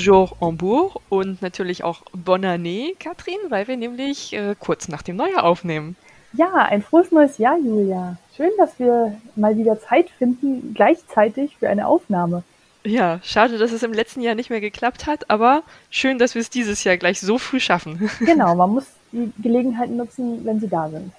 [0.00, 5.16] Bonjour Hambourg und natürlich auch Bonne année, Katrin, weil wir nämlich äh, kurz nach dem
[5.16, 5.94] Neujahr aufnehmen.
[6.32, 8.16] Ja, ein frohes neues Jahr, Julia.
[8.34, 12.44] Schön, dass wir mal wieder Zeit finden, gleichzeitig für eine Aufnahme.
[12.82, 16.40] Ja, schade, dass es im letzten Jahr nicht mehr geklappt hat, aber schön, dass wir
[16.40, 18.10] es dieses Jahr gleich so früh schaffen.
[18.20, 21.12] Genau, man muss die Gelegenheit nutzen, wenn sie da sind.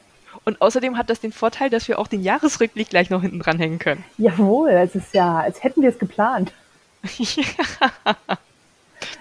[0.43, 3.77] Und außerdem hat das den Vorteil, dass wir auch den Jahresrückblick gleich noch hinten dranhängen
[3.77, 4.03] können.
[4.17, 6.51] Jawohl, es ist ja, als hätten wir es geplant.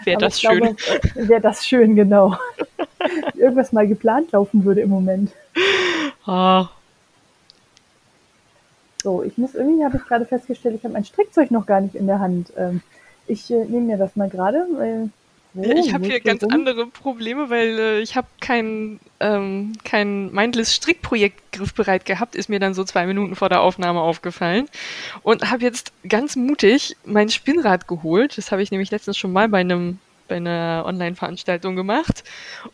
[0.04, 0.76] Wäre das schön.
[1.14, 2.36] Wäre das schön, genau.
[3.34, 5.32] Irgendwas mal geplant laufen würde im Moment.
[6.26, 6.68] Ah.
[9.02, 11.94] So, ich muss irgendwie, habe ich gerade festgestellt, ich habe mein Strickzeug noch gar nicht
[11.94, 12.52] in der Hand.
[12.56, 12.82] Ähm,
[13.26, 15.10] ich äh, nehme mir das mal gerade, weil
[15.54, 20.74] Oh, ich habe hier ganz andere Probleme, weil äh, ich habe kein, ähm, kein Mindless
[20.74, 24.68] Strickprojekt griffbereit gehabt, ist mir dann so zwei Minuten vor der Aufnahme aufgefallen
[25.22, 28.38] und habe jetzt ganz mutig mein Spinnrad geholt.
[28.38, 29.98] Das habe ich nämlich letztens schon mal bei einem
[30.30, 32.24] bei einer Online-Veranstaltung gemacht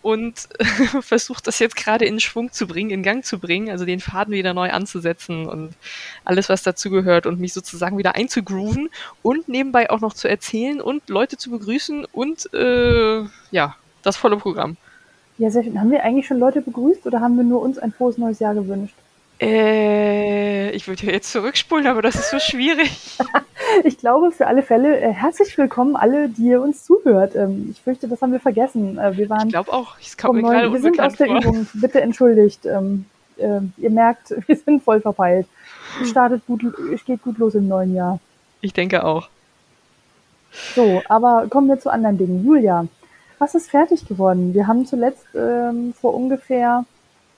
[0.02, 0.48] und
[1.00, 4.32] versucht das jetzt gerade in Schwung zu bringen, in Gang zu bringen, also den Faden
[4.32, 5.74] wieder neu anzusetzen und
[6.24, 8.90] alles, was dazugehört und mich sozusagen wieder einzugrooven
[9.22, 14.36] und nebenbei auch noch zu erzählen und Leute zu begrüßen und äh, ja, das volle
[14.36, 14.76] Programm.
[15.38, 15.80] Ja, sehr schön.
[15.80, 18.54] Haben wir eigentlich schon Leute begrüßt oder haben wir nur uns ein frohes neues Jahr
[18.54, 18.94] gewünscht?
[19.38, 23.18] Äh, ich würde ja jetzt zurückspulen, aber das ist so schwierig.
[23.84, 27.36] ich glaube, für alle Fälle äh, herzlich willkommen alle, die ihr uns zuhört.
[27.36, 28.96] Ähm, ich fürchte, das haben wir vergessen.
[28.98, 29.48] Äh, wir waren.
[29.48, 29.98] Ich glaube auch.
[30.00, 31.36] Ich komme mir gerade Wir sind aus der vor.
[31.38, 31.66] Übung.
[31.74, 32.64] Bitte entschuldigt.
[32.64, 33.04] Ähm,
[33.36, 35.46] äh, ihr merkt, wir sind voll verpeilt.
[36.02, 36.62] Es startet gut,
[36.94, 38.18] es geht gut los im neuen Jahr.
[38.62, 39.28] Ich denke auch.
[40.74, 42.44] So, aber kommen wir zu anderen Dingen.
[42.44, 42.86] Julia,
[43.38, 44.54] was ist fertig geworden?
[44.54, 46.86] Wir haben zuletzt ähm, vor ungefähr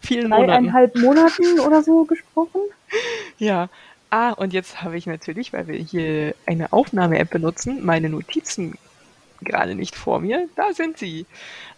[0.00, 1.42] vielen dreieinhalb Monaten.
[1.42, 2.60] Monaten oder so gesprochen.
[3.38, 3.68] Ja.
[4.10, 8.78] Ah, und jetzt habe ich natürlich, weil wir hier eine Aufnahme-App benutzen, meine Notizen
[9.42, 10.48] gerade nicht vor mir.
[10.56, 11.26] Da sind sie.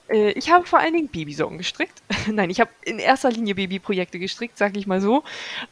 [0.09, 2.03] Äh, ich habe vor allen Dingen Babysocken gestrickt.
[2.30, 5.22] Nein, ich habe in erster Linie Babyprojekte gestrickt, sage ich mal so.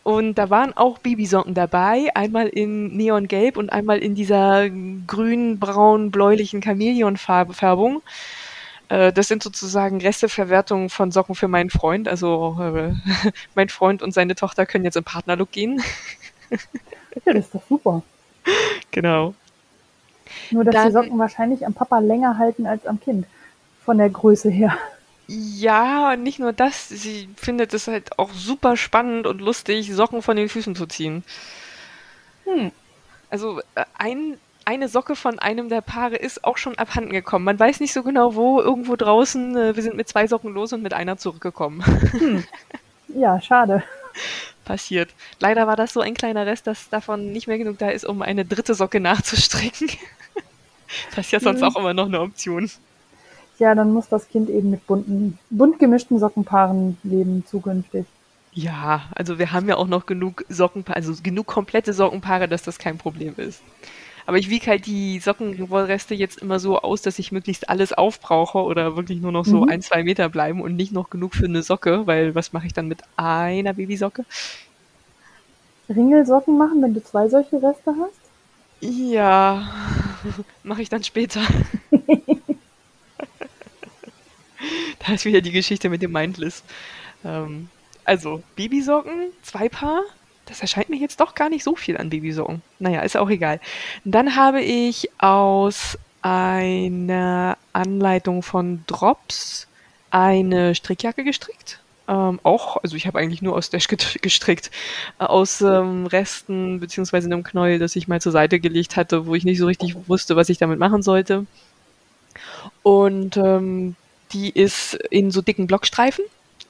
[0.02, 4.68] Und da waren auch Babysocken dabei, einmal in Neongelb und einmal in dieser
[5.06, 7.96] grün, braun, bläulichen Chamäleonfärbung.
[7.98, 8.00] Äh,
[8.88, 12.08] das sind sozusagen Resteverwertungen von Socken für meinen Freund.
[12.08, 12.92] Also äh,
[13.54, 15.82] mein Freund und seine Tochter können jetzt im Partnerlook gehen.
[16.50, 16.58] ja,
[17.32, 18.02] das ist doch super.
[18.90, 19.34] Genau.
[20.50, 23.26] Nur, dass Dann, die Socken wahrscheinlich am Papa länger halten als am Kind.
[23.84, 24.76] Von der Größe her.
[25.26, 26.88] Ja, nicht nur das.
[26.88, 31.22] Sie findet es halt auch super spannend und lustig, Socken von den Füßen zu ziehen.
[32.44, 32.72] Hm.
[33.30, 37.46] Also äh, ein eine Socke von einem der Paare ist auch schon abhanden gekommen.
[37.46, 39.56] Man weiß nicht so genau wo, irgendwo draußen.
[39.56, 41.84] Äh, wir sind mit zwei Socken los und mit einer zurückgekommen.
[42.12, 42.44] Hm.
[43.14, 43.82] Ja, schade.
[44.66, 45.08] Passiert.
[45.40, 48.20] Leider war das so ein kleiner Rest, dass davon nicht mehr genug da ist, um
[48.20, 49.88] eine dritte Socke nachzustricken.
[51.16, 51.68] das ist ja sonst hm.
[51.68, 52.70] auch immer noch eine Option.
[53.58, 58.04] Ja, dann muss das Kind eben mit bunten, bunt gemischten Sockenpaaren leben zukünftig.
[58.52, 62.78] Ja, also wir haben ja auch noch genug Sockenpaare, also genug komplette Sockenpaare, dass das
[62.78, 63.62] kein Problem ist.
[64.28, 68.58] Aber ich wiege halt die Sockenreste jetzt immer so aus, dass ich möglichst alles aufbrauche
[68.58, 69.70] oder wirklich nur noch so mhm.
[69.70, 72.74] ein, zwei Meter bleiben und nicht noch genug für eine Socke, weil was mache ich
[72.74, 74.26] dann mit einer Babysocke?
[75.88, 78.20] Ringelsocken machen, wenn du zwei solche Reste hast?
[78.82, 79.66] Ja,
[80.62, 81.40] mache ich dann später.
[85.06, 86.64] da ist wieder die Geschichte mit dem Mindless.
[87.24, 87.70] Ähm,
[88.04, 90.02] also, Babysocken, zwei Paar,
[90.48, 92.62] das erscheint mir jetzt doch gar nicht so viel an Babysocken.
[92.78, 93.60] Naja, ist auch egal.
[94.04, 99.66] Dann habe ich aus einer Anleitung von Drops
[100.10, 101.80] eine Strickjacke gestrickt.
[102.08, 103.86] Ähm, auch, also ich habe eigentlich nur aus Dash
[104.22, 104.70] gestrickt,
[105.18, 109.34] äh, aus ähm, Resten beziehungsweise einem Knäuel, das ich mal zur Seite gelegt hatte, wo
[109.34, 111.44] ich nicht so richtig wusste, was ich damit machen sollte.
[112.82, 113.94] Und ähm,
[114.32, 116.24] die ist in so dicken Blockstreifen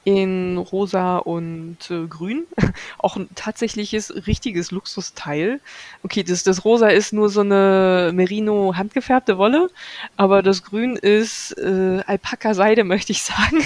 [0.09, 2.47] in rosa und äh, grün.
[2.97, 5.59] Auch ein tatsächliches, richtiges Luxusteil.
[6.01, 9.69] Okay, das, das rosa ist nur so eine Merino handgefärbte Wolle,
[10.17, 13.63] aber das grün ist äh, Alpaka-Seide, möchte ich sagen.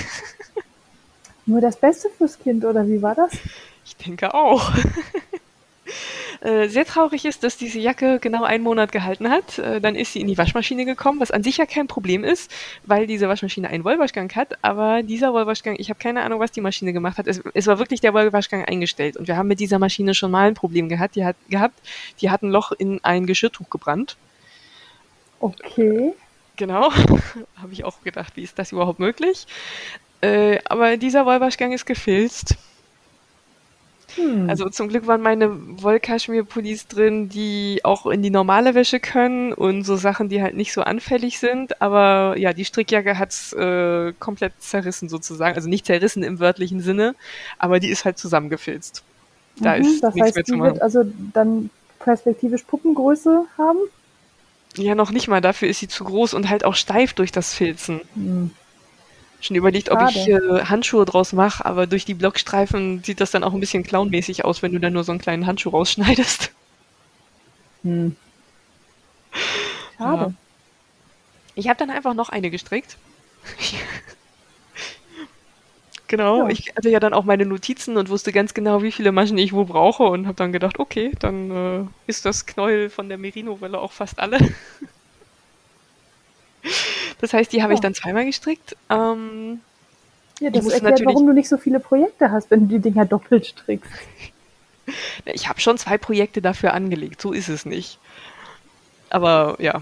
[1.46, 3.32] Nur das Beste fürs Kind, oder wie war das?
[3.86, 4.74] Ich denke auch.
[6.42, 9.60] Äh, sehr traurig ist, dass diese Jacke genau einen Monat gehalten hat.
[9.60, 12.52] Äh, dann ist sie in die Waschmaschine gekommen, was an sich ja kein Problem ist,
[12.86, 14.58] weil diese Waschmaschine einen Wollwaschgang hat.
[14.62, 17.28] Aber dieser Wollwaschgang, ich habe keine Ahnung, was die Maschine gemacht hat.
[17.28, 19.18] Es, es, war wirklich der Wollwaschgang eingestellt.
[19.18, 21.16] Und wir haben mit dieser Maschine schon mal ein Problem gehabt.
[21.16, 21.80] Die hat, gehabt,
[22.22, 24.18] die hat ein Loch in ein Geschirrtuch gebrannt.
[25.40, 26.14] Okay.
[26.56, 26.92] Genau.
[27.62, 29.48] habe ich auch gedacht, wie ist das überhaupt möglich?
[30.22, 32.56] Äh, aber dieser Wollwaschgang ist gefilzt.
[34.16, 34.50] Hm.
[34.50, 35.50] Also zum Glück waren meine
[35.82, 40.74] Wollkaschmir-Pullis drin, die auch in die normale Wäsche können und so Sachen, die halt nicht
[40.74, 41.82] so anfällig sind.
[41.82, 45.56] Aber ja, die Strickjacke hat's äh, komplett zerrissen sozusagen.
[45.56, 47.16] Also nicht zerrissen im wörtlichen Sinne,
[47.58, 49.04] aber die ist halt zusammengefilzt.
[49.58, 50.74] Da mhm, ist das nichts heißt, mehr zu machen.
[50.74, 51.70] Wird also dann
[52.00, 53.80] perspektivisch Puppengröße haben?
[54.76, 55.42] Ja, noch nicht mal.
[55.42, 58.02] Dafür ist sie zu groß und halt auch steif durch das Filzen.
[58.16, 58.52] Hm.
[59.44, 60.06] Schon überlegt, Schade.
[60.06, 63.60] ob ich äh, Handschuhe draus mache, aber durch die Blockstreifen sieht das dann auch ein
[63.60, 66.52] bisschen clownmäßig aus, wenn du dann nur so einen kleinen Handschuh rausschneidest.
[67.84, 68.16] Hm.
[69.98, 70.24] Schade.
[70.24, 70.34] Ja.
[71.56, 72.96] Ich habe dann einfach noch eine gestrickt.
[76.08, 76.48] genau, ja.
[76.48, 79.52] ich hatte ja dann auch meine Notizen und wusste ganz genau, wie viele Maschen ich
[79.52, 83.78] wo brauche und habe dann gedacht, okay, dann äh, ist das Knäuel von der Merino-Welle
[83.78, 84.38] auch fast alle.
[87.20, 87.76] Das heißt, die habe ja.
[87.76, 88.76] ich dann zweimal gestrickt.
[88.90, 89.62] Ähm,
[90.40, 93.46] ja, das erklärt, warum du nicht so viele Projekte hast, wenn du die Dinger doppelt
[93.46, 93.92] strickst.
[95.24, 98.00] Ich habe schon zwei Projekte dafür angelegt, so ist es nicht.
[99.10, 99.82] Aber ja.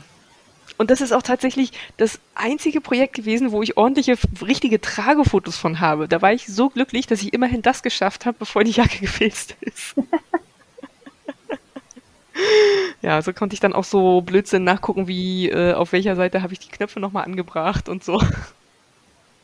[0.78, 5.80] Und das ist auch tatsächlich das einzige Projekt gewesen, wo ich ordentliche, richtige Tragefotos von
[5.80, 6.08] habe.
[6.08, 9.56] Da war ich so glücklich, dass ich immerhin das geschafft habe, bevor die Jacke gefilzt
[9.62, 9.96] ist.
[13.04, 16.54] Ja, so konnte ich dann auch so Blödsinn nachgucken, wie äh, auf welcher Seite habe
[16.54, 18.22] ich die Knöpfe nochmal angebracht und so.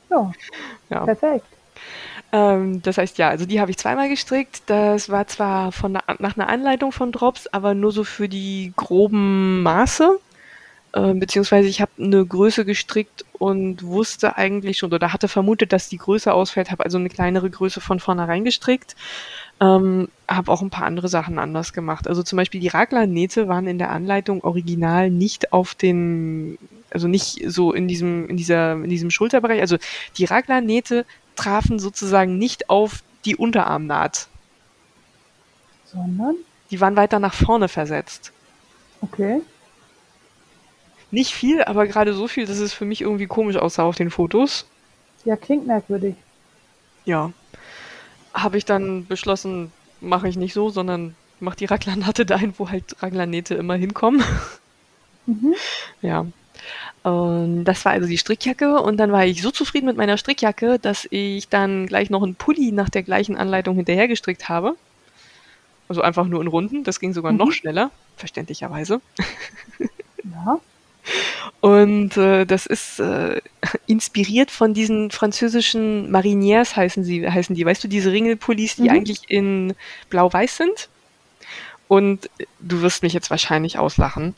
[0.09, 0.31] Ja,
[0.89, 1.03] ja.
[1.03, 1.45] perfekt.
[2.31, 4.63] Ähm, das heißt, ja, also die habe ich zweimal gestrickt.
[4.67, 9.63] Das war zwar von nach einer Anleitung von Drops, aber nur so für die groben
[9.63, 10.19] Maße.
[10.93, 15.89] Äh, beziehungsweise ich habe eine Größe gestrickt und wusste eigentlich schon oder hatte vermutet, dass
[15.89, 18.95] die Größe ausfällt, habe also eine kleinere Größe von vornherein gestrickt.
[19.59, 22.07] Ähm, habe auch ein paar andere Sachen anders gemacht.
[22.07, 26.57] Also zum Beispiel die Raglan-Nähte waren in der Anleitung original nicht auf den,
[26.89, 29.59] also nicht so in diesem, in dieser, in diesem Schulterbereich.
[29.61, 29.77] Also
[30.17, 31.05] die Raglan-Nähte
[31.35, 34.27] trafen sozusagen nicht auf die Unterarmnaht.
[35.85, 36.35] Sondern?
[36.71, 38.31] Die waren weiter nach vorne versetzt.
[39.01, 39.41] Okay.
[41.12, 44.09] Nicht viel, aber gerade so viel, dass es für mich irgendwie komisch aussah auf den
[44.09, 44.65] Fotos.
[45.25, 46.15] Ja, klingt merkwürdig.
[47.06, 47.31] Ja
[48.38, 53.01] habe ich dann beschlossen, mache ich nicht so, sondern mache die Raglannatte dahin, wo halt
[53.01, 54.24] Raglanähte immer hinkommen.
[55.25, 55.54] Mhm.
[56.01, 56.25] Ja.
[57.04, 60.80] Und das war also die Strickjacke und dann war ich so zufrieden mit meiner Strickjacke,
[60.80, 64.75] dass ich dann gleich noch einen Pulli nach der gleichen Anleitung hinterher gestrickt habe.
[65.88, 67.38] Also einfach nur in Runden, das ging sogar mhm.
[67.38, 69.01] noch schneller, verständlicherweise.
[70.24, 70.59] Ja.
[71.59, 73.42] Und äh, das ist äh,
[73.88, 77.65] inspiriert von diesen französischen Mariniers heißen sie, heißen die.
[77.65, 78.89] Weißt du, diese Ringelpullis, die mhm.
[78.89, 79.75] eigentlich in
[80.09, 80.89] blau-weiß sind?
[81.88, 84.36] Und du wirst mich jetzt wahrscheinlich auslachen.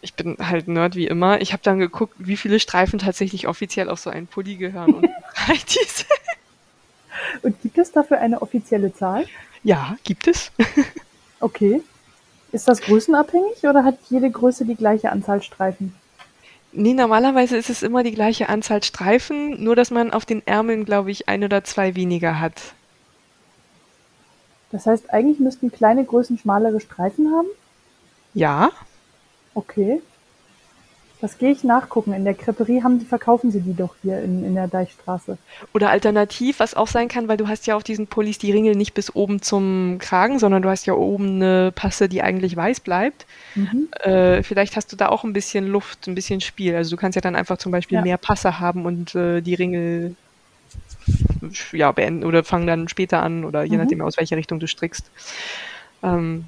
[0.00, 1.40] Ich bin halt Nerd wie immer.
[1.40, 5.08] Ich habe dann geguckt, wie viele Streifen tatsächlich offiziell auf so einen Pulli gehören und.
[7.42, 9.26] Und gibt es dafür eine offizielle Zahl?
[9.62, 10.50] Ja, gibt es.
[11.40, 11.82] okay.
[12.52, 15.94] Ist das größenabhängig oder hat jede Größe die gleiche Anzahl Streifen?
[16.72, 20.84] Nee, normalerweise ist es immer die gleiche Anzahl Streifen, nur dass man auf den Ärmeln,
[20.84, 22.74] glaube ich, ein oder zwei weniger hat.
[24.70, 27.48] Das heißt, eigentlich müssten kleine Größen schmalere Streifen haben?
[28.32, 28.70] Ja.
[29.54, 30.00] Okay.
[31.22, 32.12] Das gehe ich nachgucken.
[32.14, 35.38] In der Creperie haben die, verkaufen sie die doch hier in, in der Deichstraße.
[35.72, 38.74] Oder alternativ, was auch sein kann, weil du hast ja auf diesen Pullis die Ringel
[38.74, 42.80] nicht bis oben zum Kragen, sondern du hast ja oben eine Passe, die eigentlich weiß
[42.80, 43.24] bleibt.
[43.54, 43.86] Mhm.
[44.00, 46.74] Äh, vielleicht hast du da auch ein bisschen Luft, ein bisschen Spiel.
[46.74, 48.02] Also du kannst ja dann einfach zum Beispiel ja.
[48.02, 50.16] mehr Passe haben und äh, die Ringel
[51.70, 53.84] ja, beenden oder fangen dann später an oder je mhm.
[53.84, 55.08] nachdem, aus welcher Richtung du strickst.
[56.02, 56.46] Ähm,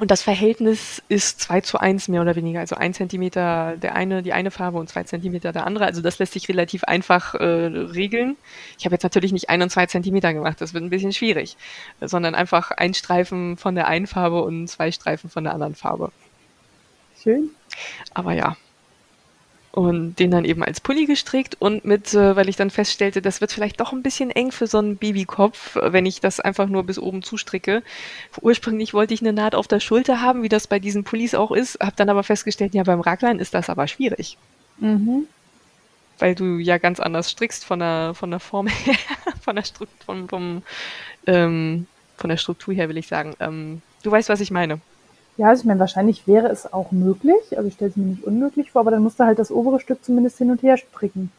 [0.00, 4.22] und das Verhältnis ist 2 zu 1 mehr oder weniger, also ein Zentimeter der eine,
[4.22, 5.84] die eine Farbe und zwei Zentimeter der andere.
[5.86, 8.36] Also das lässt sich relativ einfach äh, regeln.
[8.78, 11.56] Ich habe jetzt natürlich nicht ein und zwei Zentimeter gemacht, das wird ein bisschen schwierig,
[12.00, 16.12] sondern einfach ein Streifen von der einen Farbe und zwei Streifen von der anderen Farbe.
[17.22, 17.50] Schön.
[18.14, 18.56] Aber ja,
[19.72, 23.40] und den dann eben als Pulli gestrickt und mit, äh, weil ich dann feststellte, das
[23.40, 26.84] wird vielleicht doch ein bisschen eng für so einen Babykopf, wenn ich das einfach nur
[26.84, 27.82] bis oben zustricke.
[28.40, 31.52] Ursprünglich wollte ich eine Naht auf der Schulter haben, wie das bei diesen Pullis auch
[31.52, 34.38] ist, habe dann aber festgestellt, ja, beim Raglan ist das aber schwierig.
[34.78, 35.26] Mhm.
[36.18, 38.96] Weil du ja ganz anders strickst von der, von der Form her,
[39.42, 40.62] von der, Struktur, von, vom,
[41.26, 43.34] ähm, von der Struktur her will ich sagen.
[43.38, 44.80] Ähm, du weißt, was ich meine.
[45.38, 47.56] Ja, also ich meine, wahrscheinlich wäre es auch möglich.
[47.56, 49.78] Also ich stelle es mir nicht unmöglich vor, aber dann musst du halt das obere
[49.78, 51.30] Stück zumindest hin und her stricken.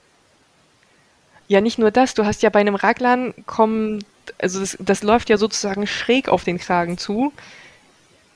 [1.50, 2.14] Ja, nicht nur das.
[2.14, 4.04] Du hast ja bei einem Raglan kommen,
[4.42, 7.34] also das, das läuft ja sozusagen schräg auf den Kragen zu.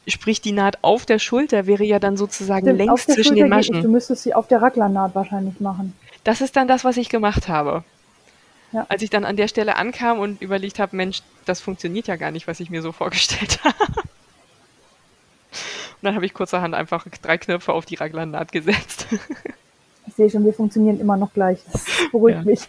[0.05, 3.50] Sprich, die Naht auf der Schulter wäre ja dann sozusagen Stimmt, längs zwischen Schulter den
[3.50, 3.82] Maschen.
[3.82, 5.93] Du müsstest sie auf der Raglan-Naht wahrscheinlich machen.
[6.25, 7.86] Das ist dann das, was ich gemacht habe.
[8.74, 8.86] Ja.
[8.89, 12.32] Als ich dann an der Stelle ankam und überlegt habe, Mensch, das funktioniert ja gar
[12.32, 14.03] nicht, was ich mir so vorgestellt habe.
[16.04, 19.08] Und dann habe ich kurzerhand einfach drei Knöpfe auf die Raglannaht gesetzt.
[20.06, 21.60] Ich sehe schon, wir funktionieren immer noch gleich.
[21.72, 22.44] Das beruhigt Ja.
[22.44, 22.60] mich.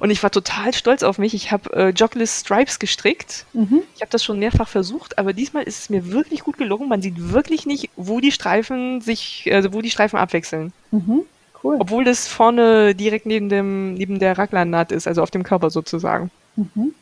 [0.00, 1.34] Und ich war total stolz auf mich.
[1.34, 3.44] Ich habe äh, Jogless Stripes gestrickt.
[3.52, 3.82] Mhm.
[3.94, 6.88] Ich habe das schon mehrfach versucht, aber diesmal ist es mir wirklich gut gelungen.
[6.88, 10.72] Man sieht wirklich nicht, wo die Streifen sich, also wo die Streifen abwechseln.
[10.90, 11.20] Mhm.
[11.62, 11.76] Cool.
[11.80, 16.30] Obwohl das vorne direkt neben dem, neben der Raglannaht ist, also auf dem Körper sozusagen.
[16.56, 16.94] Mhm.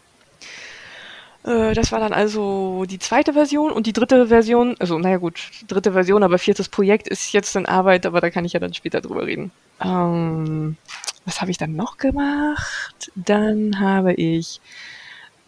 [1.45, 5.51] Äh, das war dann also die zweite Version und die dritte Version, also naja gut,
[5.69, 8.75] dritte Version, aber viertes Projekt ist jetzt in Arbeit, aber da kann ich ja dann
[8.75, 9.51] später drüber reden.
[9.81, 10.77] Ähm,
[11.25, 13.11] was habe ich dann noch gemacht?
[13.15, 14.61] Dann habe ich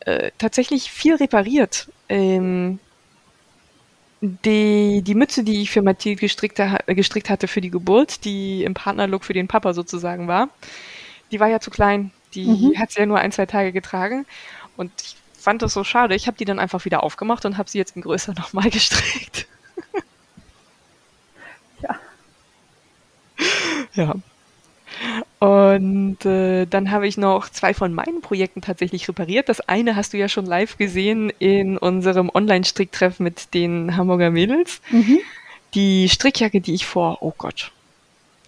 [0.00, 1.88] äh, tatsächlich viel repariert.
[2.08, 2.80] Ähm,
[4.20, 8.72] die, die Mütze, die ich für Mathilde gestrickt, gestrickt hatte für die Geburt, die im
[8.74, 10.48] Partnerlook für den Papa sozusagen war,
[11.30, 12.10] die war ja zu klein.
[12.34, 12.78] Die Mhm.
[12.78, 14.26] hat sie ja nur ein, zwei Tage getragen.
[14.76, 16.14] Und ich fand das so schade.
[16.14, 19.46] Ich habe die dann einfach wieder aufgemacht und habe sie jetzt in größer nochmal gestrickt.
[21.82, 21.96] Ja.
[23.92, 24.14] Ja.
[25.38, 29.48] Und äh, dann habe ich noch zwei von meinen Projekten tatsächlich repariert.
[29.48, 34.80] Das eine hast du ja schon live gesehen in unserem Online-Stricktreff mit den Hamburger Mädels.
[34.90, 35.18] Mhm.
[35.74, 37.72] Die Strickjacke, die ich vor, oh Gott,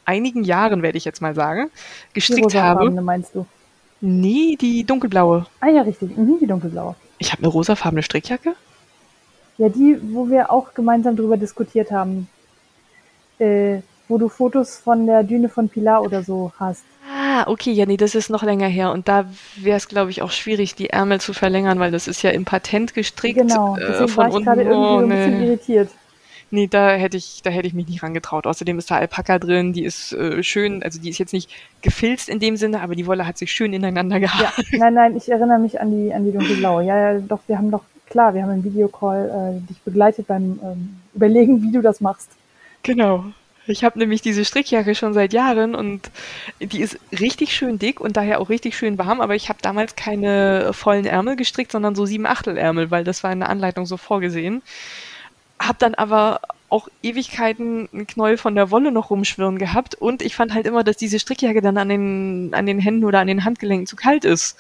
[0.07, 1.71] einigen Jahren, werde ich jetzt mal sagen,
[2.15, 2.91] gestrickt habe.
[2.91, 3.47] meinst du?
[4.00, 5.47] Nee, die dunkelblaue.
[5.61, 6.17] Ah ja, richtig.
[6.17, 6.95] Mhm, die dunkelblaue.
[7.19, 8.55] Ich habe eine rosafarbene Strickjacke?
[9.59, 12.29] Ja, die, wo wir auch gemeinsam drüber diskutiert haben.
[13.38, 16.85] Äh, wo du Fotos von der Düne von Pilar oder so hast.
[17.12, 18.93] Ah, okay, ja, nee, das ist noch länger her.
[18.93, 19.26] Und da
[19.57, 22.45] wäre es, glaube ich, auch schwierig, die Ärmel zu verlängern, weil das ist ja im
[22.45, 23.38] Patent gestrickt.
[23.38, 25.47] Genau, äh, deswegen von war ich gerade irgendwie Oh, so ein bisschen nee.
[25.47, 25.91] irritiert.
[26.50, 28.47] Nee, da hätte ich, da hätte ich mich nicht rangetraut.
[28.47, 31.50] Außerdem ist da Alpaka drin, die ist äh, schön, also die ist jetzt nicht
[31.83, 34.62] gefilzt in dem Sinne, aber die Wolle hat sich schön ineinander Ja, gehabt.
[34.73, 36.85] nein, nein, ich erinnere mich an die, an die dunkelblaue.
[36.85, 40.59] Ja, ja, doch, wir haben doch, klar, wir haben im Videocall äh, dich begleitet beim
[40.62, 42.31] ähm, Überlegen, wie du das machst.
[42.83, 43.25] Genau.
[43.69, 46.12] Ich habe nämlich diese Strickjacke schon seit Jahren und
[46.61, 49.97] die ist richtig schön dick und daher auch richtig schön warm, aber ich habe damals
[49.97, 53.85] keine vollen Ärmel gestrickt, sondern so sieben Achtel Ärmel, weil das war in der Anleitung
[53.85, 54.62] so vorgesehen.
[55.59, 60.35] Hab dann aber auch Ewigkeiten einen Knäuel von der Wolle noch rumschwirren gehabt und ich
[60.35, 63.45] fand halt immer, dass diese Strickjacke dann an den, an den Händen oder an den
[63.45, 64.57] Handgelenken zu kalt ist.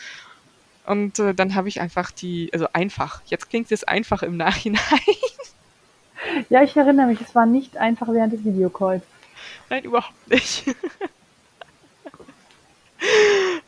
[0.86, 4.80] Und äh, dann habe ich einfach die, also einfach, jetzt klingt es einfach im Nachhinein.
[6.48, 9.02] Ja, ich erinnere mich, es war nicht einfach während des Videocalls.
[9.68, 10.64] Nein, überhaupt nicht.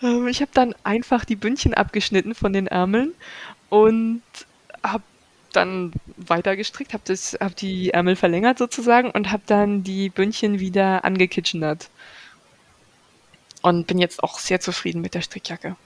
[0.02, 3.12] Ähm, ich habe dann einfach die Bündchen abgeschnitten von den Ärmeln
[3.68, 4.22] und
[4.82, 5.04] habe
[5.52, 11.04] dann weiter gestrickt, habe hab die Ärmel verlängert sozusagen und habe dann die Bündchen wieder
[11.04, 11.90] angekitchenert.
[13.62, 15.76] Und bin jetzt auch sehr zufrieden mit der Strickjacke.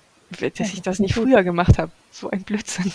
[0.41, 1.91] Dass ich das nicht früher gemacht habe.
[2.11, 2.93] So ein Blödsinn.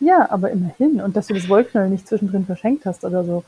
[0.00, 1.00] Ja, aber immerhin.
[1.00, 3.44] Und dass du das Wollknäuel nicht zwischendrin verschenkt hast oder so.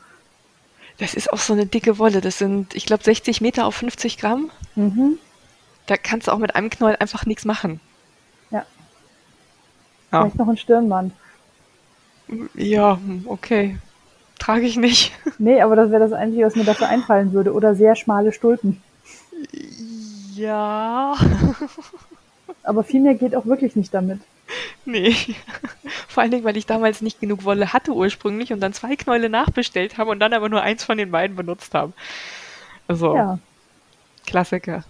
[0.99, 2.21] Das ist auch so eine dicke Wolle.
[2.21, 4.51] Das sind, ich glaube, 60 Meter auf 50 Gramm.
[4.75, 5.17] Mhm.
[5.87, 7.79] Da kannst du auch mit einem Knäuel einfach nichts machen.
[8.51, 8.65] Ja.
[10.11, 10.21] Ja.
[10.21, 11.13] Vielleicht noch ein Stirnband.
[12.55, 13.77] Ja, okay.
[14.39, 15.11] Trage ich nicht.
[15.39, 17.53] Nee, aber das wäre das Einzige, was mir dafür einfallen würde.
[17.53, 18.81] Oder sehr schmale Stulpen.
[20.35, 21.15] Ja.
[22.63, 24.19] Aber viel mehr geht auch wirklich nicht damit.
[24.85, 25.15] Nee.
[26.07, 29.29] Vor allen Dingen, weil ich damals nicht genug Wolle hatte ursprünglich und dann zwei Knäule
[29.29, 31.93] nachbestellt habe und dann aber nur eins von den beiden benutzt habe.
[32.87, 33.39] Also, Ja.
[34.25, 34.83] Klassiker.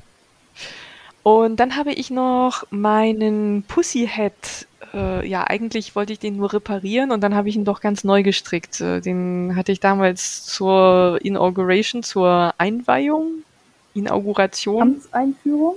[1.23, 4.67] Und dann habe ich noch meinen Pussyhead.
[4.93, 8.03] Äh, ja, eigentlich wollte ich den nur reparieren und dann habe ich ihn doch ganz
[8.03, 8.79] neu gestrickt.
[8.79, 13.43] Äh, den hatte ich damals zur Inauguration, zur Einweihung,
[13.95, 14.81] Inauguration.
[14.81, 15.75] Amtseinführung.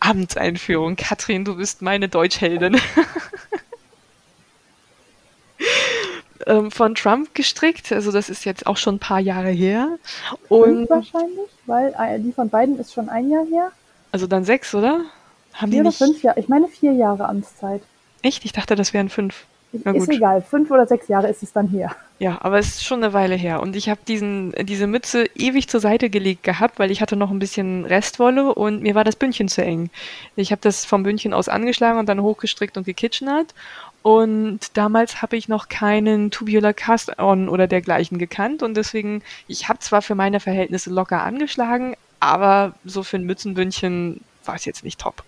[0.00, 0.96] Amtseinführung.
[0.96, 2.78] Katrin, du bist meine Deutschheldin.
[6.46, 7.92] ähm, von Trump gestrickt.
[7.92, 9.98] Also das ist jetzt auch schon ein paar Jahre her.
[10.48, 13.72] Und wahrscheinlich, weil äh, die von beiden ist schon ein Jahr her.
[14.12, 15.04] also dann sechs, oder?
[15.54, 15.98] Haben die Vier oder nicht?
[15.98, 16.40] fünf Jahre.
[16.40, 17.82] Ich meine vier Jahre Amtszeit.
[18.22, 18.44] Echt?
[18.44, 19.44] Ich dachte, das wären fünf.
[19.72, 20.14] Na ist gut.
[20.14, 20.42] egal.
[20.42, 21.94] Fünf oder sechs Jahre ist es dann her.
[22.18, 23.60] Ja, aber es ist schon eine Weile her.
[23.60, 27.30] Und ich habe diesen, diese Mütze ewig zur Seite gelegt gehabt, weil ich hatte noch
[27.30, 29.90] ein bisschen Restwolle und mir war das Bündchen zu eng.
[30.34, 33.54] Ich habe das vom Bündchen aus angeschlagen und dann hochgestrickt und gekitchenert.
[34.02, 38.62] Und damals habe ich noch keinen Tubular Cast-On oder dergleichen gekannt.
[38.62, 44.22] Und deswegen, ich habe zwar für meine Verhältnisse locker angeschlagen, aber so für ein Mützenbündchen
[44.44, 45.22] war es jetzt nicht top.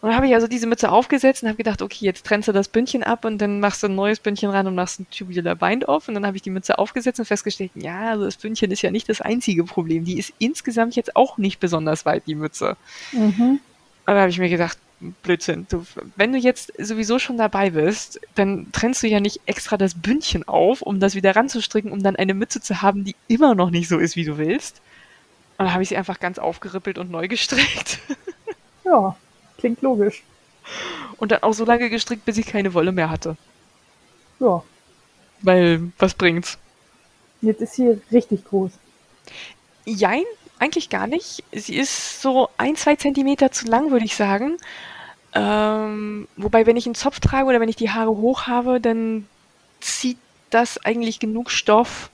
[0.00, 2.52] Und dann habe ich also diese Mütze aufgesetzt und habe gedacht, okay, jetzt trennst du
[2.52, 5.56] das Bündchen ab und dann machst du ein neues Bündchen ran und machst ein Tubular
[5.56, 6.06] Bind off.
[6.06, 8.92] Und dann habe ich die Mütze aufgesetzt und festgestellt, ja, also das Bündchen ist ja
[8.92, 10.04] nicht das einzige Problem.
[10.04, 12.76] Die ist insgesamt jetzt auch nicht besonders weit, die Mütze.
[13.10, 13.58] Mhm.
[14.06, 14.78] Und da habe ich mir gedacht,
[15.22, 15.66] Blödsinn.
[15.68, 15.84] Du,
[16.16, 20.46] wenn du jetzt sowieso schon dabei bist, dann trennst du ja nicht extra das Bündchen
[20.46, 23.88] auf, um das wieder ranzustricken, um dann eine Mütze zu haben, die immer noch nicht
[23.88, 24.80] so ist, wie du willst.
[25.56, 27.98] Und dann habe ich sie einfach ganz aufgerippelt und neu gestrickt.
[28.84, 29.16] Ja,
[29.58, 30.22] klingt logisch.
[31.18, 33.36] Und dann auch so lange gestrickt, bis ich keine Wolle mehr hatte.
[34.40, 34.62] Ja.
[35.40, 36.58] Weil, was bringt's?
[37.40, 38.72] Jetzt ist sie richtig groß.
[39.84, 40.24] Jein,
[40.58, 41.44] eigentlich gar nicht.
[41.52, 44.56] Sie ist so ein, zwei Zentimeter zu lang, würde ich sagen.
[45.34, 49.26] Ähm, wobei, wenn ich einen Zopf trage oder wenn ich die Haare hoch habe, dann
[49.80, 50.18] zieht
[50.50, 52.10] das eigentlich genug Stoff,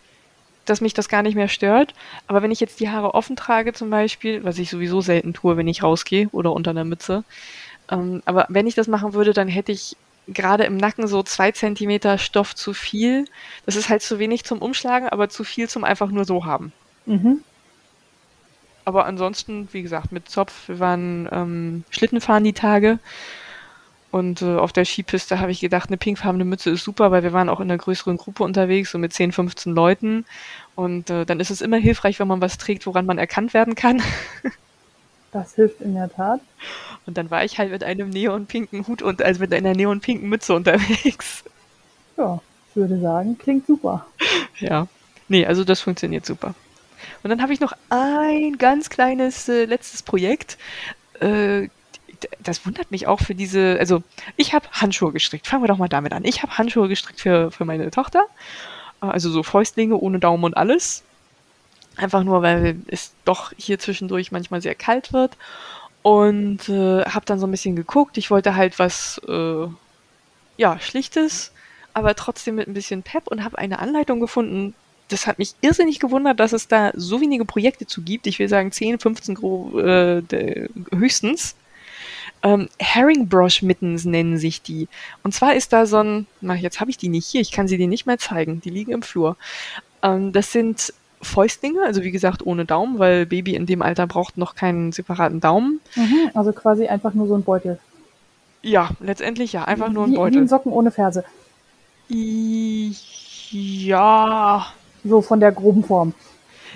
[0.64, 1.94] dass mich das gar nicht mehr stört.
[2.26, 5.56] Aber wenn ich jetzt die Haare offen trage zum Beispiel, was ich sowieso selten tue,
[5.56, 7.24] wenn ich rausgehe oder unter einer Mütze,
[7.90, 9.96] ähm, aber wenn ich das machen würde, dann hätte ich
[10.28, 13.26] gerade im Nacken so zwei Zentimeter Stoff zu viel.
[13.66, 16.72] Das ist halt zu wenig zum Umschlagen, aber zu viel zum einfach nur so haben.
[17.06, 17.42] Mhm.
[18.86, 22.98] Aber ansonsten, wie gesagt, mit Zopf, wir waren ähm, Schlittenfahren die Tage.
[24.14, 27.32] Und äh, auf der Skipiste habe ich gedacht, eine pinkfarbene Mütze ist super, weil wir
[27.32, 30.24] waren auch in einer größeren Gruppe unterwegs, so mit 10, 15 Leuten.
[30.76, 33.74] Und äh, dann ist es immer hilfreich, wenn man was trägt, woran man erkannt werden
[33.74, 34.00] kann.
[35.32, 36.40] Das hilft in der Tat.
[37.06, 40.54] Und dann war ich halt mit einem neonpinken Hut und also mit einer neonpinken Mütze
[40.54, 41.42] unterwegs.
[42.16, 42.40] Ja,
[42.70, 44.06] ich würde sagen, klingt super.
[44.60, 44.86] Ja.
[45.26, 46.54] Nee, also das funktioniert super.
[47.24, 50.56] Und dann habe ich noch ein ganz kleines äh, letztes Projekt.
[51.18, 51.68] Äh,
[52.40, 54.02] das wundert mich auch für diese, also
[54.36, 55.46] ich habe Handschuhe gestrickt.
[55.46, 56.24] Fangen wir doch mal damit an.
[56.24, 58.26] Ich habe Handschuhe gestrickt für, für meine Tochter.
[59.02, 61.02] Äh, also so Fäustlinge ohne Daumen und alles.
[61.96, 65.36] Einfach nur, weil es doch hier zwischendurch manchmal sehr kalt wird.
[66.02, 68.18] Und äh, habe dann so ein bisschen geguckt.
[68.18, 69.66] Ich wollte halt was, äh,
[70.56, 71.52] ja, Schlichtes,
[71.94, 74.74] aber trotzdem mit ein bisschen Pep und habe eine Anleitung gefunden.
[75.08, 78.26] Das hat mich irrsinnig gewundert, dass es da so wenige Projekte zu gibt.
[78.26, 80.22] Ich will sagen 10, 15 gro äh,
[80.92, 81.56] höchstens.
[82.44, 84.86] Ähm, Herringbrush Mittens nennen sich die.
[85.22, 87.66] Und zwar ist da so ein, na, jetzt habe ich die nicht hier, ich kann
[87.66, 89.36] sie dir nicht mehr zeigen, die liegen im Flur.
[90.02, 94.36] Ähm, das sind Fäustlinge, also wie gesagt ohne Daumen, weil Baby in dem Alter braucht
[94.36, 95.80] noch keinen separaten Daumen.
[95.96, 97.78] Mhm, also quasi einfach nur so ein Beutel.
[98.60, 100.34] Ja, letztendlich ja, einfach nur ein Wie, Beutel.
[100.34, 101.24] wie ein Socken ohne Ferse.
[103.50, 104.66] Ja,
[105.02, 106.14] So von der groben Form.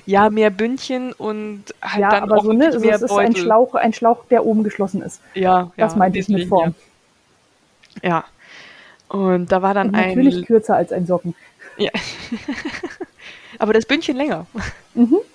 [0.07, 2.67] Ja, mehr Bündchen und halt Ja, dann aber auch so, ne?
[2.67, 3.35] Also mehr es ist ein.
[3.35, 5.21] Schlauch, ein Schlauch, der oben geschlossen ist.
[5.35, 6.75] Ja, ja, Das meinte ich mit Form.
[8.03, 8.09] Ja.
[8.09, 8.25] ja.
[9.09, 11.35] Und da war dann Und ein, natürlich kürzer als ein Socken.
[11.77, 11.91] ja.
[13.59, 14.47] aber das Bündchen länger.
[14.95, 15.17] Mhm.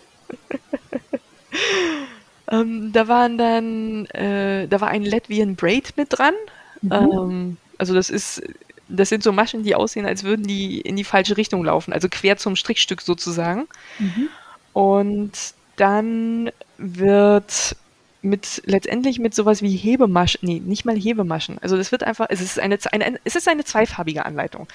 [2.54, 6.34] Ähm, da waren dann, äh, da war ein Latvian Braid mit dran.
[6.82, 6.92] Mhm.
[6.92, 8.42] Ähm, also das ist,
[8.90, 12.08] das sind so Maschen, die aussehen, als würden die in die falsche Richtung laufen, also
[12.10, 13.68] quer zum Strickstück sozusagen.
[13.98, 14.30] Mhm.
[14.74, 15.32] Und
[15.78, 17.76] dann wird
[18.22, 21.58] mit letztendlich mit sowas wie Hebemaschen, nee, nicht mal Hebemaschen.
[21.60, 24.68] Also das wird einfach, es ist eine, eine es ist eine zweifarbige Anleitung.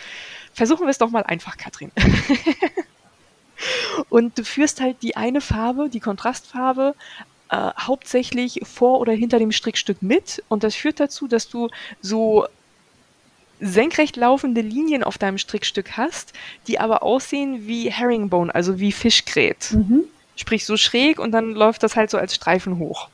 [0.52, 1.90] Versuchen wir es doch mal einfach, Katrin.
[4.08, 6.94] Und du führst halt die eine Farbe, die Kontrastfarbe,
[7.50, 10.42] äh, hauptsächlich vor oder hinter dem Strickstück mit.
[10.48, 11.68] Und das führt dazu, dass du
[12.00, 12.46] so
[13.60, 16.32] senkrecht laufende Linien auf deinem Strickstück hast,
[16.66, 19.72] die aber aussehen wie Herringbone, also wie Fischgrät.
[19.72, 20.04] Mhm.
[20.36, 23.08] Sprich so schräg und dann läuft das halt so als Streifen hoch.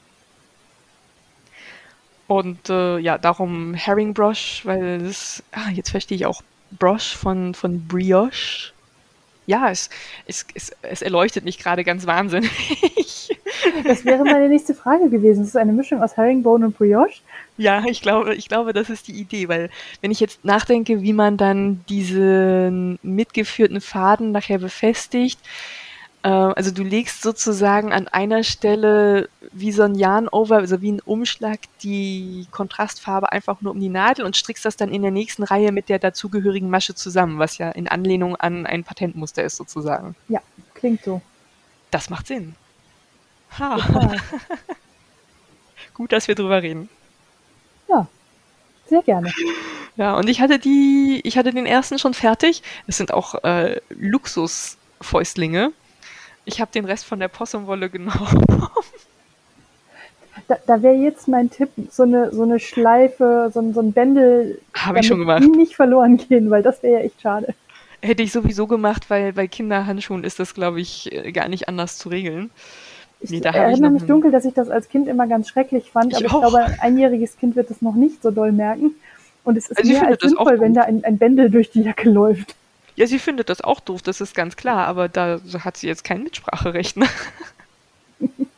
[2.26, 6.42] Und äh, ja, darum Herringbrush, weil es, ah, jetzt verstehe ich auch
[6.78, 8.72] Brush von, von Brioche.
[9.46, 9.90] Ja, es,
[10.26, 13.33] es, es, es erleuchtet mich gerade ganz wahnsinnig.
[13.84, 15.42] Das wäre meine nächste Frage gewesen.
[15.42, 17.20] Es ist eine Mischung aus Herringbone und Brioche.
[17.56, 21.12] Ja, ich glaube, ich glaube, das ist die Idee, weil wenn ich jetzt nachdenke, wie
[21.12, 25.38] man dann diesen mitgeführten Faden nachher befestigt,
[26.24, 31.00] äh, also du legst sozusagen an einer Stelle wie so ein Yarn-Over, also wie ein
[31.00, 35.44] Umschlag, die Kontrastfarbe einfach nur um die Nadel und strickst das dann in der nächsten
[35.44, 40.16] Reihe mit der dazugehörigen Masche zusammen, was ja in Anlehnung an ein Patentmuster ist sozusagen.
[40.28, 40.40] Ja,
[40.74, 41.20] klingt so.
[41.90, 42.56] Das macht Sinn.
[43.58, 43.78] Ha.
[45.94, 46.88] Gut, dass wir drüber reden.
[47.88, 48.06] Ja,
[48.86, 49.32] sehr gerne.
[49.96, 52.62] Ja, und ich hatte die, ich hatte den ersten schon fertig.
[52.86, 55.72] Es sind auch äh, Luxusfäustlinge.
[56.44, 58.46] Ich habe den Rest von der Possumwolle genommen.
[60.48, 63.92] Da, da wäre jetzt mein Tipp, so eine, so eine Schleife, so ein, so ein
[63.92, 65.42] Bändel, Habe ich schon damit gemacht.
[65.42, 67.54] die nicht verloren gehen, weil das wäre ja echt schade.
[68.02, 71.96] Hätte ich sowieso gemacht, weil bei Kinderhandschuhen ist das, glaube ich, äh, gar nicht anders
[71.96, 72.50] zu regeln.
[73.24, 76.12] Ich Nee, ich erinnere mich dunkel, dass ich das als Kind immer ganz schrecklich fand,
[76.12, 76.40] Ich aber ich auch.
[76.40, 78.92] glaube, ein einjähriges Kind wird das noch nicht so doll merken.
[79.44, 81.82] Und es ist Also ich mehr als sinnvoll, wenn da ein, ein Bändel durch die
[81.82, 82.54] Jacke läuft.
[82.96, 86.04] Ja, sie findet das auch doof, das ist ganz klar, aber da hat sie jetzt
[86.04, 86.96] kein Mitspracherecht.
[86.96, 87.06] Ne?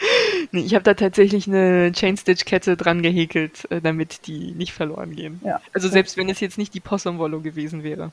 [0.52, 5.40] Ich habe da tatsächlich eine Chainstitch-Kette dran gehäkelt, äh, damit die nicht verloren gehen.
[5.44, 5.60] Ja.
[5.72, 8.10] Also selbst wenn es jetzt nicht die Possumwolle gewesen wäre.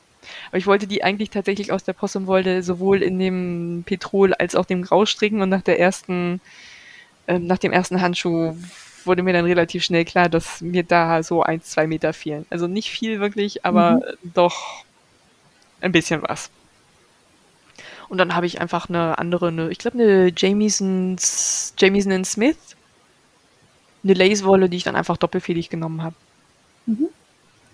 [0.49, 4.65] Aber ich wollte die eigentlich tatsächlich aus der Possumwolle sowohl in dem Petrol als auch
[4.65, 6.41] dem Grau stricken und nach der ersten,
[7.27, 8.55] ähm, nach dem ersten Handschuh
[9.05, 12.45] wurde mir dann relativ schnell klar, dass mir da so ein, zwei Meter fehlen.
[12.49, 14.31] Also nicht viel wirklich, aber Mhm.
[14.35, 14.83] doch
[15.81, 16.49] ein bisschen was.
[18.09, 21.17] Und dann habe ich einfach eine andere, eine, ich glaube eine Jamieson,
[21.77, 22.57] Jamieson Smith,
[24.03, 26.15] eine Lacewolle, die ich dann einfach doppelfädig genommen habe.
[26.85, 27.09] Mhm.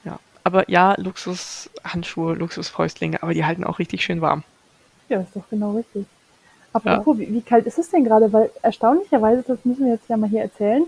[0.03, 4.43] Ja, aber ja, Luxushandschuhe, Luxusfäustlinge, aber die halten auch richtig schön warm.
[5.09, 6.05] Ja, ist doch genau richtig.
[6.73, 8.33] Apropos, wie, wie kalt ist es denn gerade?
[8.33, 10.85] Weil erstaunlicherweise, das müssen wir jetzt ja mal hier erzählen,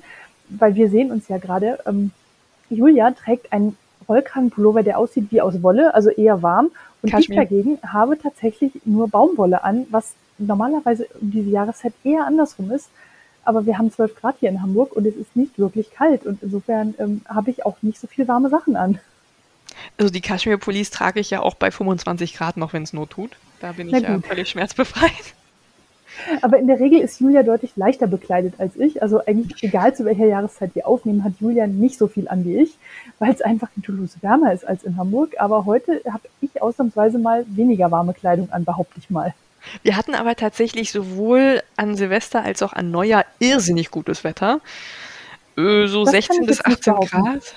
[0.49, 2.11] weil wir sehen uns ja gerade, ähm,
[2.71, 6.71] Julia trägt einen Rollkragenpullover, der aussieht wie aus Wolle, also eher warm.
[7.01, 7.41] Und Kaschmir.
[7.41, 12.89] ich dagegen habe tatsächlich nur Baumwolle an, was normalerweise um diese Jahreszeit eher andersrum ist.
[13.43, 16.25] Aber wir haben 12 Grad hier in Hamburg und es ist nicht wirklich kalt.
[16.25, 18.99] Und insofern ähm, habe ich auch nicht so viel warme Sachen an.
[19.97, 23.31] Also die Kaschmir-Pullis trage ich ja auch bei 25 Grad noch, wenn es Not tut.
[23.59, 24.25] Da bin Na ich ja gut.
[24.25, 25.35] völlig schmerzbefreit.
[26.41, 29.01] Aber in der Regel ist Julia deutlich leichter bekleidet als ich.
[29.01, 32.57] Also eigentlich egal zu welcher Jahreszeit wir aufnehmen, hat Julia nicht so viel an wie
[32.57, 32.77] ich,
[33.19, 35.35] weil es einfach in Toulouse wärmer ist als in Hamburg.
[35.39, 39.33] Aber heute habe ich ausnahmsweise mal weniger warme Kleidung an, behaupte ich mal.
[39.81, 44.61] Wir hatten aber tatsächlich sowohl an Silvester als auch an Neujahr irrsinnig gutes Wetter.
[45.57, 47.23] Äh, so Das kann 16 ich bis jetzt nicht 18 behaupten.
[47.23, 47.55] Grad.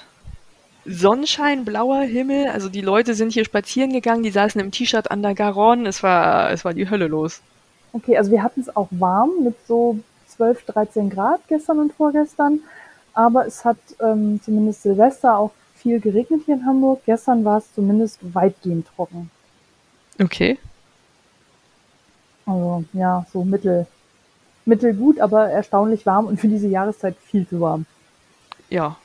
[0.86, 2.48] Sonnenschein, blauer Himmel.
[2.48, 5.88] Also die Leute sind hier spazieren gegangen, die saßen im T-Shirt an der Garonne.
[5.88, 7.42] Es war, es war die Hölle los.
[7.98, 12.60] Okay, also wir hatten es auch warm mit so 12, 13 Grad gestern und vorgestern.
[13.12, 17.00] Aber es hat ähm, zumindest Silvester auch viel geregnet hier in Hamburg.
[17.06, 19.30] Gestern war es zumindest weitgehend trocken.
[20.20, 20.58] Okay.
[22.46, 23.86] Also ja, so mittel,
[24.64, 27.84] mittelgut, aber erstaunlich warm und für diese Jahreszeit viel zu warm.
[28.70, 28.96] Ja.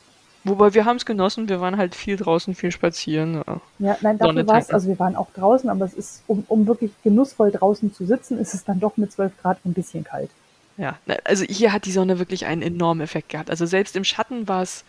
[0.46, 3.36] Wobei wir haben es genossen, wir waren halt viel draußen, viel spazieren.
[3.36, 3.62] Ja.
[3.80, 6.68] Ja, nein, dafür war es, also wir waren auch draußen, aber es ist, um, um
[6.68, 10.30] wirklich genussvoll draußen zu sitzen, ist es dann doch mit 12 Grad ein bisschen kalt.
[10.78, 13.50] Ja, na, also hier hat die Sonne wirklich einen enormen Effekt gehabt.
[13.50, 14.84] Also selbst im Schatten war es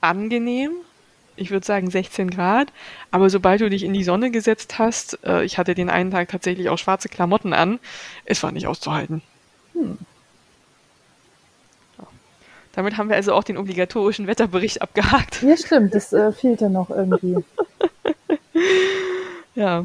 [0.00, 0.72] angenehm.
[1.36, 2.72] Ich würde sagen 16 Grad.
[3.10, 6.28] Aber sobald du dich in die Sonne gesetzt hast, äh, ich hatte den einen Tag
[6.28, 7.80] tatsächlich auch schwarze Klamotten an,
[8.26, 9.22] es war nicht auszuhalten.
[9.72, 9.98] Hm.
[12.72, 15.42] Damit haben wir also auch den obligatorischen Wetterbericht abgehakt.
[15.42, 17.36] Ja, stimmt, das äh, fehlte noch irgendwie.
[19.54, 19.84] Ja.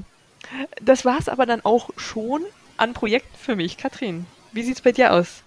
[0.81, 2.43] Das war es aber dann auch schon
[2.77, 3.77] an Projekten für mich.
[3.77, 5.41] Katrin, wie sieht's bei dir aus?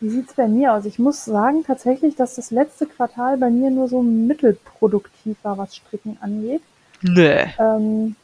[0.00, 0.84] Wie sieht's bei mir aus?
[0.84, 5.74] Ich muss sagen tatsächlich, dass das letzte Quartal bei mir nur so mittelproduktiv war, was
[5.74, 6.62] Stricken angeht.
[7.00, 7.46] Nee.
[7.58, 8.14] Ähm,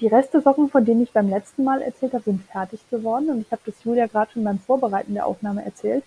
[0.00, 3.52] die Reste-Socken, von denen ich beim letzten Mal erzählt habe, sind fertig geworden und ich
[3.52, 6.02] habe das Julia gerade schon beim Vorbereiten der Aufnahme erzählt.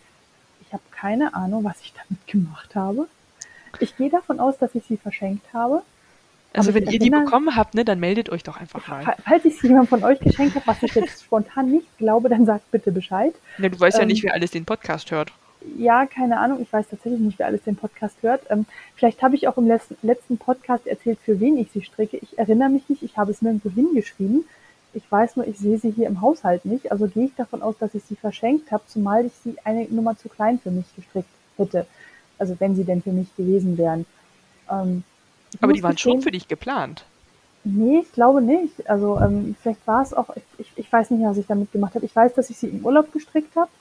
[0.73, 3.07] Ich habe keine Ahnung, was ich damit gemacht habe.
[3.79, 5.83] Ich gehe davon aus, dass ich sie verschenkt habe.
[6.55, 9.03] Also wenn ihr die erinnere- bekommen habt, ne, dann meldet euch doch einfach mal.
[9.03, 12.27] Fa- Falls ich sie jemand von euch geschenkt habe, was ich jetzt spontan nicht glaube,
[12.29, 13.35] dann sagt bitte Bescheid.
[13.59, 15.31] Ja, du weißt ja Ähm, nicht, wer alles den Podcast hört.
[15.77, 16.59] Ja, keine Ahnung.
[16.61, 18.41] Ich weiß tatsächlich nicht, wer alles den Podcast hört.
[18.49, 22.17] Ähm, vielleicht habe ich auch im letzten, letzten Podcast erzählt, für wen ich sie stricke.
[22.17, 23.01] Ich erinnere mich nicht.
[23.03, 24.45] Ich habe es nirgendwo hingeschrieben.
[24.93, 26.91] Ich weiß nur, ich sehe sie hier im Haushalt nicht.
[26.91, 30.17] Also gehe ich davon aus, dass ich sie verschenkt habe, zumal ich sie eine Nummer
[30.17, 31.87] zu klein für mich gestrickt hätte.
[32.37, 34.05] Also wenn sie denn für mich gewesen wären.
[34.69, 35.03] Ähm,
[35.61, 37.05] Aber die waren schon für dich geplant.
[37.63, 38.89] Nee, ich glaube nicht.
[38.89, 41.95] Also ähm, vielleicht war es auch, ich, ich, ich weiß nicht, was ich damit gemacht
[41.95, 42.05] habe.
[42.05, 43.71] Ich weiß, dass ich sie im Urlaub gestrickt habe,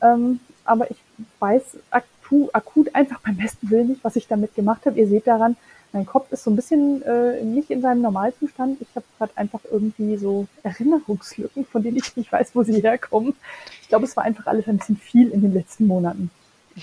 [0.00, 0.98] ähm, aber ich
[1.40, 4.98] weiß aktu, akut einfach beim besten Willen nicht, was ich damit gemacht habe.
[4.98, 5.56] Ihr seht daran,
[5.96, 8.82] mein Kopf ist so ein bisschen äh, nicht in seinem Normalzustand.
[8.82, 13.34] Ich habe gerade einfach irgendwie so Erinnerungslücken, von denen ich nicht weiß, wo sie herkommen.
[13.80, 16.30] Ich glaube, es war einfach alles ein bisschen viel in den letzten Monaten.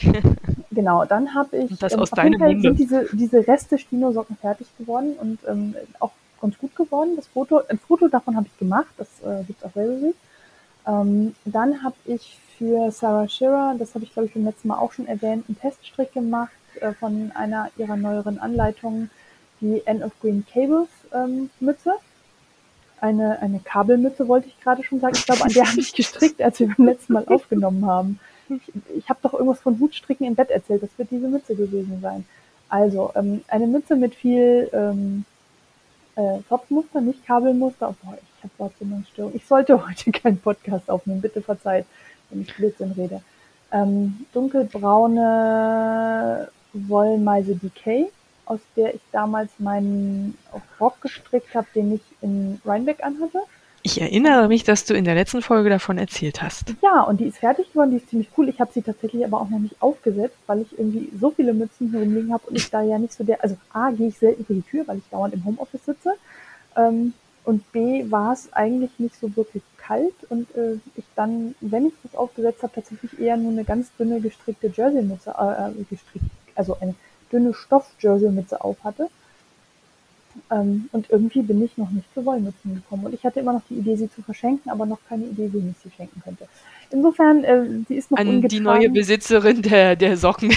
[0.76, 3.78] Genau, dann habe ich das ähm, aus auf jeden deinem Fall sind diese, diese Reste
[3.78, 7.16] Stino-Socken fertig geworden und ähm, auch ganz gut geworden.
[7.16, 10.16] Das Foto, ein Foto davon habe ich gemacht, das äh, gibt auf Ravelry.
[10.88, 14.80] Ähm, dann habe ich für Sarah Shearer, das habe ich glaube ich beim letzten Mal
[14.80, 19.10] auch schon erwähnt, einen Teststrick gemacht äh, von einer ihrer neueren Anleitungen,
[19.62, 21.94] die End of Green Cables ähm, Mütze.
[23.00, 25.16] Eine, eine Kabelmütze wollte ich gerade schon sagen.
[25.16, 28.20] Ich glaube, an der habe ich gestrickt, als wir beim letzten Mal aufgenommen haben.
[28.50, 28.62] Ich,
[28.96, 30.84] ich habe doch irgendwas von Hutstricken im Bett erzählt.
[30.84, 32.26] Das wird diese Mütze gewesen sein.
[32.70, 35.26] Also, ähm, eine Mütze mit viel ähm,
[36.16, 37.90] äh, Topfmuster, nicht Kabelmuster.
[37.90, 39.34] Oh, boah, ich habe Wortfindungsstörung.
[39.36, 41.22] Ich sollte heute keinen Podcast aufnehmen.
[41.22, 41.86] Bitte verzeiht,
[42.30, 43.22] wenn ich Blödsinn rede.
[43.72, 48.10] Ähm, dunkelbraune Wollmeise Decay,
[48.46, 50.38] aus der ich damals meinen
[50.80, 53.40] Rock gestrickt habe, den ich in Rhinebeck anhatte.
[53.86, 56.74] Ich erinnere mich, dass du in der letzten Folge davon erzählt hast.
[56.82, 58.48] Ja, und die ist fertig geworden, die ist ziemlich cool.
[58.48, 61.90] Ich habe sie tatsächlich aber auch noch nicht aufgesetzt, weil ich irgendwie so viele Mützen
[61.92, 64.46] hier rumliegen habe und ich da ja nicht so der, also A, gehe ich selten
[64.46, 66.14] vor die Tür, weil ich dauernd im Homeoffice sitze.
[66.78, 71.88] Ähm, und B, war es eigentlich nicht so wirklich kalt und äh, ich dann, wenn
[71.88, 76.26] ich das aufgesetzt habe, tatsächlich eher nur eine ganz dünne gestrickte Jerseymütze, äh, äh gestrickt,
[76.56, 76.96] also eine
[77.32, 79.10] dünne Stoff-Jerseymütze auf hatte.
[80.52, 83.06] Ähm, und irgendwie bin ich noch nicht zu Wollmützen gekommen.
[83.06, 85.70] Und ich hatte immer noch die Idee, sie zu verschenken, aber noch keine Idee, wem
[85.72, 86.48] ich sie schenken könnte.
[86.92, 88.50] Insofern, äh, die ist noch An ungetragen.
[88.50, 90.52] die neue Besitzerin der, der Socken.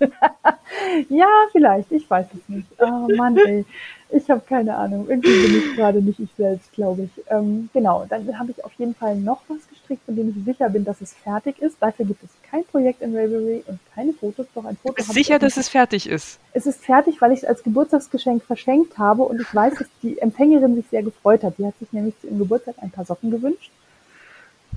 [1.08, 2.68] ja, vielleicht, ich weiß es nicht.
[2.78, 3.64] Oh Mann, ey.
[4.10, 5.06] Ich habe keine Ahnung.
[5.08, 7.24] Irgendwie bin ich gerade nicht ich selbst, glaube ich.
[7.30, 10.68] Ähm, genau, dann habe ich auf jeden Fall noch was gestrickt, von dem ich sicher
[10.70, 11.76] bin, dass es fertig ist.
[11.80, 14.94] Dafür gibt es kein Projekt in Ravelry und keine Fotos, doch ein Foto.
[14.94, 16.38] Du bist sicher, dass es fertig ist?
[16.52, 20.18] Es ist fertig, weil ich es als Geburtstagsgeschenk verschenkt habe und ich weiß, dass die
[20.18, 21.58] Empfängerin sich sehr gefreut hat.
[21.58, 23.70] Die hat sich nämlich zu ihrem Geburtstag ein paar Socken gewünscht.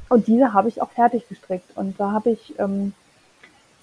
[0.10, 1.76] Und diese habe ich auch fertig gestrickt.
[1.76, 2.94] Und da habe ich ähm,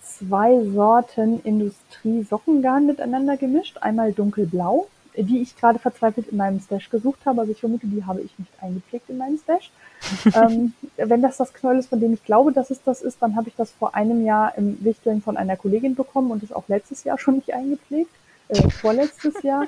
[0.02, 3.78] zwei Sorten Industrie-Sockengarn miteinander gemischt.
[3.80, 7.40] Einmal dunkelblau die ich gerade verzweifelt in meinem Stash gesucht habe.
[7.40, 9.70] Also ich vermute, die habe ich nicht eingepflegt in meinem Stash.
[10.34, 13.36] ähm, wenn das das Knäuel ist, von dem ich glaube, dass es das ist, dann
[13.36, 16.68] habe ich das vor einem Jahr im Wichteln von einer Kollegin bekommen und ist auch
[16.68, 18.10] letztes Jahr schon nicht eingepflegt.
[18.48, 19.66] Äh, vorletztes Jahr.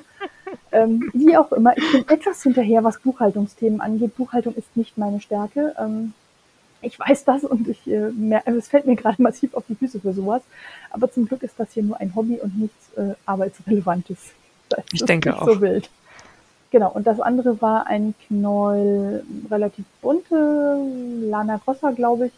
[0.71, 4.15] Ähm, wie auch immer, ich bin etwas hinterher, was Buchhaltungsthemen angeht.
[4.15, 5.75] Buchhaltung ist nicht meine Stärke.
[5.79, 6.13] Ähm,
[6.81, 9.75] ich weiß das und ich, äh, mehr, also es fällt mir gerade massiv auf die
[9.75, 10.41] Füße für sowas.
[10.91, 14.17] Aber zum Glück ist das hier nur ein Hobby und nichts äh, Arbeitsrelevantes.
[14.69, 15.47] Das ich denke nicht auch.
[15.47, 15.89] so wild.
[16.71, 20.77] Genau, und das andere war ein Knäuel, relativ bunte,
[21.21, 22.33] Lana Grossa, glaube ich,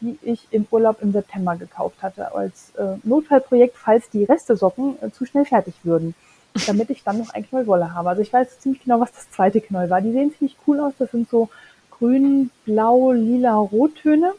[0.00, 5.10] die ich im Urlaub im September gekauft hatte, als äh, Notfallprojekt, falls die Restesocken äh,
[5.10, 6.14] zu schnell fertig würden,
[6.66, 8.10] damit ich dann noch ein Knäuel Wolle habe.
[8.10, 10.00] Also ich weiß ziemlich genau, was das zweite Knäuel war.
[10.00, 11.48] Die sehen ziemlich cool aus, das sind so
[11.90, 14.32] grün, blau, lila Rottöne.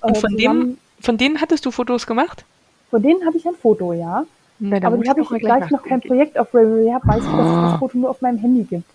[0.00, 2.44] Und von, dem, von denen hattest du Fotos gemacht?
[2.90, 4.24] Von denen habe ich ein Foto, ja.
[4.58, 7.46] Na, aber die habe ich, gleich noch kein Projekt auf Ravelry habe, weiß ich, dass
[7.46, 8.88] es das Foto nur auf meinem Handy gibt.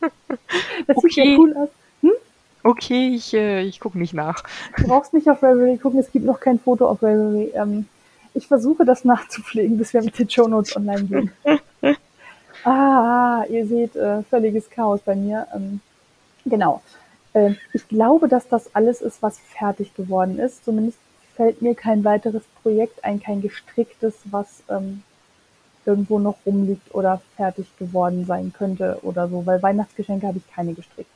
[0.86, 1.08] Das okay.
[1.08, 1.68] sieht ja cool aus.
[2.02, 2.12] Hm?
[2.62, 4.44] Okay, ich, äh, ich gucke nicht nach.
[4.76, 7.52] Du brauchst nicht auf Ravelry gucken, es gibt noch kein Foto auf Ravelry.
[7.54, 7.86] Ähm,
[8.34, 11.32] ich versuche das nachzupflegen, bis wir mit den Show Notes online gehen.
[12.64, 15.46] ah, ihr seht äh, völliges Chaos bei mir.
[15.54, 15.80] Ähm,
[16.44, 16.82] genau.
[17.32, 20.64] Äh, ich glaube, dass das alles ist, was fertig geworden ist.
[20.64, 20.98] Zumindest
[21.36, 25.02] fällt mir kein weiteres Projekt ein, kein gestricktes, was ähm,
[25.84, 30.74] irgendwo noch rumliegt oder fertig geworden sein könnte oder so, weil Weihnachtsgeschenke habe ich keine
[30.74, 31.10] gestrickt.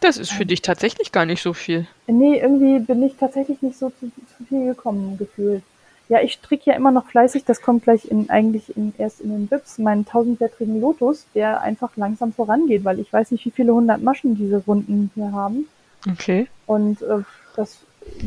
[0.00, 1.86] Das ist für ähm, dich tatsächlich gar nicht so viel.
[2.06, 5.62] Nee, irgendwie bin ich tatsächlich nicht so zu, zu viel gekommen gefühlt.
[6.10, 9.30] Ja, ich stricke ja immer noch fleißig, das kommt gleich in, eigentlich in, erst in
[9.30, 13.72] den Wips, meinen tausendblättrigen Lotus, der einfach langsam vorangeht, weil ich weiß nicht, wie viele
[13.72, 15.66] hundert Maschen diese Runden hier haben.
[16.10, 16.46] Okay.
[16.66, 17.22] Und äh,
[17.56, 17.78] das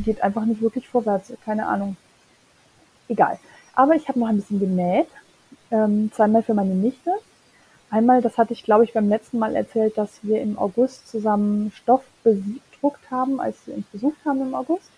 [0.04, 1.34] geht einfach nicht wirklich vorwärts.
[1.46, 1.98] Keine Ahnung.
[3.08, 3.40] Egal.
[3.74, 5.08] Aber ich habe noch ein bisschen genäht.
[5.72, 7.12] Ähm, zweimal für meine Nichte.
[7.90, 11.72] Einmal, das hatte ich glaube ich beim letzten Mal erzählt, dass wir im August zusammen
[11.72, 14.90] Stoff bedruckt haben, als wir uns besucht haben im August.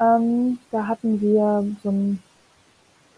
[0.00, 2.22] Ähm, da hatten wir so ein,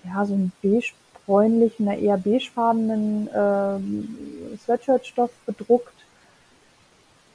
[0.05, 5.95] ja, so ein beige-bräunlichen, eher beigefarbenen ähm, Sweatshirt-Stoff bedruckt.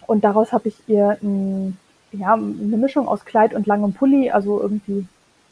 [0.08, 1.78] Und daraus habe ich ihr ein
[2.14, 5.06] ja, eine Mischung aus Kleid und langem Pulli, also irgendwie,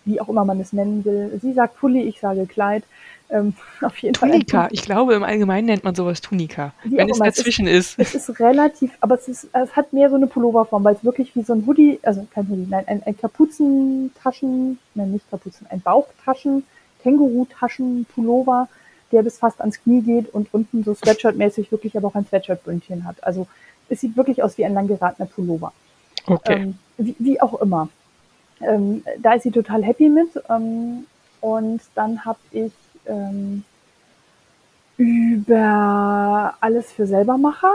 [0.05, 1.39] wie auch immer man es nennen will.
[1.41, 2.83] Sie sagt Pulli, ich sage Kleid.
[3.31, 4.61] Ähm, auf jeden Tunika.
[4.61, 4.69] Fall.
[4.71, 6.73] Ich glaube, im Allgemeinen nennt man sowas Tunika.
[6.83, 8.15] Wie wenn es dazwischen es ist, ist.
[8.15, 11.35] Es ist relativ, aber es ist, es hat mehr so eine Pulloverform, weil es wirklich
[11.35, 15.81] wie so ein Hoodie, also kein Hoodie, nein, ein, ein Kapuzentaschen, nein, nicht Kapuzen, ein
[15.81, 16.63] Bauchtaschen,
[17.03, 18.67] Känguru-Taschen-Pullover,
[19.11, 23.05] der bis fast ans Knie geht und unten so Sweatshirt-mäßig wirklich aber auch ein Sweatshirt-Bündchen
[23.05, 23.23] hat.
[23.23, 23.47] Also
[23.89, 25.71] es sieht wirklich aus wie ein lang geratener Pullover.
[26.25, 26.53] Okay.
[26.53, 27.89] Ähm, wie, wie, auch immer.
[28.61, 30.29] Ähm, da ist sie total happy mit.
[30.49, 31.05] Ähm,
[31.41, 32.73] und dann habe ich
[33.05, 33.63] ähm,
[34.97, 37.73] über alles für Selbermacher.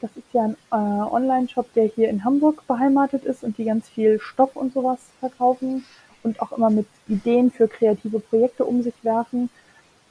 [0.00, 3.88] Das ist ja ein äh, Online-Shop, der hier in Hamburg beheimatet ist und die ganz
[3.88, 5.84] viel Stoff und sowas verkaufen
[6.22, 9.50] und auch immer mit Ideen für kreative Projekte um sich werfen.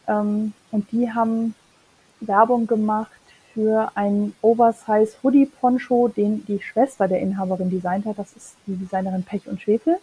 [0.08, 1.56] Ähm, und die haben
[2.20, 3.17] Werbung gemacht
[3.58, 8.20] für ein Oversize Hoodie Poncho, den die Schwester der Inhaberin designt hat.
[8.20, 9.98] Das ist die Designerin Pech und Schwefel.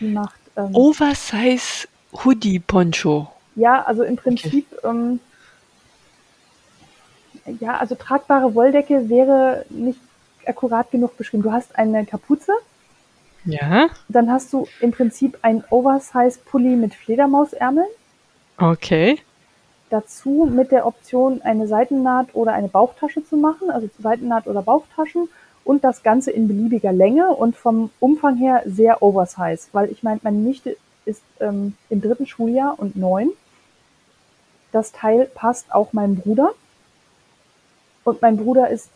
[0.00, 1.86] Die macht ähm, Oversize
[2.24, 3.30] Hoodie Poncho.
[3.54, 4.88] Ja, also im Prinzip okay.
[4.88, 5.20] ähm,
[7.60, 10.00] ja, also tragbare Wolldecke wäre nicht
[10.46, 11.42] akkurat genug beschrieben.
[11.42, 12.52] Du hast eine Kapuze.
[13.44, 13.90] Ja.
[14.08, 17.88] Dann hast du im Prinzip ein Oversize Pulli mit Fledermausärmeln.
[18.56, 19.18] Okay.
[19.90, 25.28] Dazu mit der Option, eine Seitennaht oder eine Bauchtasche zu machen, also Seitennaht oder Bauchtaschen
[25.64, 30.20] und das Ganze in beliebiger Länge und vom Umfang her sehr oversize, weil ich meine,
[30.22, 33.30] meine Nichte ist ähm, im dritten Schuljahr und neun.
[34.72, 36.52] Das Teil passt auch meinem Bruder
[38.04, 38.90] und mein Bruder ist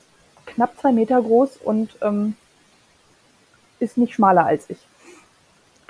[0.46, 2.36] knapp zwei Meter groß und ähm,
[3.78, 4.78] ist nicht schmaler als ich.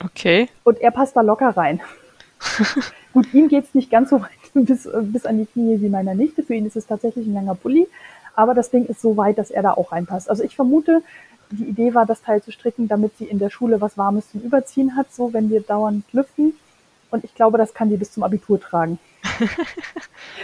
[0.03, 0.49] Okay.
[0.65, 1.81] Und er passt da locker rein.
[3.13, 6.43] Gut, ihm geht's nicht ganz so weit bis, bis an die Knie wie meiner Nichte.
[6.43, 7.87] Für ihn ist es tatsächlich ein langer Pulli.
[8.35, 10.31] Aber das Ding ist so weit, dass er da auch reinpasst.
[10.31, 11.03] Also ich vermute,
[11.51, 14.41] die Idee war, das Teil zu stricken, damit sie in der Schule was Warmes zum
[14.41, 16.55] Überziehen hat, so wenn wir dauernd lüften.
[17.11, 18.99] Und ich glaube, das kann sie bis zum Abitur tragen.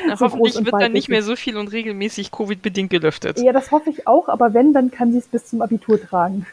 [0.07, 3.38] Na, so hoffentlich wird dann nicht mehr so viel und regelmäßig Covid-bedingt gelüftet.
[3.38, 6.47] Ja, das hoffe ich auch, aber wenn, dann kann sie es bis zum Abitur tragen.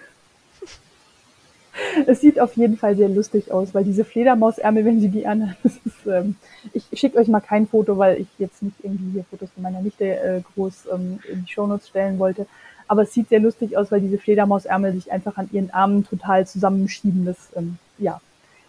[2.07, 5.57] es sieht auf jeden Fall sehr lustig aus, weil diese Fledermausärmel, wenn sie die anhat,
[5.63, 6.35] das ist, ähm,
[6.73, 9.81] ich schicke euch mal kein Foto, weil ich jetzt nicht irgendwie hier Fotos von meiner
[9.81, 12.45] Nichte äh, groß ähm, in die Shownotes stellen wollte.
[12.87, 16.45] Aber es sieht sehr lustig aus, weil diese Fledermausärmel sich einfach an ihren Armen total
[16.45, 17.25] zusammenschieben.
[17.25, 18.21] Das, ähm, ja,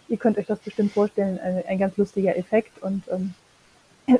[0.09, 2.83] ihr könnt euch das bestimmt vorstellen, ein, ein ganz lustiger Effekt.
[2.83, 3.35] Und ähm,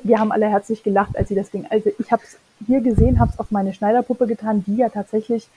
[0.03, 3.21] wir haben alle herzlich gelacht, als sie das Ding, also ich habe es hier gesehen,
[3.21, 5.49] habe es auf meine Schneiderpuppe getan, die ja tatsächlich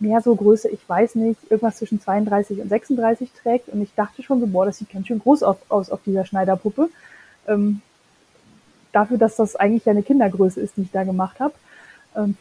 [0.00, 3.68] mehr so Größe, ich weiß nicht, irgendwas zwischen 32 und 36 trägt.
[3.68, 6.24] Und ich dachte schon so, boah, das sieht ganz schön groß auf, aus auf dieser
[6.24, 6.88] Schneiderpuppe.
[7.46, 7.80] Ähm,
[8.92, 11.54] dafür, dass das eigentlich ja eine Kindergröße ist, die ich da gemacht habe.
[12.16, 12.36] Ähm,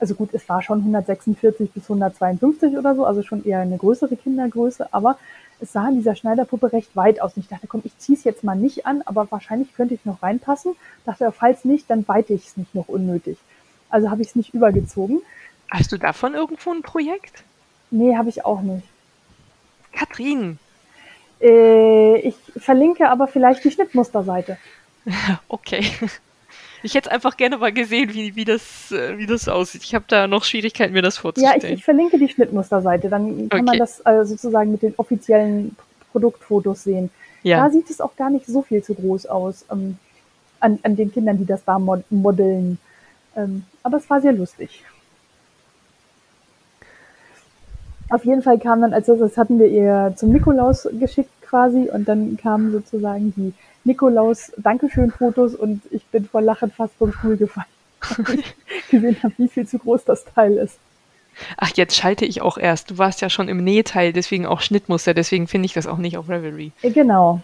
[0.00, 4.16] also gut, es war schon 146 bis 152 oder so, also schon eher eine größere
[4.16, 5.16] Kindergröße, aber
[5.60, 7.36] es sah in dieser Schneiderpuppe recht weit aus.
[7.36, 10.04] Und ich dachte, komm, ich ziehe es jetzt mal nicht an, aber wahrscheinlich könnte ich
[10.04, 10.72] noch reinpassen.
[11.06, 13.38] Dachte, falls nicht, dann weite ich es nicht noch unnötig.
[13.88, 15.22] Also habe ich es nicht übergezogen.
[15.70, 17.44] Hast du davon irgendwo ein Projekt?
[17.90, 18.86] Nee, habe ich auch nicht.
[19.92, 20.58] Katrin.
[21.40, 24.58] Äh, ich verlinke aber vielleicht die Schnittmusterseite.
[25.48, 25.84] Okay.
[26.82, 29.82] Ich hätte einfach gerne mal gesehen, wie, wie, das, äh, wie das aussieht.
[29.84, 31.60] Ich habe da noch Schwierigkeiten, mir das vorzustellen.
[31.60, 33.08] Ja, ich, ich verlinke die Schnittmusterseite.
[33.08, 33.62] Dann kann okay.
[33.62, 35.76] man das äh, sozusagen mit den offiziellen
[36.12, 37.10] Produktfotos sehen.
[37.42, 37.64] Ja.
[37.64, 39.98] Da sieht es auch gar nicht so viel zu groß aus ähm,
[40.60, 42.78] an, an den Kindern, die das da mod modeln.
[43.34, 44.84] Ähm, aber es war sehr lustig.
[48.14, 52.06] Auf jeden Fall kam dann, also das hatten wir ihr zum Nikolaus geschickt quasi und
[52.06, 57.66] dann kamen sozusagen die Nikolaus Dankeschön-Fotos und ich bin vor Lachen fast vom Stuhl gefallen,
[58.18, 58.54] weil ich
[58.90, 60.78] gesehen habe, wie viel zu groß das Teil ist.
[61.56, 62.92] Ach, jetzt schalte ich auch erst.
[62.92, 66.16] Du warst ja schon im Nähteil, deswegen auch Schnittmuster, deswegen finde ich das auch nicht
[66.16, 66.70] auf Revelry.
[66.82, 67.40] Äh, genau.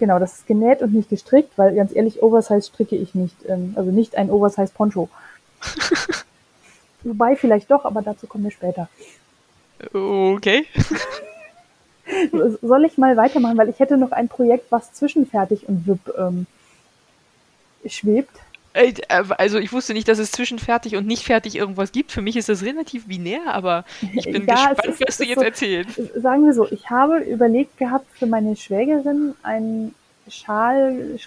[0.00, 3.36] Genau, das ist genäht und nicht gestrickt, weil ganz ehrlich, Oversize stricke ich nicht.
[3.46, 5.08] Ähm, also nicht ein Oversize Poncho.
[7.04, 8.88] Wobei vielleicht doch, aber dazu kommen wir später.
[9.92, 10.66] Okay.
[12.62, 16.14] Soll ich mal weitermachen, weil ich hätte noch ein Projekt, was zwischen fertig und WIP
[16.16, 16.46] ähm,
[17.86, 18.34] schwebt.
[18.72, 18.94] Äh,
[19.36, 22.10] also ich wusste nicht, dass es zwischen fertig und nicht fertig irgendwas gibt.
[22.12, 25.38] Für mich ist das relativ binär, aber ich bin ja, gespannt, ist, was du jetzt
[25.38, 26.00] so, erzählst.
[26.14, 29.94] Sagen wir so, ich habe überlegt gehabt, für meine Schwägerin einen
[30.28, 31.20] Schal-Kaul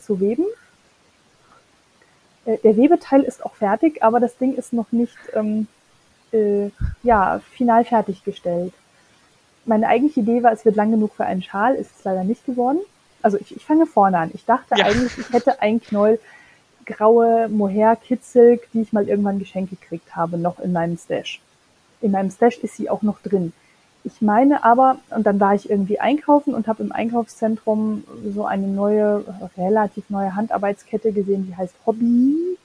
[0.00, 0.44] zu weben.
[2.44, 5.66] Äh, der Webeteil ist auch fertig, aber das Ding ist noch nicht ähm,
[6.32, 6.70] äh,
[7.02, 8.72] ja, final fertiggestellt.
[9.64, 12.46] Meine eigentliche Idee war, es wird lang genug für einen Schal, ist es leider nicht
[12.46, 12.78] geworden.
[13.22, 14.30] Also ich, ich fange vorne an.
[14.34, 14.86] Ich dachte ja.
[14.86, 16.20] eigentlich, ich hätte ein Knoll
[16.86, 21.40] graue Mohair Kitzelk, die ich mal irgendwann geschenkt gekriegt habe, noch in meinem Stash.
[22.00, 23.52] In meinem Stash ist sie auch noch drin.
[24.04, 28.68] Ich meine aber, und dann war ich irgendwie einkaufen und habe im Einkaufszentrum so eine
[28.68, 29.24] neue,
[29.58, 32.56] relativ neue Handarbeitskette gesehen, die heißt Hobby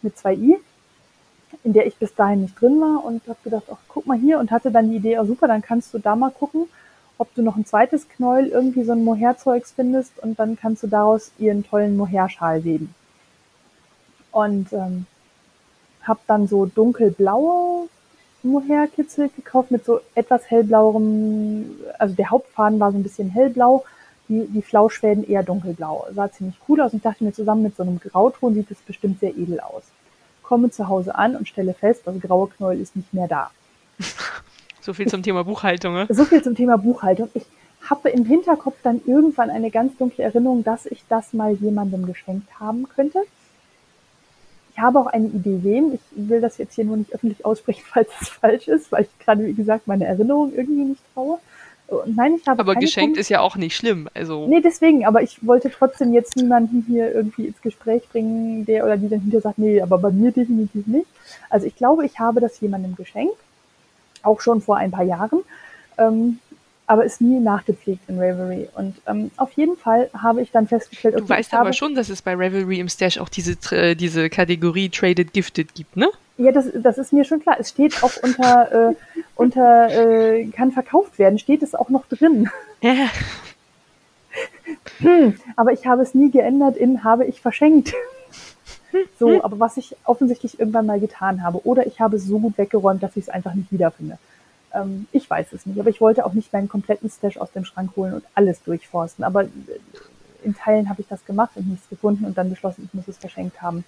[0.00, 0.56] mit zwei i
[1.64, 4.38] in der ich bis dahin nicht drin war und habe gedacht, ach, guck mal hier
[4.38, 6.66] und hatte dann die Idee, oh super, dann kannst du da mal gucken,
[7.18, 10.86] ob du noch ein zweites Knäuel irgendwie so ein Mohair-Zeugs findest und dann kannst du
[10.86, 12.94] daraus ihren tollen Mohair-Schal weben.
[14.32, 15.06] Und ähm,
[16.02, 17.88] habe dann so dunkelblaue
[18.42, 23.84] Mohair-Kitzel gekauft mit so etwas hellblauerem, also der Hauptfaden war so ein bisschen hellblau,
[24.28, 26.06] die, die Flauschfäden eher dunkelblau.
[26.14, 28.78] Sah ziemlich cool aus und ich dachte mir, zusammen mit so einem Grauton sieht es
[28.82, 29.84] bestimmt sehr edel aus
[30.46, 33.50] komme zu Hause an und stelle fest, das graue Knäuel ist nicht mehr da.
[34.86, 35.94] So viel zum Thema Buchhaltung.
[35.94, 36.06] Ne?
[36.10, 37.28] So viel zum Thema Buchhaltung.
[37.34, 37.44] Ich
[37.90, 42.60] habe im Hinterkopf dann irgendwann eine ganz dunkle Erinnerung, dass ich das mal jemandem geschenkt
[42.60, 43.18] haben könnte.
[44.70, 45.92] Ich habe auch eine Idee wem.
[45.92, 49.18] Ich will das jetzt hier nur nicht öffentlich aussprechen, falls es falsch ist, weil ich
[49.18, 51.40] gerade, wie gesagt, meine Erinnerung irgendwie nicht traue.
[52.06, 53.20] Nein, ich habe Aber geschenkt Punkt.
[53.20, 54.08] ist ja auch nicht schlimm.
[54.12, 58.84] Also nee, deswegen, aber ich wollte trotzdem jetzt niemanden hier irgendwie ins Gespräch bringen, der
[58.84, 61.06] oder die dann hinter sagt, nee, aber bei mir definitiv nicht.
[61.48, 63.36] Also ich glaube, ich habe das jemandem geschenkt,
[64.22, 65.40] auch schon vor ein paar Jahren.
[65.96, 66.40] Ähm,
[66.88, 68.68] aber ist nie nachgepflegt in Ravelry.
[68.74, 72.08] Und ähm, auf jeden Fall habe ich dann festgestellt, okay, Du weißt aber schon, dass
[72.08, 76.08] es bei Ravelry im Stash auch diese, äh, diese Kategorie Traded Gifted gibt, ne?
[76.38, 77.56] Ja, das, das ist mir schon klar.
[77.58, 78.94] Es steht auch unter, äh,
[79.36, 82.48] unter äh, kann verkauft werden, steht es auch noch drin.
[82.80, 83.08] Ja.
[84.98, 87.94] Hm, aber ich habe es nie geändert in habe ich verschenkt.
[89.18, 91.66] So, aber was ich offensichtlich irgendwann mal getan habe.
[91.66, 94.18] Oder ich habe es so gut weggeräumt, dass ich es einfach nicht wiederfinde.
[94.72, 95.78] Ähm, ich weiß es nicht.
[95.80, 99.24] Aber ich wollte auch nicht meinen kompletten Stash aus dem Schrank holen und alles durchforsten.
[99.24, 99.46] Aber
[100.44, 103.18] in Teilen habe ich das gemacht und nichts gefunden und dann beschlossen, ich muss es
[103.18, 103.84] verschenkt haben.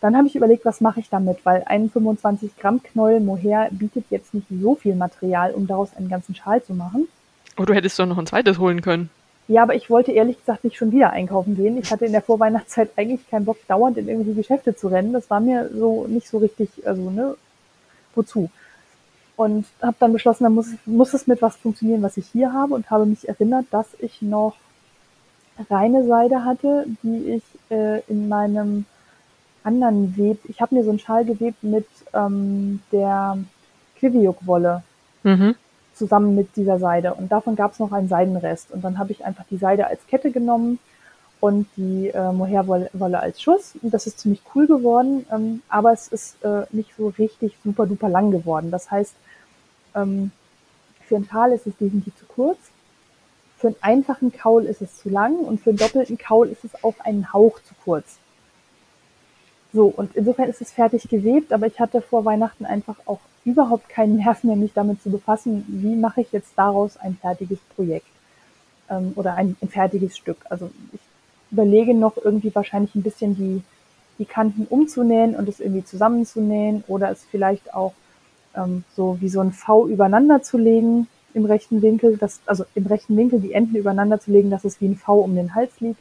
[0.00, 4.06] Dann habe ich überlegt, was mache ich damit, weil ein 25 Gramm Knäuel Mohair bietet
[4.10, 7.06] jetzt nicht so viel Material, um daraus einen ganzen Schal zu machen.
[7.58, 9.10] Oh, du hättest doch noch ein zweites holen können.
[9.46, 11.76] Ja, aber ich wollte ehrlich gesagt nicht schon wieder einkaufen gehen.
[11.76, 15.12] Ich hatte in der Vorweihnachtszeit eigentlich keinen Bock, dauernd in irgendwelche Geschäfte zu rennen.
[15.12, 17.36] Das war mir so nicht so richtig, also ne,
[18.14, 18.48] wozu?
[19.36, 22.74] Und habe dann beschlossen, dann muss, muss es mit was funktionieren, was ich hier habe
[22.74, 24.54] und habe mich erinnert, dass ich noch
[25.68, 28.86] reine Seide hatte, die ich äh, in meinem
[29.62, 33.38] anderen Web, ich habe mir so einen Schal gewebt mit ähm, der
[33.98, 34.82] Quiviuk-Wolle.
[35.22, 35.54] Mhm
[36.00, 37.12] zusammen mit dieser Seide.
[37.12, 38.70] Und davon gab es noch einen Seidenrest.
[38.70, 40.78] Und dann habe ich einfach die Seide als Kette genommen
[41.40, 43.74] und die äh, Mohairwolle als Schuss.
[43.82, 47.86] Und das ist ziemlich cool geworden, ähm, aber es ist äh, nicht so richtig super
[47.86, 48.70] duper lang geworden.
[48.70, 49.14] Das heißt,
[49.94, 50.32] ähm,
[51.06, 52.58] für einen Tal ist es definitiv zu kurz.
[53.58, 56.82] Für einen einfachen Kaul ist es zu lang und für einen doppelten Kaul ist es
[56.82, 58.18] auch einen Hauch zu kurz.
[59.72, 63.88] So, und insofern ist es fertig gewebt, aber ich hatte vor Weihnachten einfach auch überhaupt
[63.88, 68.06] keinen Nerv mehr, mich damit zu befassen, wie mache ich jetzt daraus ein fertiges Projekt
[68.90, 70.38] ähm, oder ein, ein fertiges Stück.
[70.50, 71.00] Also ich
[71.50, 73.62] überlege noch irgendwie wahrscheinlich ein bisschen die,
[74.18, 77.94] die Kanten umzunähen und es irgendwie zusammenzunähen oder es vielleicht auch
[78.56, 82.86] ähm, so wie so ein V übereinander zu legen im rechten Winkel, das, also im
[82.86, 85.80] rechten Winkel die Enden übereinander zu legen, dass es wie ein V um den Hals
[85.80, 86.00] liegt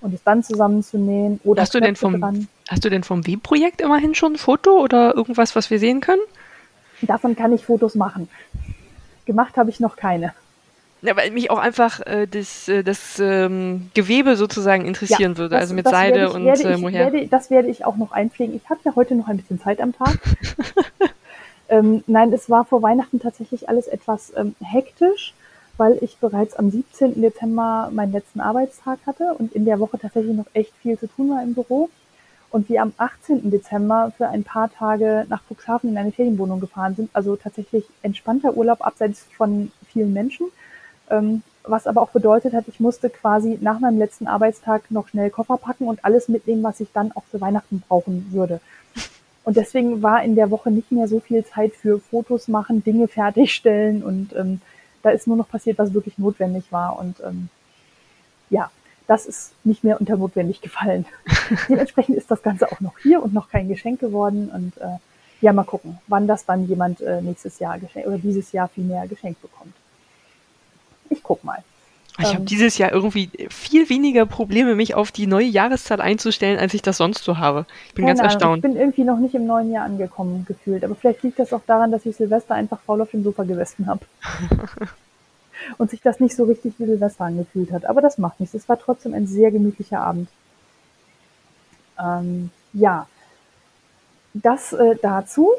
[0.00, 2.48] und es dann zusammenzunähen oder hast du denn vom dran.
[2.68, 6.22] Hast du denn vom Webprojekt immerhin schon ein Foto oder irgendwas, was wir sehen können?
[7.02, 8.28] Davon kann ich Fotos machen.
[9.26, 10.32] Gemacht habe ich noch keine.
[11.02, 15.50] Ja, weil mich auch einfach äh, das, äh, das ähm, Gewebe sozusagen interessieren ja, würde,
[15.50, 17.12] das, also mit Seide ich, und werde äh, Mohair.
[17.12, 18.56] Werde, das werde ich auch noch einpflegen.
[18.56, 20.18] Ich habe ja heute noch ein bisschen Zeit am Tag.
[21.68, 25.34] ähm, nein, es war vor Weihnachten tatsächlich alles etwas ähm, hektisch,
[25.76, 27.20] weil ich bereits am 17.
[27.20, 31.28] Dezember meinen letzten Arbeitstag hatte und in der Woche tatsächlich noch echt viel zu tun
[31.28, 31.90] war im Büro
[32.54, 33.50] und wir am 18.
[33.50, 37.10] Dezember für ein paar Tage nach Cuxhaven in eine Ferienwohnung gefahren sind.
[37.12, 40.46] Also tatsächlich entspannter Urlaub abseits von vielen Menschen.
[41.10, 45.30] Ähm, was aber auch bedeutet hat, ich musste quasi nach meinem letzten Arbeitstag noch schnell
[45.30, 48.60] Koffer packen und alles mitnehmen, was ich dann auch für Weihnachten brauchen würde.
[49.42, 53.08] Und deswegen war in der Woche nicht mehr so viel Zeit für Fotos machen, Dinge
[53.08, 54.60] fertigstellen und ähm,
[55.02, 57.00] da ist nur noch passiert, was wirklich notwendig war.
[57.00, 57.48] Und ähm,
[58.48, 58.70] ja,
[59.06, 61.06] das ist nicht mehr unter notwendig gefallen.
[61.68, 64.50] Dementsprechend ist das Ganze auch noch hier und noch kein Geschenk geworden.
[64.52, 64.98] Und äh,
[65.40, 68.84] ja, mal gucken, wann das dann jemand äh, nächstes Jahr geschenkt oder dieses Jahr viel
[68.84, 69.74] mehr geschenkt bekommt.
[71.10, 71.62] Ich guck mal.
[72.18, 76.58] Ich ähm, habe dieses Jahr irgendwie viel weniger Probleme, mich auf die neue Jahreszahl einzustellen,
[76.58, 77.66] als ich das sonst so habe.
[77.88, 78.64] Ich bin ganz Ahnung, erstaunt.
[78.64, 80.84] Ich bin irgendwie noch nicht im neuen Jahr angekommen gefühlt.
[80.84, 83.86] Aber vielleicht liegt das auch daran, dass ich Silvester einfach faul auf dem Sofa gesessen
[83.86, 84.00] habe.
[85.78, 87.84] und sich das nicht so richtig wie Silvester angefühlt hat.
[87.84, 88.54] Aber das macht nichts.
[88.54, 90.28] Es war trotzdem ein sehr gemütlicher Abend.
[91.98, 93.06] Ähm, ja,
[94.34, 95.50] das äh, dazu.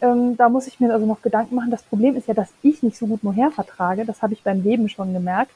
[0.00, 1.70] Ähm, da muss ich mir also noch Gedanken machen.
[1.70, 4.04] Das Problem ist ja, dass ich nicht so gut Mohair vertrage.
[4.04, 5.54] Das habe ich beim Weben schon gemerkt.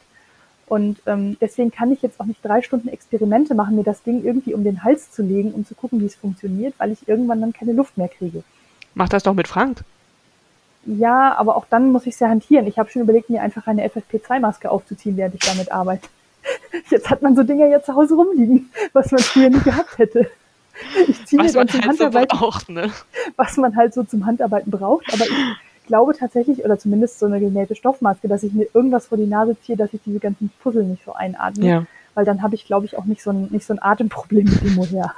[0.66, 4.22] Und ähm, deswegen kann ich jetzt auch nicht drei Stunden Experimente machen, mir das Ding
[4.22, 7.40] irgendwie um den Hals zu legen, um zu gucken, wie es funktioniert, weil ich irgendwann
[7.40, 8.42] dann keine Luft mehr kriege.
[8.94, 9.82] Mach das doch mit Frank.
[10.96, 12.66] Ja, aber auch dann muss ich es ja hantieren.
[12.66, 16.08] Ich habe schon überlegt, mir einfach eine FFP2-Maske aufzuziehen, während ich damit arbeite.
[16.90, 20.30] Jetzt hat man so Dinge ja zu Hause rumliegen, was man früher nie gehabt hätte.
[21.06, 22.90] Ich ziehe mir dann zum halt Handarbeiten, so braucht, ne?
[23.36, 25.12] was man halt so zum Handarbeiten braucht.
[25.12, 29.18] Aber ich glaube tatsächlich, oder zumindest so eine genähte Stoffmaske, dass ich mir irgendwas vor
[29.18, 31.66] die Nase ziehe, dass ich diese ganzen Puzzle nicht so einatme.
[31.66, 31.86] Ja.
[32.14, 34.62] Weil dann habe ich, glaube ich, auch nicht so ein, nicht so ein Atemproblem mit
[34.62, 35.14] dem Moher.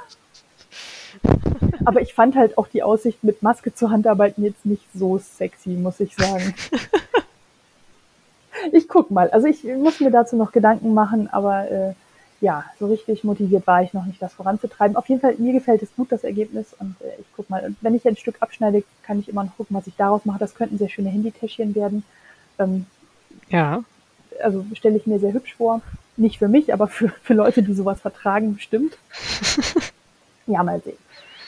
[1.85, 5.71] Aber ich fand halt auch die Aussicht, mit Maske zu Handarbeiten jetzt nicht so sexy,
[5.71, 6.53] muss ich sagen.
[8.71, 9.29] ich guck mal.
[9.29, 11.93] Also ich muss mir dazu noch Gedanken machen, aber äh,
[12.41, 14.97] ja, so richtig motiviert war ich noch nicht, das voranzutreiben.
[14.97, 16.73] Auf jeden Fall, mir gefällt es gut, das Ergebnis.
[16.79, 17.63] Und äh, ich guck mal.
[17.63, 20.39] Und wenn ich ein Stück abschneide, kann ich immer noch gucken, was ich daraus mache.
[20.39, 22.03] Das könnten sehr schöne Handytäschchen werden.
[22.57, 22.85] Ähm,
[23.49, 23.83] ja.
[24.43, 25.81] Also stelle ich mir sehr hübsch vor.
[26.17, 28.97] Nicht für mich, aber für, für Leute, die sowas vertragen, bestimmt.
[30.47, 30.97] ja, mal sehen.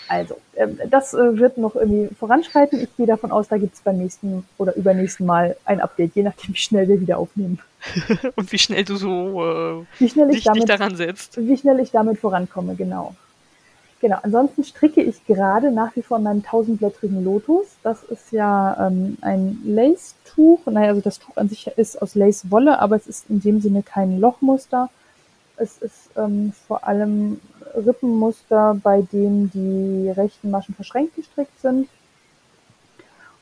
[0.08, 2.80] Also, ähm, das äh, wird noch irgendwie voranschreiten.
[2.82, 6.24] Ich gehe davon aus, da gibt es beim nächsten oder übernächsten Mal ein Update, je
[6.24, 7.60] nachdem, wie schnell wir wieder aufnehmen.
[8.36, 11.38] Und wie schnell du so äh, Wie schnell ich dich, dich damit, daran setzt.
[11.38, 13.16] wie schnell ich damit vorankomme, genau.
[14.04, 17.68] Genau, ansonsten stricke ich gerade nach wie vor an meinem tausendblättrigen Lotus.
[17.84, 20.66] Das ist ja ähm, ein Lace-Tuch.
[20.66, 23.82] Naja, also das Tuch an sich ist aus Lace-Wolle, aber es ist in dem Sinne
[23.82, 24.90] kein Lochmuster.
[25.56, 27.40] Es ist ähm, vor allem
[27.76, 31.88] Rippenmuster, bei dem die rechten Maschen verschränkt gestrickt sind.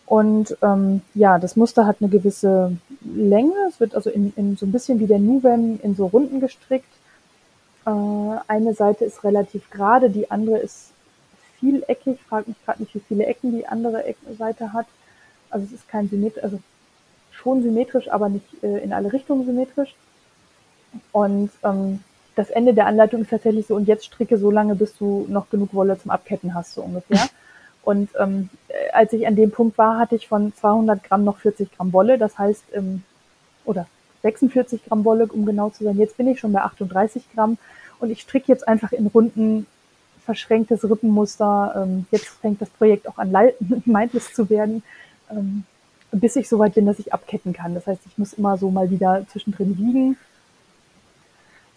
[0.05, 3.53] Und ähm, ja, das Muster hat eine gewisse Länge.
[3.69, 6.91] Es wird also in, in so ein bisschen wie der Nuvem in so Runden gestrickt.
[7.85, 7.91] Äh,
[8.47, 10.91] eine Seite ist relativ gerade, die andere ist
[11.59, 12.15] vieleckig.
[12.15, 14.87] Ich frage mich gerade nicht, wie viele Ecken die andere Eck Seite hat.
[15.49, 16.59] Also es ist kein symmetrisch, also
[17.31, 19.95] schon symmetrisch, aber nicht äh, in alle Richtungen symmetrisch.
[21.13, 22.03] Und ähm,
[22.35, 25.49] das Ende der Anleitung ist tatsächlich so, und jetzt stricke so lange, bis du noch
[25.49, 27.25] genug Wolle zum Abketten hast, so ungefähr.
[27.83, 31.39] Und ähm, äh, als ich an dem Punkt war, hatte ich von 200 Gramm noch
[31.39, 32.19] 40 Gramm Wolle.
[32.19, 33.01] Das heißt, ähm,
[33.65, 33.87] oder
[34.21, 35.97] 46 Gramm Wolle, um genau zu sein.
[35.97, 37.57] Jetzt bin ich schon bei 38 Gramm
[37.99, 39.65] und ich stricke jetzt einfach in Runden
[40.23, 41.73] verschränktes Rippenmuster.
[41.75, 43.31] Ähm, jetzt fängt das Projekt auch an,
[43.85, 44.83] mindless zu werden,
[45.31, 45.63] ähm,
[46.11, 47.73] bis ich so weit bin, dass ich abketten kann.
[47.73, 50.17] Das heißt, ich muss immer so mal wieder zwischendrin wiegen.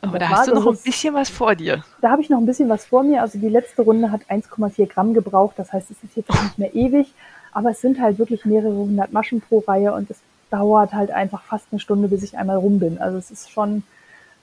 [0.09, 1.85] Aber da hast du noch ein bisschen was vor dir.
[2.01, 3.23] da habe ich noch ein bisschen was vor mir.
[3.23, 5.55] Also die letzte Runde hat 1,4 Gramm gebraucht.
[5.59, 7.13] Das heißt, es ist jetzt nicht mehr ewig.
[7.53, 10.19] Aber es sind halt wirklich mehrere hundert Maschen pro Reihe und es
[10.51, 12.99] dauert halt einfach fast eine Stunde, bis ich einmal rum bin.
[12.99, 13.85] Also es ist schon,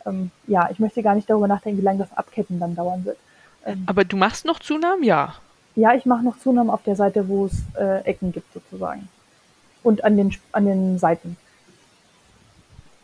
[0.05, 3.18] ähm, ja, ich möchte gar nicht darüber nachdenken, wie lange das Abketten dann dauern wird.
[3.66, 5.03] Ähm, Aber du machst noch Zunahmen?
[5.03, 5.36] Ja.
[5.76, 9.07] ja, ich mache noch Zunahmen auf der Seite, wo es äh, Ecken gibt sozusagen.
[9.84, 11.38] Und an den, an den Seiten.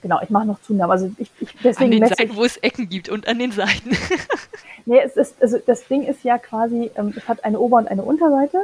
[0.02, 0.92] Genau, ich mache noch Zunahmen.
[0.92, 3.52] Also ich, ich An deswegen den messe Seiten, wo es Ecken gibt und an den
[3.52, 3.98] Seiten.
[4.88, 7.90] Nee, es ist, also das Ding ist ja quasi, ähm, es hat eine Ober- und
[7.90, 8.64] eine Unterseite.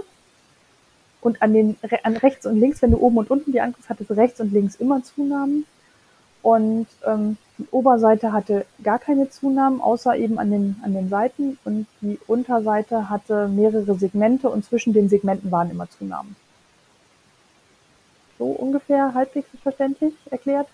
[1.19, 3.99] Und an den an rechts und links, wenn du oben und unten die anguckst, hat
[3.99, 5.65] es rechts und links immer Zunahmen.
[6.41, 11.57] Und ähm, die Oberseite hatte gar keine Zunahmen, außer eben an den, an den Seiten.
[11.65, 16.37] Und die Unterseite hatte mehrere Segmente und zwischen den Segmenten waren immer Zunahmen.
[18.37, 20.67] So ungefähr halbwegs verständlich erklärt.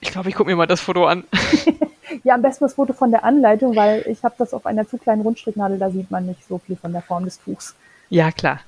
[0.00, 1.24] Ich glaube, ich gucke mir mal das Foto an.
[2.24, 4.96] Ja, am besten das Foto von der Anleitung, weil ich habe das auf einer zu
[4.96, 7.74] kleinen Rundstricknadel, da sieht man nicht so viel von der Form des Tuchs.
[8.08, 8.60] Ja, klar.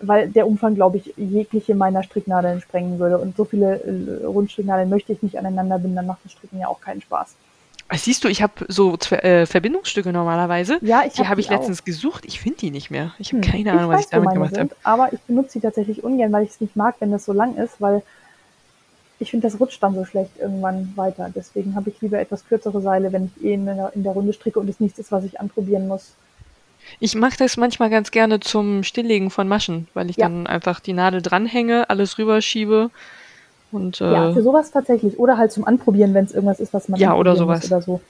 [0.00, 3.18] Weil der Umfang, glaube ich, jegliche meiner Stricknadeln sprengen würde.
[3.18, 6.68] Und so viele äh, Rundstricknadeln möchte ich nicht aneinander binden, dann macht das Stricken ja
[6.68, 7.34] auch keinen Spaß.
[7.88, 10.78] Ah, Siehst du, ich habe so äh, Verbindungsstücke normalerweise.
[10.80, 12.24] Ja, ich die hab habe die ich letztens gesucht.
[12.26, 13.12] Ich finde die nicht mehr.
[13.18, 14.70] Ich habe Hm, keine Ahnung, was ich weiß, wo damit gemacht habe.
[14.84, 17.56] Aber ich benutze sie tatsächlich ungern, weil ich es nicht mag, wenn das so lang
[17.56, 18.02] ist, weil
[19.20, 21.30] ich finde, das rutscht dann so schlecht irgendwann weiter.
[21.34, 24.32] Deswegen habe ich lieber etwas kürzere Seile, wenn ich eh in der, in der Runde
[24.32, 26.12] stricke und es nichts ist, was ich anprobieren muss.
[27.00, 30.26] Ich mache das manchmal ganz gerne zum Stilllegen von Maschen, weil ich Ja.
[30.28, 32.90] dann einfach die Nadel dranhänge, alles rüberschiebe
[33.72, 35.18] und äh, Ja, für sowas tatsächlich.
[35.18, 37.64] Oder halt zum Anprobieren, wenn es irgendwas ist, was man Ja, oder sowas.
[37.66, 38.00] oder so.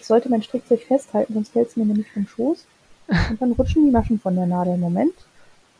[0.00, 2.64] Ich sollte mein Strickzeug festhalten, sonst fällt es mir nämlich vom Schoß.
[3.30, 4.76] Und dann rutschen die Maschen von der Nadel.
[4.76, 5.14] Moment.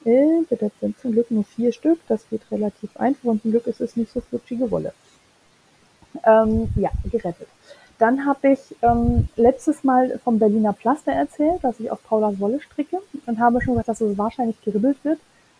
[0.04, 1.98] Das sind zum Glück nur vier Stück.
[2.08, 4.92] Das geht relativ einfach und zum Glück ist es nicht so flutschige Wolle.
[6.24, 7.48] Ähm, ja, gerettet.
[7.98, 12.60] Dann habe ich ähm, letztes Mal vom Berliner Pflaster erzählt, dass ich auf Paulas Wolle
[12.60, 15.18] stricke und habe schon gesagt, dass es wahrscheinlich geribbelt wird.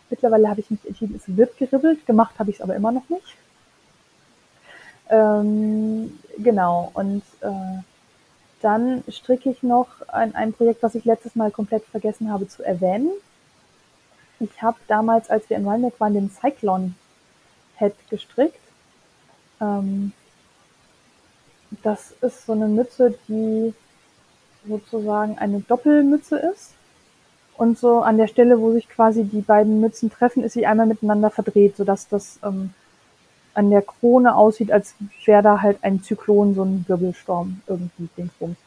[0.09, 2.05] Mittlerweile habe ich mich entschieden, es wird geribbelt.
[2.05, 3.35] Gemacht habe ich es aber immer noch nicht.
[5.09, 7.81] Ähm, genau, und äh,
[8.61, 12.63] dann stricke ich noch ein, ein Projekt, was ich letztes Mal komplett vergessen habe zu
[12.63, 13.09] erwähnen.
[14.39, 16.93] Ich habe damals, als wir in Rhinebeck waren, den Cyclone
[17.77, 18.59] Head gestrickt.
[19.61, 20.11] Ähm,
[21.83, 23.73] das ist so eine Mütze, die
[24.67, 26.71] sozusagen eine Doppelmütze ist.
[27.57, 30.87] Und so an der Stelle, wo sich quasi die beiden Mützen treffen, ist sie einmal
[30.87, 32.73] miteinander verdreht, sodass das ähm,
[33.53, 38.57] an der Krone aussieht, als wäre da halt ein Zyklon, so ein Wirbelsturm irgendwie, Dingsbums.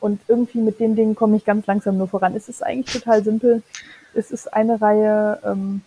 [0.00, 2.36] Und irgendwie mit dem Ding komme ich ganz langsam nur voran.
[2.36, 3.62] Es ist eigentlich total simpel.
[4.18, 5.82] Es ist eine Reihe ähm,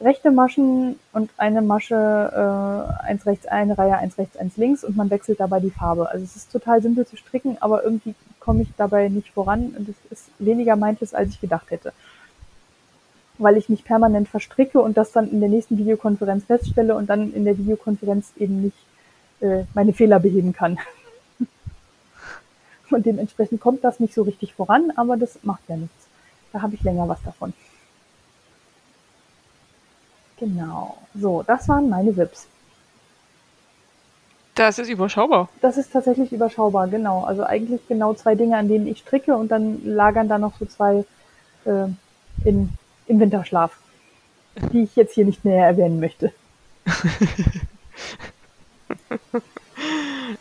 [0.00, 4.96] rechte Maschen und eine Masche, äh, eins rechts, eine Reihe, eins rechts, eins links und
[4.96, 6.10] man wechselt dabei die Farbe.
[6.10, 9.86] Also es ist total simpel zu stricken, aber irgendwie komme ich dabei nicht voran und
[9.86, 11.92] es ist weniger meins, als ich gedacht hätte.
[13.36, 17.34] Weil ich mich permanent verstricke und das dann in der nächsten Videokonferenz feststelle und dann
[17.34, 18.78] in der Videokonferenz eben nicht
[19.40, 20.78] äh, meine Fehler beheben kann.
[22.90, 26.07] Und dementsprechend kommt das nicht so richtig voran, aber das macht ja nichts.
[26.52, 27.52] Da habe ich länger was davon.
[30.38, 30.98] Genau.
[31.14, 32.46] So, das waren meine Wips.
[34.54, 35.48] das ist überschaubar.
[35.60, 37.22] Das ist tatsächlich überschaubar, genau.
[37.24, 40.66] Also eigentlich genau zwei Dinge, an denen ich stricke und dann lagern da noch so
[40.66, 41.04] zwei
[41.64, 41.86] äh,
[42.44, 42.70] in,
[43.06, 43.78] im Winterschlaf,
[44.72, 46.32] die ich jetzt hier nicht näher erwähnen möchte.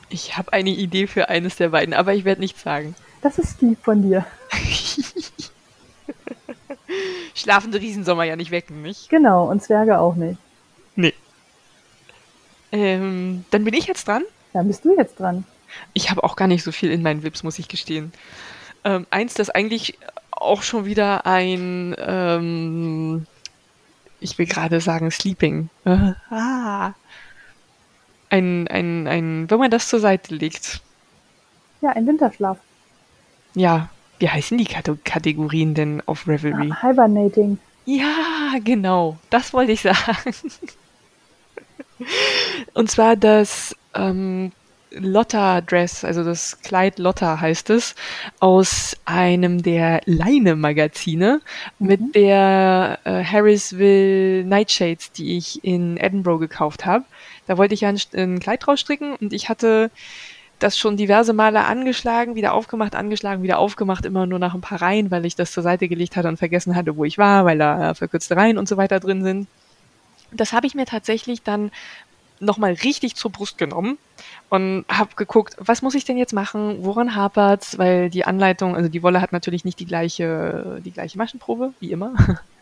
[0.09, 2.95] Ich habe eine Idee für eines der beiden, aber ich werde nichts sagen.
[3.21, 4.25] Das ist lieb von dir.
[7.37, 9.09] Schlafende Riesensommer ja nicht wecken, nicht?
[9.09, 10.39] Genau, und Zwerge auch nicht.
[10.95, 11.13] Nee.
[12.71, 14.23] Ähm, dann bin ich jetzt dran.
[14.53, 15.45] Dann bist du jetzt dran.
[15.93, 18.11] Ich habe auch gar nicht so viel in meinen Vips, muss ich gestehen.
[18.83, 19.99] Ähm, eins, das eigentlich
[20.31, 23.27] auch schon wieder ein, ähm,
[24.19, 25.69] ich will gerade sagen, Sleeping.
[25.85, 26.93] Äh, ah.
[28.31, 30.81] Ein, ein, ein, wenn man das zur Seite legt.
[31.81, 32.57] Ja, ein Winterschlaf.
[33.53, 33.89] Ja,
[34.19, 36.71] wie heißen die Kate Kategorien denn auf Revelry?
[36.71, 37.59] Ah, Hibernating.
[37.85, 40.33] Ja, genau, das wollte ich sagen.
[42.73, 44.51] Und zwar das ähm,
[44.91, 47.95] Lotta-Dress, also das Kleid Lotta heißt es,
[48.39, 51.41] aus einem der Leine-Magazine
[51.79, 51.87] mhm.
[51.87, 57.05] mit der äh, Harrisville Nightshades, die ich in Edinburgh gekauft habe.
[57.47, 59.91] Da wollte ich ja ein, ein Kleid draus stricken und ich hatte
[60.59, 64.81] das schon diverse Male angeschlagen, wieder aufgemacht, angeschlagen, wieder aufgemacht, immer nur nach ein paar
[64.81, 67.57] Reihen, weil ich das zur Seite gelegt hatte und vergessen hatte, wo ich war, weil
[67.57, 69.47] da verkürzte Reihen und so weiter drin sind.
[70.31, 71.71] Das habe ich mir tatsächlich dann
[72.39, 73.97] nochmal richtig zur Brust genommen
[74.49, 78.89] und habe geguckt, was muss ich denn jetzt machen, woran hapert's, weil die Anleitung, also
[78.89, 82.13] die Wolle hat natürlich nicht die gleiche, die gleiche Maschenprobe, wie immer.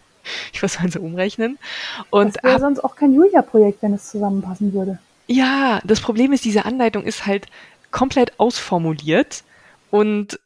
[0.54, 1.58] ich muss also umrechnen.
[2.10, 5.00] Und das wäre sonst auch kein Julia-Projekt, wenn es zusammenpassen würde.
[5.28, 7.48] Ja, das Problem ist, diese Anleitung ist halt
[7.96, 9.46] komplett ausformuliert
[9.90, 10.38] und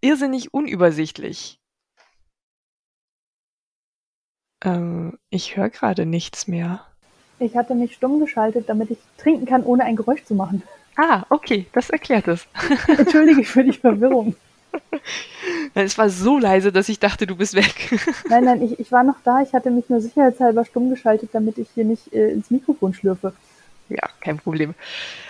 [0.00, 1.58] irrsinnig unübersichtlich.
[4.64, 6.86] Ähm, ich höre gerade nichts mehr.
[7.40, 10.62] Ich hatte mich stumm geschaltet, damit ich trinken kann, ohne ein Geräusch zu machen.
[10.96, 12.46] Ah, okay, das erklärt es.
[12.86, 14.36] Entschuldige für die Verwirrung.
[15.74, 17.98] Es war so leise, dass ich dachte, du bist weg.
[18.28, 19.40] Nein, nein, ich, ich war noch da.
[19.42, 23.32] Ich hatte mich nur sicherheitshalber stumm geschaltet, damit ich hier nicht äh, ins Mikrofon schlürfe
[23.88, 24.74] ja, kein Problem.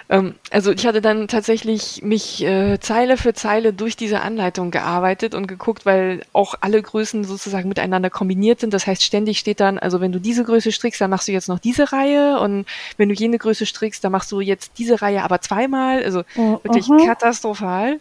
[0.09, 5.34] Ähm, also ich hatte dann tatsächlich mich äh, Zeile für Zeile durch diese Anleitung gearbeitet
[5.34, 8.74] und geguckt, weil auch alle Größen sozusagen miteinander kombiniert sind.
[8.74, 11.48] Das heißt, ständig steht dann, also wenn du diese Größe strickst, dann machst du jetzt
[11.48, 12.66] noch diese Reihe und
[12.98, 16.05] wenn du jene Größe strickst, dann machst du jetzt diese Reihe aber zweimal.
[16.05, 17.07] Also uh, wirklich uh -huh.
[17.07, 17.98] katastrophal.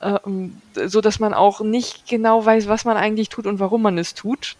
[0.00, 3.98] Ähm, so dass man auch nicht genau weiß, was man eigentlich tut und warum man
[3.98, 4.56] es tut.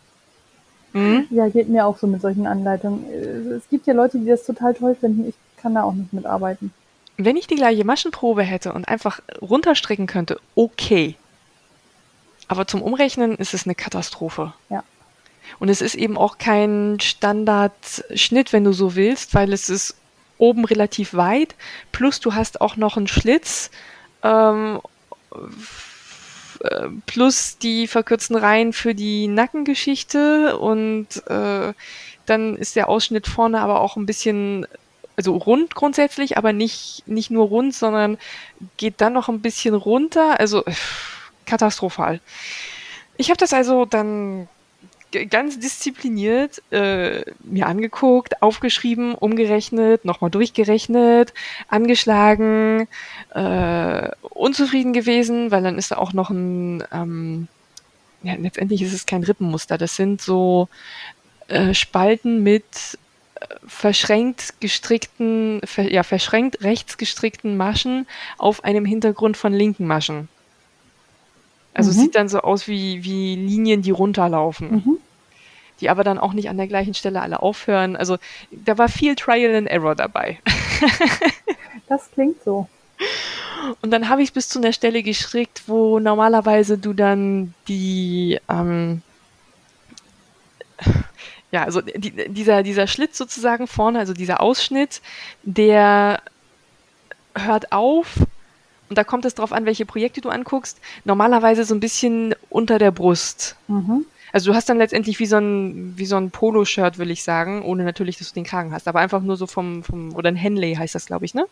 [0.92, 1.26] Mhm.
[1.30, 3.04] Ja, geht mir auch so mit solchen Anleitungen.
[3.52, 5.28] Es gibt ja Leute, die das total toll finden.
[5.28, 6.72] Ich kann da auch nicht mitarbeiten.
[7.16, 11.16] Wenn ich die gleiche Maschenprobe hätte und einfach runterstricken könnte, okay.
[12.48, 14.52] Aber zum Umrechnen ist es eine Katastrophe.
[14.68, 14.82] Ja.
[15.58, 19.96] Und es ist eben auch kein Standardschnitt, wenn du so willst, weil es ist
[20.38, 21.54] oben relativ weit,
[21.92, 23.70] plus du hast auch noch einen Schlitz
[24.22, 24.80] ähm,
[26.62, 31.72] äh, plus die verkürzten Reihen für die Nackengeschichte und äh,
[32.26, 34.66] dann ist der Ausschnitt vorne aber auch ein bisschen
[35.16, 38.18] also rund grundsätzlich, aber nicht nicht nur rund, sondern
[38.76, 40.64] geht dann noch ein bisschen runter, also
[41.46, 42.20] katastrophal.
[43.16, 44.48] Ich habe das also dann
[45.30, 51.32] ganz diszipliniert äh, mir angeguckt, aufgeschrieben, umgerechnet, nochmal durchgerechnet,
[51.68, 52.88] angeschlagen,
[53.34, 57.48] äh, unzufrieden gewesen, weil dann ist da auch noch ein, ähm,
[58.22, 60.68] ja, letztendlich ist es kein Rippenmuster, das sind so
[61.48, 62.64] äh, Spalten mit
[63.34, 68.06] äh, verschränkt gestrickten, ver, ja, verschränkt rechts gestrickten Maschen
[68.38, 70.28] auf einem Hintergrund von linken Maschen.
[71.74, 71.96] Also mhm.
[71.96, 74.70] es sieht dann so aus wie, wie Linien, die runterlaufen.
[74.70, 74.98] Mhm.
[75.80, 77.96] Die aber dann auch nicht an der gleichen Stelle alle aufhören.
[77.96, 78.18] Also
[78.50, 80.38] da war viel Trial and Error dabei.
[81.88, 82.68] das klingt so.
[83.80, 88.38] Und dann habe ich es bis zu einer Stelle gestrickt, wo normalerweise du dann die,
[88.48, 89.02] ähm,
[91.50, 95.00] ja, also die, dieser, dieser Schlitz sozusagen vorne, also dieser Ausschnitt,
[95.42, 96.22] der
[97.34, 98.14] hört auf
[98.92, 102.78] und da kommt es darauf an, welche Projekte du anguckst, normalerweise so ein bisschen unter
[102.78, 103.56] der Brust.
[103.68, 104.04] Mhm.
[104.32, 107.62] Also du hast dann letztendlich wie so ein, wie so ein Poloshirt, will ich sagen,
[107.62, 110.36] ohne natürlich, dass du den Kragen hast, aber einfach nur so vom, vom oder ein
[110.36, 111.46] Henley heißt das, glaube ich, ne?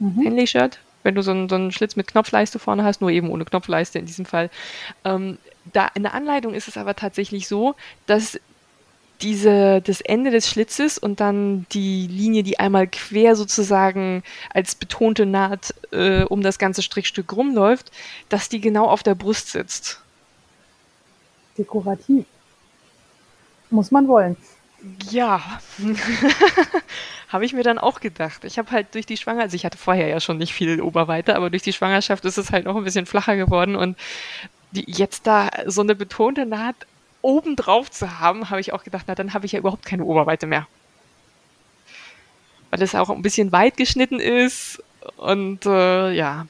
[0.00, 0.22] Mhm.
[0.22, 3.44] Henley-Shirt, wenn du so einen, so einen Schlitz mit Knopfleiste vorne hast, nur eben ohne
[3.44, 4.50] Knopfleiste in diesem Fall.
[5.04, 5.38] Ähm,
[5.72, 7.76] da in der Anleitung ist es aber tatsächlich so,
[8.08, 8.40] dass
[9.24, 15.24] diese, das Ende des Schlitzes und dann die Linie, die einmal quer sozusagen als betonte
[15.24, 17.90] Naht äh, um das ganze Strickstück rumläuft,
[18.28, 20.00] dass die genau auf der Brust sitzt.
[21.56, 22.26] Dekorativ.
[23.70, 24.36] Muss man wollen.
[25.10, 25.42] Ja,
[27.28, 28.44] habe ich mir dann auch gedacht.
[28.44, 31.34] Ich habe halt durch die Schwangerschaft, also ich hatte vorher ja schon nicht viel Oberweite,
[31.34, 33.96] aber durch die Schwangerschaft ist es halt noch ein bisschen flacher geworden und
[34.72, 36.76] die, jetzt da so eine betonte Naht
[37.24, 40.04] oben drauf zu haben, habe ich auch gedacht, na, dann habe ich ja überhaupt keine
[40.04, 40.66] Oberweite mehr.
[42.70, 44.82] Weil es auch ein bisschen weit geschnitten ist
[45.16, 46.46] und äh, ja,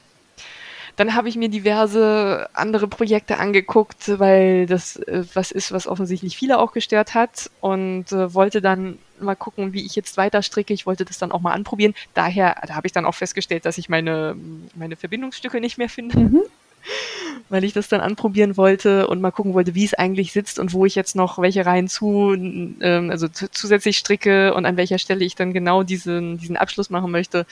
[0.97, 6.37] dann habe ich mir diverse andere Projekte angeguckt, weil das äh, was ist, was offensichtlich
[6.37, 10.75] viele auch gestört hat und äh, wollte dann mal gucken, wie ich jetzt weiter stricke.
[10.75, 11.95] Ich wollte das dann auch mal anprobieren.
[12.15, 14.37] Daher, da habe ich dann auch festgestellt, dass ich meine,
[14.75, 16.19] meine Verbindungsstücke nicht mehr finde.
[16.19, 16.43] Mhm.
[17.49, 20.73] Weil ich das dann anprobieren wollte und mal gucken wollte, wie es eigentlich sitzt und
[20.73, 25.25] wo ich jetzt noch welche Reihen zu, ähm, also zusätzlich stricke und an welcher Stelle
[25.25, 27.47] ich dann genau diesen, diesen Abschluss machen möchte.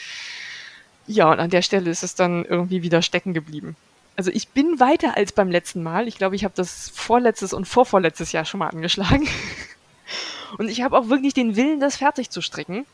[1.07, 3.76] Ja, und an der Stelle ist es dann irgendwie wieder stecken geblieben.
[4.16, 6.07] Also ich bin weiter als beim letzten Mal.
[6.07, 9.28] Ich glaube, ich habe das vorletztes und vorvorletztes Jahr schon mal angeschlagen.
[10.59, 12.85] Und ich habe auch wirklich den Willen, das fertig zu stricken.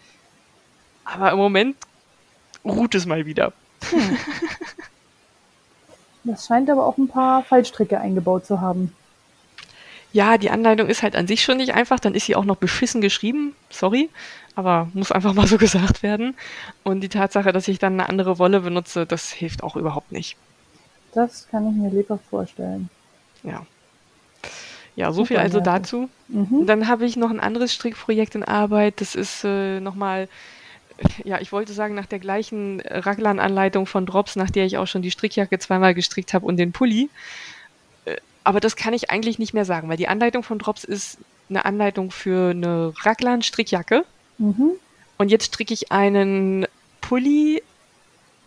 [1.04, 1.76] Aber im Moment
[2.64, 3.52] ruht es mal wieder.
[3.90, 4.18] Hm.
[6.30, 8.94] Das scheint aber auch ein paar Fallstricke eingebaut zu haben.
[10.12, 12.56] Ja, die Anleitung ist halt an sich schon nicht einfach, dann ist sie auch noch
[12.56, 14.08] beschissen geschrieben, sorry
[14.58, 16.34] aber muss einfach mal so gesagt werden.
[16.82, 20.36] Und die Tatsache, dass ich dann eine andere Wolle benutze, das hilft auch überhaupt nicht.
[21.14, 22.90] Das kann ich mir lebhaft vorstellen.
[23.44, 23.64] Ja.
[24.96, 26.08] Ja, so viel also dazu.
[26.26, 26.66] Mhm.
[26.66, 29.00] Dann habe ich noch ein anderes Strickprojekt in Arbeit.
[29.00, 30.28] Das ist äh, nochmal,
[31.24, 35.02] ja, ich wollte sagen, nach der gleichen Raglan-Anleitung von Drops, nach der ich auch schon
[35.02, 37.08] die Strickjacke zweimal gestrickt habe und den Pulli.
[38.04, 41.18] Äh, aber das kann ich eigentlich nicht mehr sagen, weil die Anleitung von Drops ist
[41.48, 44.04] eine Anleitung für eine Raglan-Strickjacke.
[44.38, 44.72] Mhm.
[45.18, 46.66] Und jetzt stricke ich einen
[47.00, 47.62] Pulli,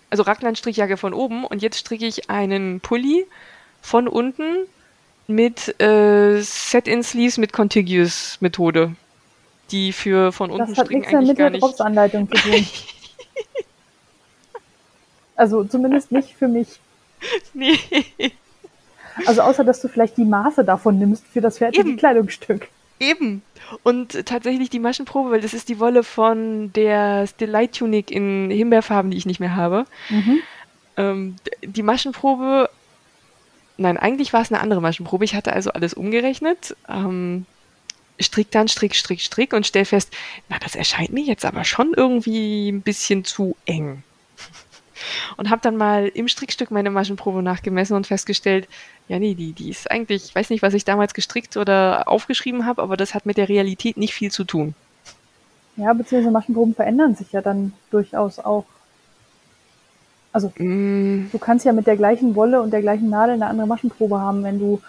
[0.10, 3.26] also Raglan-Strickjacke von oben und jetzt stricke ich einen Pulli
[3.82, 4.68] von unten
[5.28, 8.96] mit äh, Set-in-Sleeves mit Contiguous-Methode,
[9.72, 11.64] die für von unten das stricken eigentlich gar nicht...
[11.64, 12.68] Das hat nichts mit der zu tun.
[15.36, 16.80] also zumindest nicht für mich.
[17.54, 17.78] Nee.
[19.26, 21.98] Also außer, dass du vielleicht die Maße davon nimmst für das fertige Eben.
[21.98, 22.68] Kleidungsstück.
[23.00, 23.42] Eben.
[23.84, 28.50] Und tatsächlich die Maschenprobe, weil das ist die Wolle von der Still Light Tunic in
[28.50, 29.86] Himbeerfarben, die ich nicht mehr habe.
[30.10, 30.40] Mhm.
[30.98, 32.70] Ähm, die Maschenprobe,
[33.78, 35.26] nein, eigentlich war es eine andere Maschenprobe.
[35.26, 36.76] Ich hatte also alles umgerechnet.
[36.88, 37.46] Ähm,
[38.22, 40.12] strick dann Strick, Strick, Strick und stell fest,
[40.50, 44.04] na, das erscheint mir jetzt aber schon irgendwie ein bisschen zu eng
[45.38, 48.68] und habe dann mal im Strickstück meine Maschenprobe nachgemessen und festgestellt,
[49.08, 52.66] ja nee, die, die ist eigentlich, ich weiß nicht, was ich damals gestrickt oder aufgeschrieben
[52.66, 54.74] habe, aber das hat mit der Realität nicht viel zu tun.
[55.78, 58.66] Ja, beziehungsweise Maschenproben verändern sich ja dann durchaus auch.
[60.34, 61.30] Also mm.
[61.32, 64.44] du kannst ja mit der gleichen Wolle und der gleichen Nadel eine andere Maschenprobe haben,
[64.44, 64.82] wenn du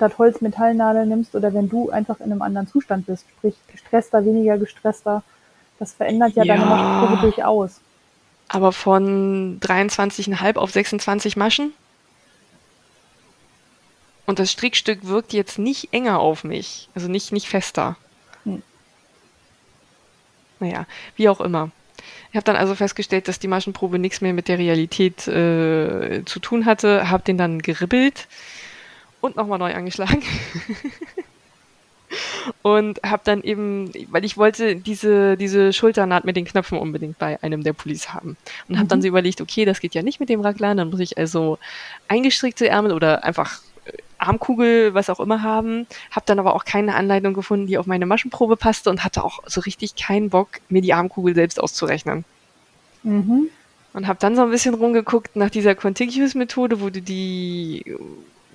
[0.00, 4.24] statt Holz Metallnadel nimmst oder wenn du einfach in einem anderen Zustand bist, sprich gestresster,
[4.24, 5.22] weniger gestresster.
[5.78, 6.54] Das verändert ja, ja.
[6.56, 7.80] deine Maschenprobe durchaus
[8.52, 11.72] aber von 23,5 auf 26 Maschen.
[14.26, 17.96] Und das Strickstück wirkt jetzt nicht enger auf mich, also nicht, nicht fester.
[18.44, 18.62] Hm.
[20.58, 21.70] Naja, wie auch immer.
[22.30, 26.40] Ich habe dann also festgestellt, dass die Maschenprobe nichts mehr mit der Realität äh, zu
[26.40, 28.26] tun hatte, habe den dann geribbelt
[29.20, 30.22] und nochmal neu angeschlagen.
[32.62, 37.42] und habe dann eben, weil ich wollte diese, diese Schulternaht mit den Knöpfen unbedingt bei
[37.42, 38.36] einem der Pullis haben.
[38.68, 38.88] Und habe mhm.
[38.88, 41.58] dann so überlegt, okay, das geht ja nicht mit dem Raglan, dann muss ich also
[42.08, 45.86] eingestrickte Ärmel oder einfach äh, Armkugel, was auch immer haben.
[46.10, 49.40] Habe dann aber auch keine Anleitung gefunden, die auf meine Maschenprobe passte und hatte auch
[49.46, 52.24] so richtig keinen Bock, mir die Armkugel selbst auszurechnen.
[53.02, 53.48] Mhm.
[53.92, 57.84] Und habe dann so ein bisschen rumgeguckt nach dieser Contiguous-Methode, wo du die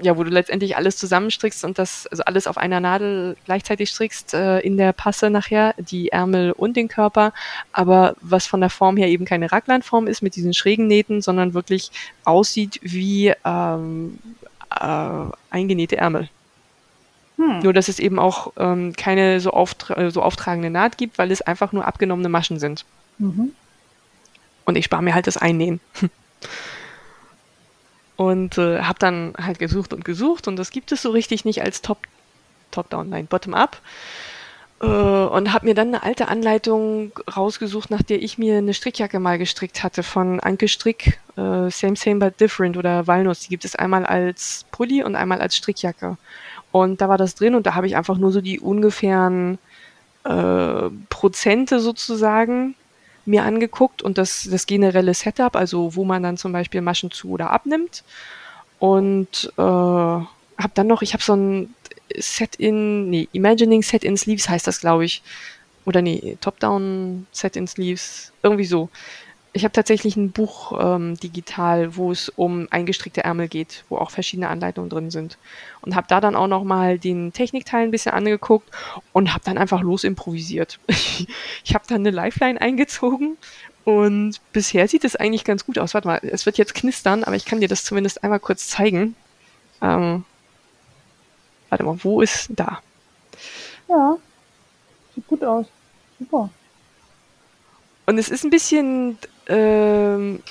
[0.01, 4.33] ja, wo du letztendlich alles zusammenstrickst und das, also alles auf einer Nadel gleichzeitig strickst
[4.33, 7.33] äh, in der Passe nachher, die Ärmel und den Körper,
[7.71, 11.53] aber was von der Form her eben keine Raglanform ist mit diesen schrägen Nähten, sondern
[11.53, 11.91] wirklich
[12.25, 14.19] aussieht wie ähm,
[14.69, 16.29] äh, eingenähte Ärmel.
[17.37, 17.59] Hm.
[17.59, 21.41] Nur, dass es eben auch ähm, keine so, auftra so auftragende Naht gibt, weil es
[21.41, 22.85] einfach nur abgenommene Maschen sind.
[23.17, 23.51] Mhm.
[24.65, 25.79] Und ich spare mir halt das Einnähen.
[28.15, 31.61] Und äh, habe dann halt gesucht und gesucht und das gibt es so richtig nicht
[31.63, 31.99] als Top,
[32.71, 33.81] Top-Down, nein, Bottom-Up.
[34.81, 39.19] Äh, und habe mir dann eine alte Anleitung rausgesucht, nach der ich mir eine Strickjacke
[39.19, 43.41] mal gestrickt hatte von Anke Strick, äh, Same Same But Different oder Walnuss.
[43.41, 46.17] Die gibt es einmal als Pulli und einmal als Strickjacke.
[46.71, 49.59] Und da war das drin und da habe ich einfach nur so die ungefähren
[50.25, 52.75] äh, Prozente sozusagen
[53.25, 57.29] mir angeguckt und das, das generelle Setup, also wo man dann zum Beispiel Maschen zu
[57.29, 58.03] oder abnimmt.
[58.79, 61.73] Und äh, habe dann noch, ich habe so ein
[62.15, 65.23] Set-in, nee, Imagining Set-in Sleeves heißt das, glaube ich.
[65.85, 68.89] Oder nee, Top-Down Set-in Sleeves, irgendwie so.
[69.55, 74.11] Ich habe tatsächlich ein Buch ähm, digital, wo es um eingestrickte Ärmel geht, wo auch
[74.11, 75.37] verschiedene Anleitungen drin sind.
[75.79, 78.69] Und habe da dann auch nochmal den Technikteil ein bisschen angeguckt
[79.13, 80.77] und habe dann einfach los improvisiert.
[80.87, 83.37] ich habe dann eine Lifeline eingezogen
[83.85, 85.93] und bisher sieht es eigentlich ganz gut aus.
[85.93, 89.15] Warte mal, es wird jetzt knistern, aber ich kann dir das zumindest einmal kurz zeigen.
[89.81, 90.25] Ähm,
[91.69, 92.81] warte mal, wo ist da?
[93.87, 94.17] Ja,
[95.15, 95.67] sieht gut aus.
[96.19, 96.49] Super.
[98.05, 100.41] Und es ist ein bisschen ähm,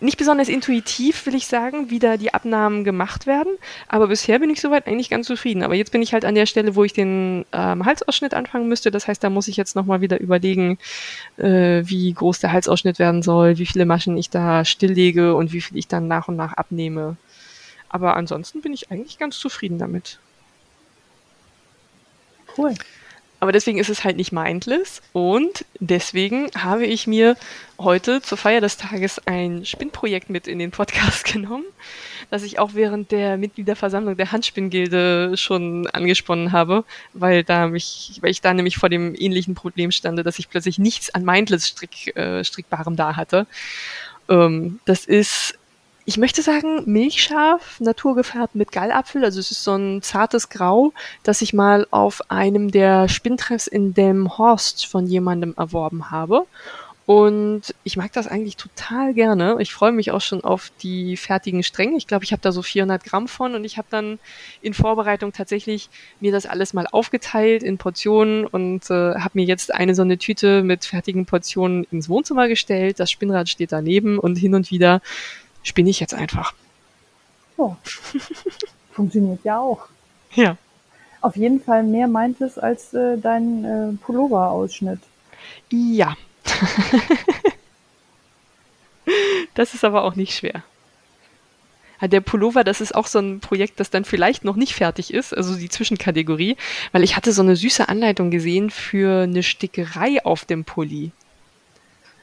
[0.00, 3.52] nicht besonders intuitiv, will ich sagen, wie da die Abnahmen gemacht werden.
[3.86, 5.62] Aber bisher bin ich soweit eigentlich ganz zufrieden.
[5.62, 8.90] Aber jetzt bin ich halt an der Stelle, wo ich den ähm, Halsausschnitt anfangen müsste.
[8.90, 10.78] Das heißt, da muss ich jetzt nochmal wieder überlegen,
[11.36, 15.60] äh, wie groß der Halsausschnitt werden soll, wie viele Maschen ich da stilllege und wie
[15.60, 17.16] viel ich dann nach und nach abnehme.
[17.90, 20.18] Aber ansonsten bin ich eigentlich ganz zufrieden damit.
[22.56, 22.74] Cool.
[23.40, 27.36] Aber deswegen ist es halt nicht mindless und deswegen habe ich mir
[27.78, 31.64] heute zur Feier des Tages ein Spinnprojekt mit in den Podcast genommen,
[32.28, 36.84] das ich auch während der Mitgliederversammlung der Handspinngilde schon angesponnen habe,
[37.14, 40.78] weil da mich, weil ich da nämlich vor dem ähnlichen Problem stande, dass ich plötzlich
[40.78, 43.46] nichts an mindless Strick, äh, strickbarem da hatte.
[44.28, 45.58] Ähm, das ist
[46.10, 49.24] ich möchte sagen, milchscharf, naturgefärbt mit Gallapfel.
[49.24, 50.92] Also es ist so ein zartes Grau,
[51.22, 56.46] das ich mal auf einem der Spinntreffs in dem Horst von jemandem erworben habe.
[57.06, 59.56] Und ich mag das eigentlich total gerne.
[59.60, 61.96] Ich freue mich auch schon auf die fertigen Stränge.
[61.96, 64.18] Ich glaube, ich habe da so 400 Gramm von und ich habe dann
[64.62, 69.72] in Vorbereitung tatsächlich mir das alles mal aufgeteilt in Portionen und äh, habe mir jetzt
[69.72, 72.98] eine so eine Tüte mit fertigen Portionen ins Wohnzimmer gestellt.
[72.98, 75.00] Das Spinnrad steht daneben und hin und wieder
[75.62, 76.54] spinne ich jetzt einfach.
[77.56, 77.76] Oh.
[78.92, 79.88] Funktioniert ja auch.
[80.32, 80.56] Ja.
[81.20, 85.00] Auf jeden Fall mehr meint es als äh, dein äh, Pullover-Ausschnitt.
[85.70, 86.16] Ja.
[89.54, 90.62] das ist aber auch nicht schwer.
[92.02, 95.36] Der Pullover, das ist auch so ein Projekt, das dann vielleicht noch nicht fertig ist,
[95.36, 96.56] also die Zwischenkategorie,
[96.92, 101.12] weil ich hatte so eine süße Anleitung gesehen für eine Stickerei auf dem Pulli.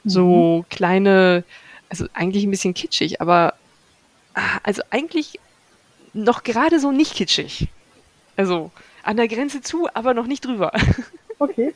[0.04, 0.68] So mhm.
[0.68, 1.44] kleine
[1.88, 3.54] also eigentlich ein bisschen kitschig, aber
[4.34, 5.38] ah, also eigentlich
[6.12, 7.68] noch gerade so nicht kitschig.
[8.36, 8.70] Also
[9.02, 10.72] an der Grenze zu, aber noch nicht drüber.
[11.40, 11.72] Okay.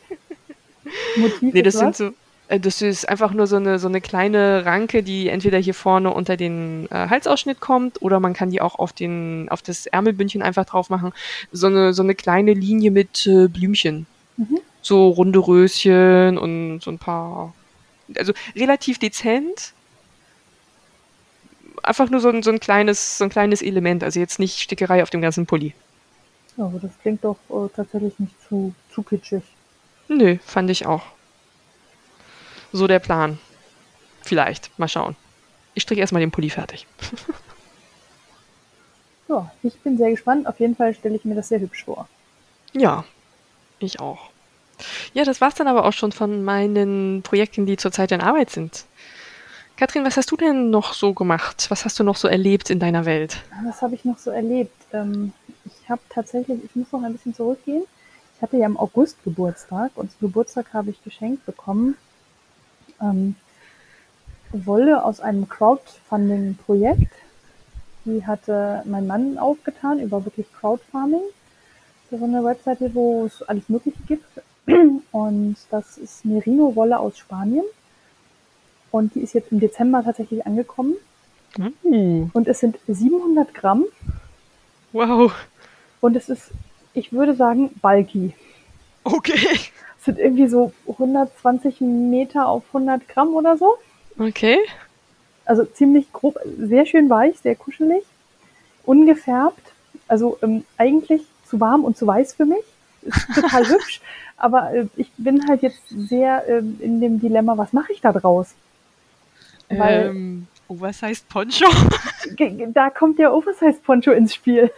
[1.14, 2.10] Motiv nee, das sind so,
[2.48, 6.12] äh, das ist einfach nur so eine, so eine kleine Ranke, die entweder hier vorne
[6.12, 10.42] unter den äh, Halsausschnitt kommt oder man kann die auch auf, den, auf das Ärmelbündchen
[10.42, 11.12] einfach drauf machen.
[11.52, 14.06] So eine, so eine kleine Linie mit äh, Blümchen.
[14.36, 14.58] Mhm.
[14.82, 17.54] So runde Röschen und so ein paar.
[18.16, 19.72] Also relativ dezent,
[21.82, 25.02] einfach nur so ein, so ein kleines, so ein kleines Element, also jetzt nicht Stickerei
[25.02, 25.74] auf dem ganzen Pulli.
[26.56, 29.42] Aber das klingt doch äh, tatsächlich nicht zu, zu kitschig.
[30.08, 31.02] Nö, fand ich auch.
[32.72, 33.38] So der Plan.
[34.22, 34.78] Vielleicht.
[34.78, 35.16] Mal schauen.
[35.74, 36.86] Ich stricke erstmal den Pulli fertig.
[39.28, 40.46] ja, ich bin sehr gespannt.
[40.46, 42.08] Auf jeden Fall stelle ich mir das sehr hübsch vor.
[42.72, 43.04] Ja,
[43.78, 44.30] ich auch.
[45.14, 48.84] Ja, das war's dann aber auch schon von meinen Projekten, die zurzeit in Arbeit sind.
[49.82, 51.66] Kathrin, was hast du denn noch so gemacht?
[51.68, 53.38] Was hast du noch so erlebt in deiner Welt?
[53.64, 54.76] Was habe ich noch so erlebt?
[54.92, 55.32] Ähm,
[55.64, 57.82] ich habe tatsächlich, ich muss noch ein bisschen zurückgehen.
[58.36, 61.96] Ich hatte ja im August Geburtstag und zum Geburtstag habe ich geschenkt bekommen
[63.00, 63.34] ähm,
[64.52, 67.12] Wolle aus einem Crowdfunding-Projekt.
[68.04, 71.24] Die hatte mein Mann aufgetan über wirklich Crowdfarming.
[72.08, 74.42] So eine Webseite, wo es alles Mögliche gibt.
[75.10, 77.64] Und das ist Merino-Wolle aus Spanien.
[78.92, 80.94] Und die ist jetzt im Dezember tatsächlich angekommen.
[81.82, 82.30] Mhm.
[82.32, 83.86] Und es sind 700 Gramm.
[84.92, 85.32] Wow.
[86.00, 86.50] Und es ist,
[86.94, 88.34] ich würde sagen, bulky.
[89.04, 89.58] Okay.
[89.98, 93.74] Es sind irgendwie so 120 Meter auf 100 Gramm oder so.
[94.18, 94.58] Okay.
[95.44, 98.04] Also ziemlich grob, sehr schön weich, sehr kuschelig,
[98.84, 99.72] ungefärbt.
[100.06, 102.64] Also ähm, eigentlich zu warm und zu weiß für mich.
[103.02, 104.00] Ist total hübsch.
[104.36, 108.12] Aber äh, ich bin halt jetzt sehr äh, in dem Dilemma, was mache ich da
[108.12, 108.54] draus?
[109.78, 111.66] Weil ähm, Oversized Poncho?
[112.74, 114.70] da kommt der Oversized Poncho ins Spiel.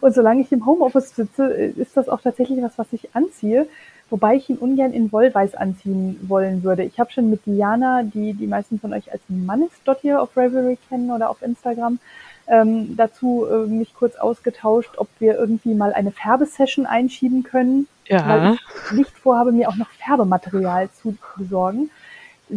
[0.00, 3.66] Und solange ich im Homeoffice sitze, ist das auch tatsächlich was, was ich anziehe.
[4.10, 6.82] Wobei ich ihn ungern in Wollweiß anziehen wollen würde.
[6.82, 10.36] Ich habe schon mit Diana, die die meisten von euch als Mannes dort hier auf
[10.36, 11.98] Ravelry kennen oder auf Instagram,
[12.46, 17.88] ähm, dazu äh, mich kurz ausgetauscht, ob wir irgendwie mal eine Färbesession einschieben können.
[18.06, 18.28] Ja.
[18.28, 21.88] Weil ich nicht vorhabe, mir auch noch Färbematerial zu besorgen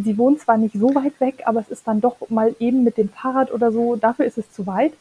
[0.02, 2.96] sie wohnt zwar nicht so weit weg, aber es ist dann doch mal eben mit
[2.96, 4.92] dem Fahrrad oder so, dafür ist es zu weit.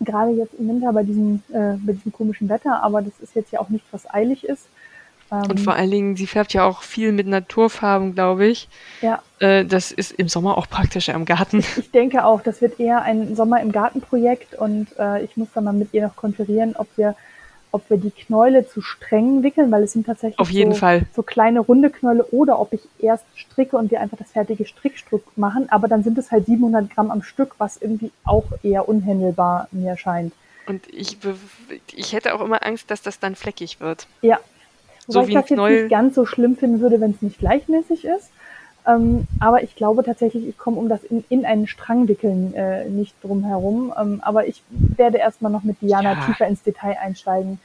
[0.00, 3.52] Gerade jetzt im Winter bei diesem, äh, bei diesem komischen Wetter, aber das ist jetzt
[3.52, 4.68] ja auch nichts, was eilig ist.
[5.28, 8.68] Und ähm, vor allen Dingen, sie färbt ja auch viel mit Naturfarben, glaube ich.
[9.02, 9.22] Ja.
[9.40, 11.64] Äh, das ist im Sommer auch praktischer im Garten.
[11.76, 15.64] Ich denke auch, das wird eher ein Sommer im Garten-Projekt und äh, ich muss dann
[15.64, 17.16] mal mit ihr noch konferieren, ob wir,
[17.76, 21.06] ob wir die Knäule zu streng wickeln, weil es sind tatsächlich Auf jeden so, Fall.
[21.14, 25.22] so kleine runde Knäule oder ob ich erst stricke und wir einfach das fertige Strickstück
[25.36, 25.68] machen.
[25.70, 29.96] Aber dann sind es halt 700 Gramm am Stück, was irgendwie auch eher unhändelbar mir
[29.96, 30.32] scheint.
[30.66, 31.18] Und ich,
[31.94, 34.08] ich hätte auch immer Angst, dass das dann fleckig wird.
[34.22, 34.40] Ja,
[35.06, 38.04] Wobei so ich das jetzt nicht ganz so schlimm finden würde, wenn es nicht gleichmäßig
[38.04, 38.30] ist.
[38.86, 42.88] Ähm, aber ich glaube tatsächlich, ich komme um das in, in einen Strang wickeln äh,
[42.88, 43.92] nicht drum herum.
[43.98, 46.24] Ähm, aber ich werde erstmal noch mit Diana ja.
[46.24, 47.58] tiefer ins Detail einsteigen.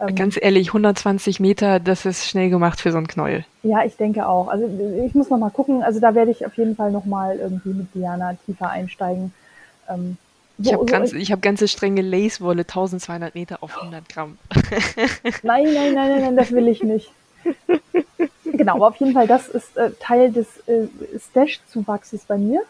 [0.00, 3.44] Ähm, Ganz ehrlich, 120 Meter, das ist schnell gemacht für so einen Knäuel.
[3.62, 4.48] Ja, ich denke auch.
[4.48, 4.68] Also
[5.04, 5.82] ich muss noch mal gucken.
[5.82, 9.32] Also da werde ich auf jeden Fall noch mal irgendwie mit Diana tiefer einsteigen.
[9.88, 10.16] Ähm,
[10.58, 14.38] ich habe ganz, hab ganze strenge Lacewolle, 1200 Meter auf 100 Gramm.
[15.42, 17.10] nein, nein, nein, nein, nein, das will ich nicht.
[18.44, 20.88] genau, aber auf jeden Fall, das ist äh, Teil des äh,
[21.18, 22.62] Stash-Zuwachses bei mir,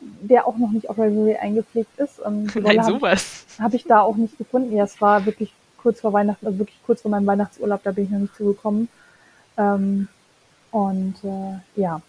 [0.00, 2.20] der auch noch nicht auf Ravelry eingepflegt ist.
[2.24, 3.46] Ähm, nein, sowas.
[3.58, 4.74] Habe hab ich da auch nicht gefunden.
[4.74, 5.52] Ja, es war wirklich
[5.82, 8.88] kurz vor Weihnachten, also wirklich kurz vor meinem Weihnachtsurlaub, da bin ich noch nicht zugekommen.
[9.56, 10.08] Ähm,
[10.70, 12.00] und äh, ja,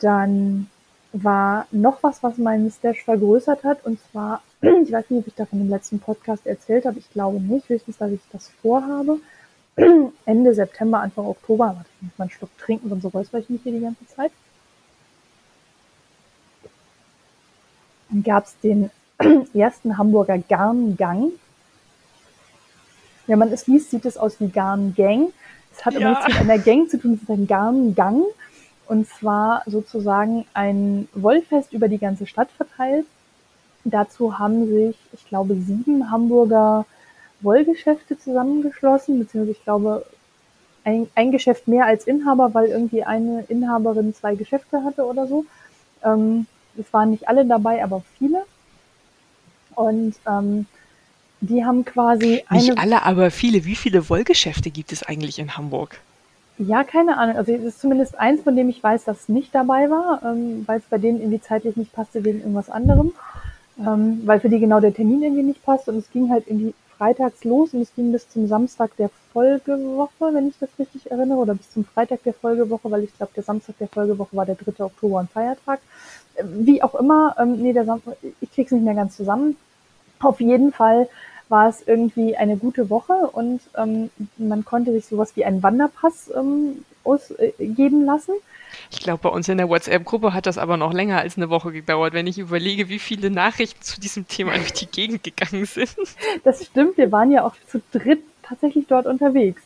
[0.00, 0.68] dann
[1.12, 3.84] war noch was, was meinen Stash vergrößert hat.
[3.84, 6.98] Und zwar, ich weiß nicht, ob ich davon im letzten Podcast erzählt habe.
[6.98, 9.18] Ich glaube nicht, höchstens, dass ich das vorhabe.
[10.26, 13.62] Ende September, Anfang Oktober, warte, ich muss mal einen Schluck trinken, sonst räusper ich mich
[13.62, 14.32] hier die ganze Zeit.
[18.10, 18.90] Dann gab es den
[19.54, 21.32] ersten Hamburger Garngang.
[23.26, 25.32] Wenn man es liest, sieht es aus wie Garngang.
[25.72, 26.00] Es hat ja.
[26.00, 28.24] aber nichts mit einer Gang zu tun, es ist ein Garngang.
[28.86, 33.06] Und zwar sozusagen ein Wollfest über die ganze Stadt verteilt.
[33.84, 36.86] Dazu haben sich, ich glaube, sieben Hamburger
[37.40, 40.04] Wollgeschäfte zusammengeschlossen, beziehungsweise ich glaube,
[40.84, 45.44] ein, ein Geschäft mehr als Inhaber, weil irgendwie eine Inhaberin zwei Geschäfte hatte oder so.
[46.04, 46.46] Ähm,
[46.78, 48.44] es waren nicht alle dabei, aber viele.
[49.74, 50.66] Und ähm,
[51.40, 52.44] die haben quasi.
[52.50, 53.64] Nicht alle, aber viele.
[53.64, 55.98] Wie viele Wollgeschäfte gibt es eigentlich in Hamburg?
[56.58, 57.36] Ja, keine Ahnung.
[57.36, 60.78] Also es ist zumindest eins, von dem ich weiß, dass nicht dabei war, ähm, weil
[60.78, 63.12] es bei denen irgendwie zeitlich nicht passte wegen irgendwas anderem.
[63.78, 65.88] Ähm, weil für die genau der Termin irgendwie nicht passt.
[65.88, 70.34] Und es ging halt irgendwie freitags los und es ging bis zum Samstag der Folgewoche,
[70.34, 73.42] wenn ich das richtig erinnere, oder bis zum Freitag der Folgewoche, weil ich glaube, der
[73.42, 74.84] Samstag der Folgewoche war der 3.
[74.84, 75.80] Oktober ein Feiertag.
[76.34, 79.56] Äh, wie auch immer, ähm, nee, der Samstag, ich krieg's nicht mehr ganz zusammen.
[80.18, 81.08] Auf jeden Fall
[81.50, 86.30] war es irgendwie eine gute Woche und ähm, man konnte sich sowas wie einen Wanderpass
[86.34, 88.32] ähm, ausgeben lassen.
[88.90, 91.72] Ich glaube, bei uns in der WhatsApp-Gruppe hat das aber noch länger als eine Woche
[91.72, 95.94] gedauert, wenn ich überlege, wie viele Nachrichten zu diesem Thema durch die Gegend gegangen sind.
[96.44, 99.62] Das stimmt, wir waren ja auch zu dritt tatsächlich dort unterwegs.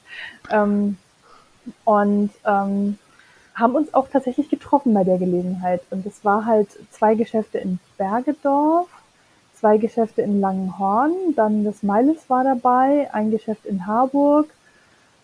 [0.50, 0.96] Ähm,
[1.84, 2.98] und ähm,
[3.54, 5.82] haben uns auch tatsächlich getroffen bei der Gelegenheit.
[5.90, 8.88] Und es war halt zwei Geschäfte in Bergedorf
[9.64, 14.50] zwei Geschäfte in Langenhorn, dann das Meiles war dabei, ein Geschäft in Harburg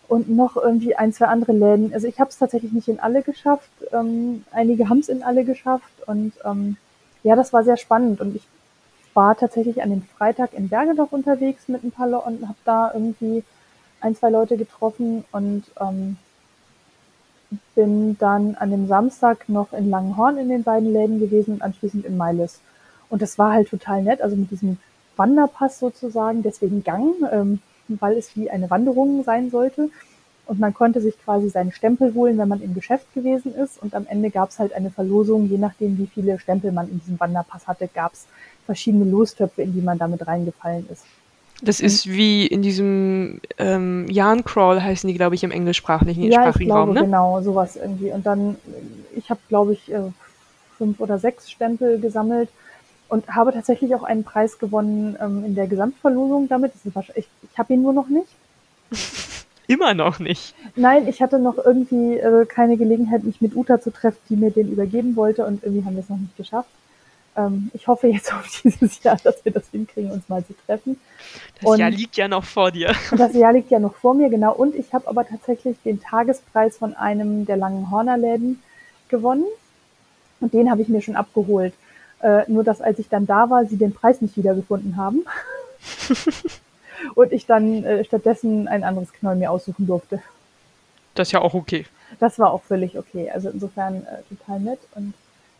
[0.07, 1.93] und noch irgendwie ein, zwei andere Läden.
[1.93, 3.69] Also ich habe es tatsächlich nicht in alle geschafft.
[3.93, 6.77] Ähm, einige haben es in alle geschafft und ähm,
[7.21, 8.41] ja, das war sehr spannend und ich
[9.13, 12.91] war tatsächlich an dem Freitag in Bergedorf unterwegs mit ein paar Leuten und habe da
[12.95, 13.43] irgendwie
[13.99, 16.17] ein, zwei Leute getroffen und ähm,
[17.75, 22.05] bin dann an dem Samstag noch in Langenhorn in den beiden Läden gewesen und anschließend
[22.05, 22.59] in Meiles.
[23.11, 24.77] Und das war halt total nett, also mit diesem
[25.17, 29.89] Wanderpass sozusagen, deswegen Gang, ähm, weil es wie eine Wanderung sein sollte.
[30.47, 33.81] Und man konnte sich quasi seinen Stempel holen, wenn man im Geschäft gewesen ist.
[33.81, 36.99] Und am Ende gab es halt eine Verlosung, je nachdem, wie viele Stempel man in
[36.99, 38.27] diesem Wanderpass hatte, gab es
[38.65, 41.03] verschiedene Lostöpfe, in die man damit reingefallen ist.
[41.61, 46.49] Das ist wie in diesem ähm, Yarn Crawl heißen die, glaube ich, im englischsprachigen ja,
[46.49, 47.01] ich glaube, Raum, ne?
[47.01, 48.11] Genau, sowas irgendwie.
[48.11, 48.55] Und dann,
[49.15, 49.99] ich habe, glaube ich, äh,
[50.77, 52.49] fünf oder sechs Stempel gesammelt
[53.11, 56.71] und habe tatsächlich auch einen Preis gewonnen ähm, in der Gesamtverlosung damit.
[56.85, 58.29] ich ich habe ihn nur noch nicht.
[59.67, 60.55] Immer noch nicht.
[60.77, 64.49] Nein, ich hatte noch irgendwie äh, keine Gelegenheit, mich mit Uta zu treffen, die mir
[64.49, 66.69] den übergeben wollte und irgendwie haben wir es noch nicht geschafft.
[67.35, 70.97] Ähm, ich hoffe jetzt auf dieses Jahr, dass wir das hinkriegen, uns mal zu treffen.
[71.59, 72.95] Das und Jahr liegt ja noch vor dir.
[73.17, 74.53] Das Jahr liegt ja noch vor mir, genau.
[74.53, 78.63] Und ich habe aber tatsächlich den Tagespreis von einem der langen Hornerläden
[79.09, 79.43] gewonnen.
[80.39, 81.73] Und den habe ich mir schon abgeholt.
[82.21, 85.23] Äh, nur dass als ich dann da war, sie den Preis nicht wiedergefunden haben.
[87.15, 90.21] und ich dann äh, stattdessen ein anderes Knoll mir aussuchen durfte.
[91.15, 91.85] Das ist ja auch okay.
[92.19, 93.29] Das war auch völlig okay.
[93.31, 94.79] Also insofern äh, total nett.
[94.95, 95.13] Und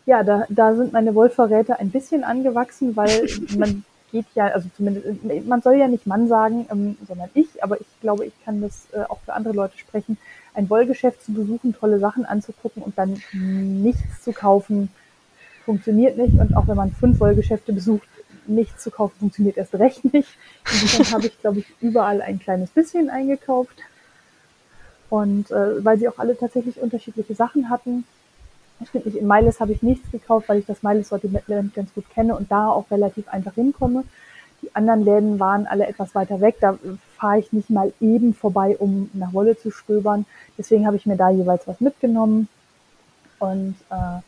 [0.06, 5.24] ja, da, da sind meine Wollverräte ein bisschen angewachsen, weil man geht ja, also zumindest,
[5.46, 8.88] man soll ja nicht Mann sagen, ähm, sondern ich, aber ich glaube, ich kann das
[8.94, 10.18] äh, auch für andere Leute sprechen,
[10.54, 14.90] ein Wollgeschäft zu besuchen, tolle Sachen anzugucken und dann nichts zu kaufen,
[15.62, 16.38] funktioniert nicht.
[16.40, 18.08] Und auch wenn man fünf Wollgeschäfte besucht,
[18.48, 20.30] nichts zu kaufen funktioniert erst recht nicht.
[20.72, 23.78] Insofern habe ich, glaube ich, überall ein kleines bisschen eingekauft.
[25.10, 28.06] Und äh, weil sie auch alle tatsächlich unterschiedliche Sachen hatten.
[28.88, 32.36] Stimmt nicht, in Miles habe ich nichts gekauft, weil ich das Miles-Sortiment ganz gut kenne
[32.36, 34.04] und da auch relativ einfach hinkomme.
[34.62, 36.58] Die anderen Läden waren alle etwas weiter weg.
[36.62, 36.78] Da
[37.18, 40.26] fahre ich nicht mal eben vorbei, um nach Wolle zu stöbern.
[40.58, 42.48] Deswegen habe ich mir da jeweils was mitgenommen.
[43.40, 44.22] Und äh,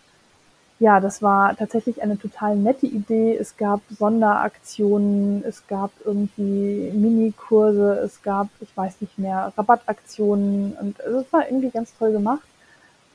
[0.80, 3.38] ja, das war tatsächlich eine total nette Idee.
[3.38, 10.99] Es gab Sonderaktionen, es gab irgendwie Minikurse, es gab, ich weiß nicht mehr, Rabattaktionen und
[10.99, 12.43] es war irgendwie ganz toll gemacht.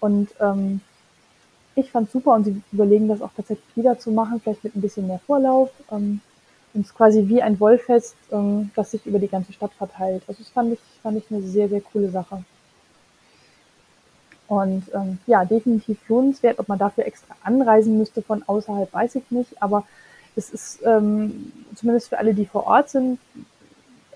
[0.01, 0.81] Und ähm,
[1.75, 4.81] ich fand super und sie überlegen das auch tatsächlich wieder zu machen, vielleicht mit ein
[4.81, 5.71] bisschen mehr Vorlauf.
[5.91, 6.21] Ähm,
[6.75, 10.23] und es ist quasi wie ein Wollfest, ähm, das sich über die ganze Stadt verteilt.
[10.29, 12.45] Also das fand ich, fand ich eine sehr, sehr coole Sache.
[14.49, 16.59] Und ähm, ja, definitiv lohnenswert.
[16.59, 19.63] Ob man dafür extra anreisen müsste von außerhalb, weiß ich nicht.
[19.63, 19.85] Aber
[20.37, 23.19] es ist ähm, zumindest für alle, die vor Ort sind,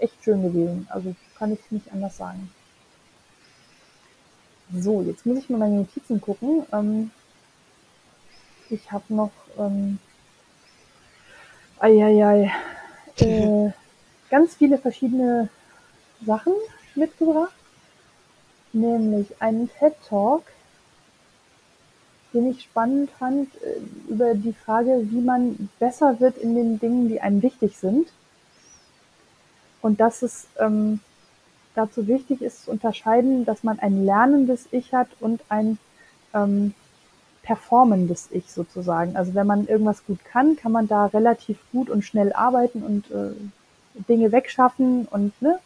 [0.01, 0.89] echt schön gewesen.
[0.91, 2.51] Also kann ich nicht anders sagen.
[4.75, 6.65] So, jetzt muss ich mal meine Notizen gucken.
[6.73, 7.11] Ähm,
[8.71, 9.99] ich habe noch ähm,
[11.79, 12.51] eieiei,
[13.19, 13.71] äh,
[14.31, 15.51] ganz viele verschiedene
[16.25, 16.55] Sachen
[16.95, 17.53] mitgebracht
[18.73, 20.43] nämlich einen TED Talk,
[22.33, 27.09] den ich spannend fand, äh, über die Frage, wie man besser wird in den Dingen,
[27.09, 28.09] die einem wichtig sind.
[29.83, 31.01] Und dass es ähm,
[31.75, 35.79] dazu wichtig ist zu unterscheiden, dass man ein lernendes Ich hat und ein
[36.35, 36.75] ähm,
[37.43, 39.17] performendes Ich sozusagen.
[39.17, 43.11] Also wenn man irgendwas gut kann, kann man da relativ gut und schnell arbeiten und
[43.11, 43.35] äh,
[44.09, 45.59] Dinge wegschaffen und ne,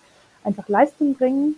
[0.43, 1.57] einfach Leistung bringen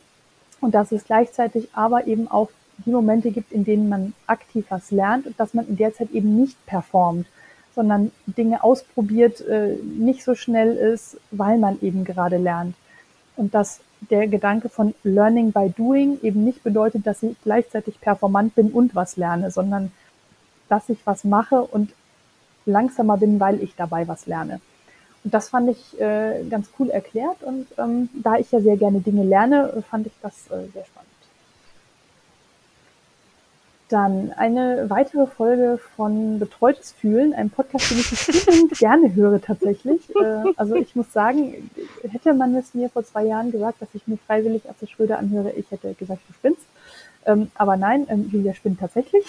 [0.60, 2.50] und dass es gleichzeitig aber eben auch
[2.84, 6.10] die Momente gibt, in denen man aktiv was lernt und dass man in der Zeit
[6.10, 7.26] eben nicht performt,
[7.74, 12.74] sondern Dinge ausprobiert, äh, nicht so schnell ist, weil man eben gerade lernt.
[13.36, 13.80] Und dass
[14.10, 18.94] der Gedanke von Learning by Doing eben nicht bedeutet, dass ich gleichzeitig performant bin und
[18.94, 19.90] was lerne, sondern
[20.68, 21.92] dass ich was mache und
[22.64, 24.60] langsamer bin, weil ich dabei was lerne.
[25.24, 29.00] Und das fand ich äh, ganz cool erklärt und ähm, da ich ja sehr gerne
[29.00, 31.08] Dinge lerne, fand ich das äh, sehr spannend.
[33.88, 40.14] Dann eine weitere Folge von Betreutes Fühlen, einem Podcast, den ich bestimmt gerne höre tatsächlich.
[40.14, 41.70] Äh, also ich muss sagen,
[42.10, 45.52] hätte man es mir vor zwei Jahren gesagt, dass ich mir freiwillig Atze Schröder anhöre,
[45.52, 46.66] ich hätte gesagt, du spinnst.
[47.24, 49.24] Ähm, aber nein, ähm, Julia spinnt tatsächlich.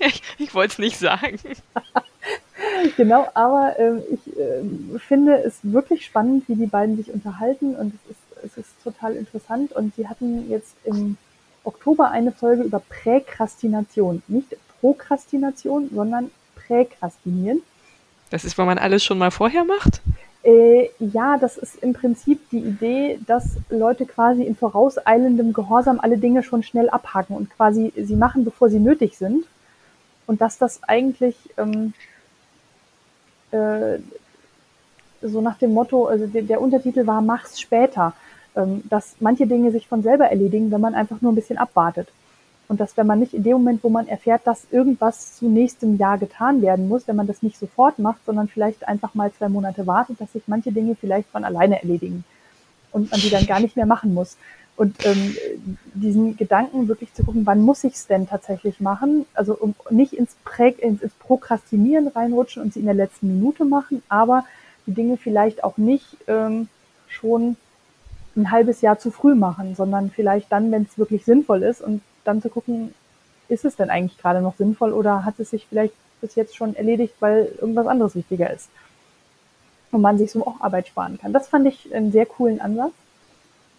[0.00, 1.38] ich ich wollte es nicht sagen.
[2.96, 7.94] genau, aber ähm, ich äh, finde es wirklich spannend, wie die beiden sich unterhalten und
[7.94, 9.72] es ist, es ist total interessant.
[9.72, 11.16] Und sie hatten jetzt im
[11.64, 14.22] Oktober eine Folge über Präkrastination.
[14.28, 17.62] Nicht Prokrastination, sondern Präkrastinieren.
[18.30, 20.00] Das ist, wenn man alles schon mal vorher macht?
[20.42, 26.18] Äh, ja, das ist im Prinzip die Idee, dass Leute quasi in vorauseilendem Gehorsam alle
[26.18, 29.46] Dinge schon schnell abhaken und quasi sie machen, bevor sie nötig sind.
[30.26, 31.94] Und dass das eigentlich ähm,
[33.54, 33.98] äh,
[35.22, 38.12] so nach dem Motto, also der, der Untertitel war Mach's später,
[38.56, 42.08] ähm, dass manche Dinge sich von selber erledigen, wenn man einfach nur ein bisschen abwartet.
[42.66, 45.98] Und dass wenn man nicht in dem Moment, wo man erfährt, dass irgendwas zu nächstem
[45.98, 49.48] Jahr getan werden muss, wenn man das nicht sofort macht, sondern vielleicht einfach mal zwei
[49.48, 52.24] Monate wartet, dass sich manche Dinge vielleicht von alleine erledigen
[52.90, 54.36] und man die dann gar nicht mehr machen muss.
[54.76, 55.36] Und ähm,
[55.94, 59.24] diesen Gedanken wirklich zu gucken, wann muss ich es denn tatsächlich machen?
[59.34, 63.64] Also um nicht ins, Prä ins, ins Prokrastinieren reinrutschen und sie in der letzten Minute
[63.64, 64.44] machen, aber
[64.86, 66.68] die Dinge vielleicht auch nicht ähm,
[67.06, 67.56] schon
[68.36, 72.02] ein halbes Jahr zu früh machen, sondern vielleicht dann, wenn es wirklich sinnvoll ist und
[72.24, 72.92] dann zu gucken,
[73.48, 76.74] ist es denn eigentlich gerade noch sinnvoll oder hat es sich vielleicht bis jetzt schon
[76.74, 78.68] erledigt, weil irgendwas anderes wichtiger ist?
[79.92, 81.32] Und man sich so auch Arbeit sparen kann.
[81.32, 82.92] Das fand ich einen sehr coolen Ansatz.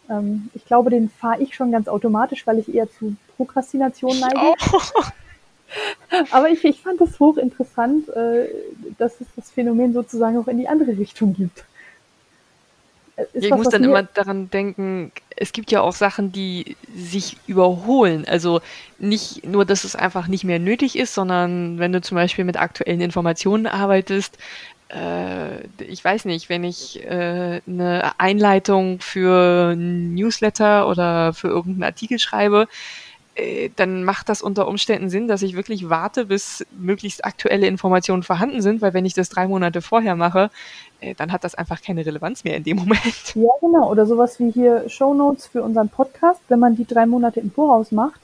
[0.10, 4.54] Ähm, ich glaube, den fahre ich schon ganz automatisch, weil ich eher zu Prokrastination neige.
[4.72, 5.04] Oh.
[6.32, 8.48] Aber ich, ich fand es hochinteressant, äh,
[8.98, 11.66] dass es das Phänomen sozusagen auch in die andere Richtung gibt.
[13.34, 18.26] ich was, muss dann immer daran denken, es gibt ja auch Sachen, die sich überholen.
[18.28, 18.62] Also
[19.00, 22.58] nicht nur, dass es einfach nicht mehr nötig ist, sondern wenn du zum Beispiel mit
[22.58, 30.88] aktuellen Informationen arbeitest, äh, ich weiß nicht, wenn ich äh, eine Einleitung für ein Newsletter
[30.88, 32.68] oder für irgendeinen Artikel schreibe,
[33.36, 38.24] äh, dann macht das unter Umständen Sinn, dass ich wirklich warte, bis möglichst aktuelle Informationen
[38.24, 40.50] vorhanden sind, weil wenn ich das drei Monate vorher mache,
[41.02, 43.04] äh, dann hat das einfach keine Relevanz mehr in dem Moment.
[43.36, 43.92] Ja, genau.
[43.92, 46.40] Oder sowas wie hier Shownotes für unseren Podcast.
[46.48, 48.20] Wenn man die drei Monate im Voraus macht,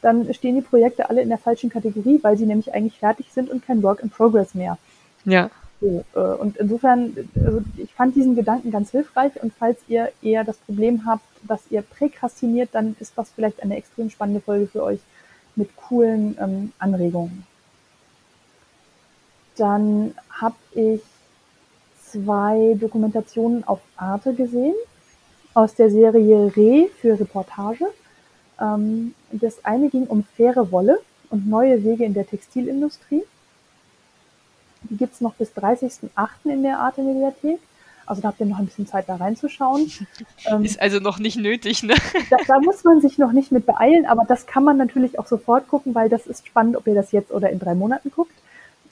[0.00, 3.50] dann stehen die Projekte alle in der falschen Kategorie, weil sie nämlich eigentlich fertig sind
[3.50, 4.78] und kein Work in Progress mehr.
[5.24, 5.50] Ja.
[5.80, 10.44] So, äh, und insofern, also ich fand diesen Gedanken ganz hilfreich und falls ihr eher
[10.44, 14.82] das Problem habt, dass ihr präkrastiniert, dann ist das vielleicht eine extrem spannende Folge für
[14.82, 15.00] euch
[15.56, 17.46] mit coolen ähm, Anregungen.
[19.56, 21.00] Dann habe ich
[22.00, 24.74] zwei Dokumentationen auf Arte gesehen
[25.52, 27.86] aus der Serie Re für Reportage.
[28.60, 30.98] Ähm, das eine ging um faire Wolle
[31.30, 33.22] und neue Wege in der Textilindustrie.
[34.90, 36.28] Die gibt's noch bis 30.08.
[36.44, 37.58] in der Arte Mediathek.
[38.06, 39.90] Also da habt ihr noch ein bisschen Zeit da reinzuschauen.
[40.46, 41.94] Ähm, ist also noch nicht nötig, ne?
[42.30, 45.26] Da, da, muss man sich noch nicht mit beeilen, aber das kann man natürlich auch
[45.26, 48.34] sofort gucken, weil das ist spannend, ob ihr das jetzt oder in drei Monaten guckt.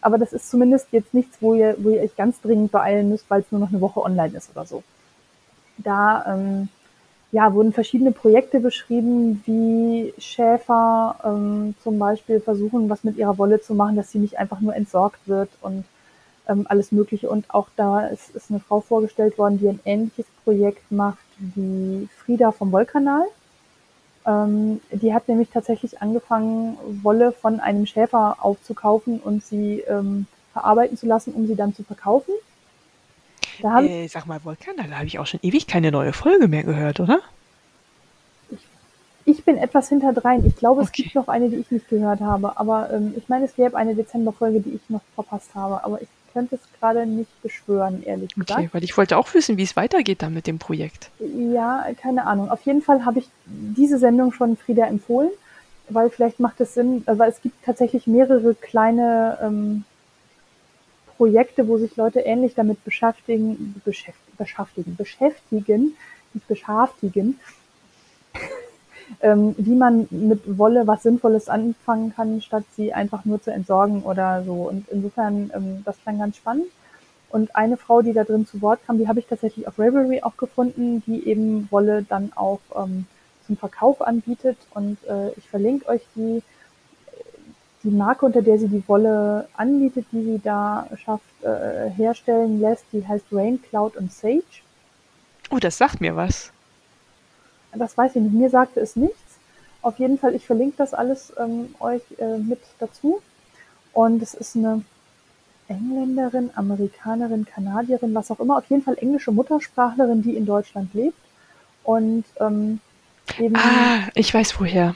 [0.00, 3.28] Aber das ist zumindest jetzt nichts, wo ihr, wo ihr euch ganz dringend beeilen müsst,
[3.28, 4.82] weil es nur noch eine Woche online ist oder so.
[5.76, 6.68] Da ähm,
[7.32, 13.60] ja, wurden verschiedene Projekte beschrieben, wie Schäfer ähm, zum Beispiel versuchen, was mit ihrer Wolle
[13.60, 15.84] zu machen, dass sie nicht einfach nur entsorgt wird und
[16.46, 17.30] ähm, alles Mögliche.
[17.30, 22.06] Und auch da ist, ist eine Frau vorgestellt worden, die ein ähnliches Projekt macht wie
[22.22, 23.24] Frieda vom Wollkanal.
[24.26, 30.98] Ähm, die hat nämlich tatsächlich angefangen, Wolle von einem Schäfer aufzukaufen und sie ähm, verarbeiten
[30.98, 32.34] zu lassen, um sie dann zu verkaufen.
[33.62, 37.00] Äh, sag mal, Wollkanal, da habe ich auch schon ewig keine neue Folge mehr gehört,
[37.00, 37.20] oder?
[38.50, 38.58] Ich,
[39.24, 40.44] ich bin etwas hinterdrein.
[40.46, 41.02] Ich glaube, es okay.
[41.04, 42.56] gibt noch eine, die ich nicht gehört habe.
[42.58, 45.84] Aber ähm, ich meine, es gäbe eine Dezemberfolge, die ich noch verpasst habe.
[45.84, 48.58] Aber ich könnte es gerade nicht beschwören, ehrlich gesagt.
[48.58, 51.10] Okay, weil ich wollte auch wissen, wie es weitergeht dann mit dem Projekt.
[51.52, 52.50] Ja, keine Ahnung.
[52.50, 55.30] Auf jeden Fall habe ich diese Sendung schon Frieda empfohlen,
[55.88, 59.84] weil vielleicht macht es Sinn, weil es gibt tatsächlich mehrere kleine ähm,
[61.22, 65.96] Projekte, wo sich Leute ähnlich damit beschäftigen, beschäftigen, beschäftigen,
[66.34, 67.38] nicht beschäftigen,
[69.20, 74.02] ähm, wie man mit Wolle was Sinnvolles anfangen kann, statt sie einfach nur zu entsorgen
[74.02, 74.68] oder so.
[74.68, 76.66] Und insofern, ähm, das klang ganz spannend.
[77.30, 80.22] Und eine Frau, die da drin zu Wort kam, die habe ich tatsächlich auf Ravelry
[80.24, 83.06] auch gefunden, die eben Wolle dann auch ähm,
[83.46, 84.56] zum Verkauf anbietet.
[84.74, 86.42] Und äh, ich verlinke euch die.
[87.84, 92.84] Die Marke, unter der sie die Wolle anbietet, die sie da schafft, äh, herstellen lässt,
[92.92, 94.44] die heißt Rain, Cloud und Sage.
[95.50, 96.52] Oh, das sagt mir was.
[97.74, 98.34] Das weiß ich nicht.
[98.34, 99.16] Mir sagte es nichts.
[99.82, 103.20] Auf jeden Fall, ich verlinke das alles ähm, euch äh, mit dazu.
[103.92, 104.82] Und es ist eine
[105.68, 108.58] Engländerin, Amerikanerin, Kanadierin, was auch immer.
[108.58, 111.18] Auf jeden Fall englische Muttersprachlerin, die in Deutschland lebt.
[111.82, 112.80] Und ähm,
[113.38, 113.56] eben.
[113.56, 114.94] Ah, ich weiß woher.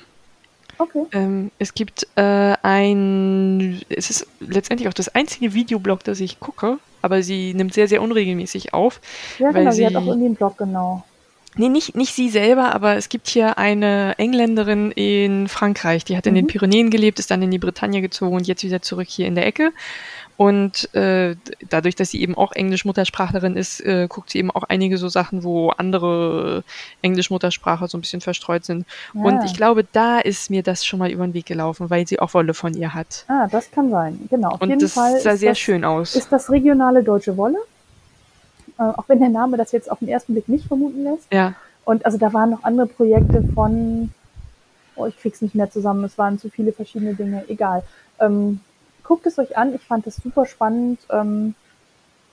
[0.79, 1.07] Okay.
[1.13, 6.79] Ähm, es gibt äh, ein, es ist letztendlich auch das einzige Videoblog, das ich gucke,
[7.03, 9.01] aber sie nimmt sehr, sehr unregelmäßig auf.
[9.39, 11.05] Ja, genau, sie, sie hat auch irgendwie einen Blog, genau.
[11.59, 16.27] Nee, nicht, nicht sie selber, aber es gibt hier eine Engländerin in Frankreich, die hat
[16.27, 16.49] in den mhm.
[16.49, 19.47] Pyrenäen gelebt, ist dann in die Bretagne gezogen und jetzt wieder zurück hier in der
[19.47, 19.73] Ecke.
[20.37, 21.37] Und äh,
[21.71, 25.45] dadurch, dass sie eben auch Englisch-Muttersprachlerin ist, äh, guckt sie eben auch einige so Sachen,
[25.45, 26.63] wo andere
[27.03, 28.87] Englisch-Muttersprache so ein bisschen verstreut sind.
[29.15, 29.23] Ja.
[29.23, 32.21] Und ich glaube, da ist mir das schon mal über den Weg gelaufen, weil sie
[32.21, 33.25] auch Wolle von ihr hat.
[33.29, 34.21] Ah, das kann sein.
[34.29, 34.51] Genau.
[34.51, 36.15] Auf Und jeden das Fall sah sehr das, schön aus.
[36.15, 37.59] Ist das regionale deutsche Wolle?
[38.79, 41.33] äh, auch wenn der Name das jetzt auf den ersten Blick nicht vermuten lässt.
[41.33, 41.55] Ja.
[41.85, 44.11] Und also da waren noch andere Projekte von,
[44.97, 47.83] oh, ich krieg's nicht mehr zusammen, es waren zu viele verschiedene Dinge, egal.
[48.19, 48.61] Ähm,
[49.07, 51.01] guckt es euch an, ich fand es super spannend.
[51.11, 51.55] Ähm,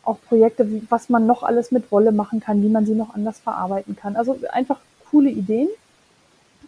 [0.03, 3.39] auch Projekte, was man noch alles mit Wolle machen kann, wie man sie noch anders
[3.39, 4.17] verarbeiten kann.
[4.17, 4.79] Also einfach
[5.09, 5.69] coole Ideen.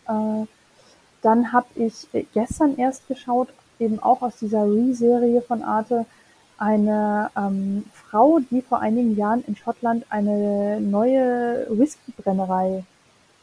[0.08, 0.46] Äh,
[1.22, 3.50] dann habe ich gestern erst geschaut,
[3.80, 6.06] eben auch aus dieser Re-Serie von Arte,
[6.58, 12.86] eine ähm, Frau, die vor einigen Jahren in Schottland eine neue Whiskybrennerei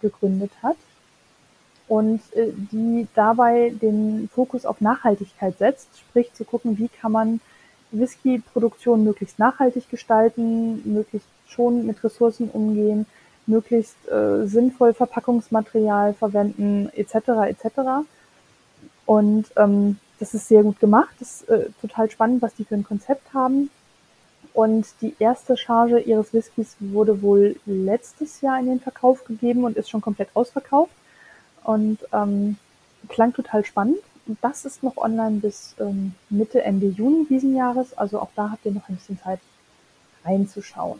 [0.00, 0.76] gegründet hat
[1.92, 7.40] und äh, die dabei den Fokus auf Nachhaltigkeit setzt, sprich zu gucken, wie kann man
[7.90, 13.04] Whiskyproduktion möglichst nachhaltig gestalten, möglichst schon mit Ressourcen umgehen,
[13.44, 17.14] möglichst äh, sinnvoll Verpackungsmaterial verwenden, etc.
[17.50, 18.06] etc.
[19.04, 21.14] Und ähm, das ist sehr gut gemacht.
[21.18, 23.68] Das ist äh, total spannend, was die für ein Konzept haben.
[24.54, 29.76] Und die erste Charge ihres Whiskys wurde wohl letztes Jahr in den Verkauf gegeben und
[29.76, 30.92] ist schon komplett ausverkauft.
[31.64, 32.56] Und ähm,
[33.08, 33.98] klang total spannend.
[34.26, 37.96] Und das ist noch online bis ähm, Mitte, Ende Juni diesen Jahres.
[37.98, 39.40] Also auch da habt ihr noch ein bisschen Zeit
[40.24, 40.98] reinzuschauen.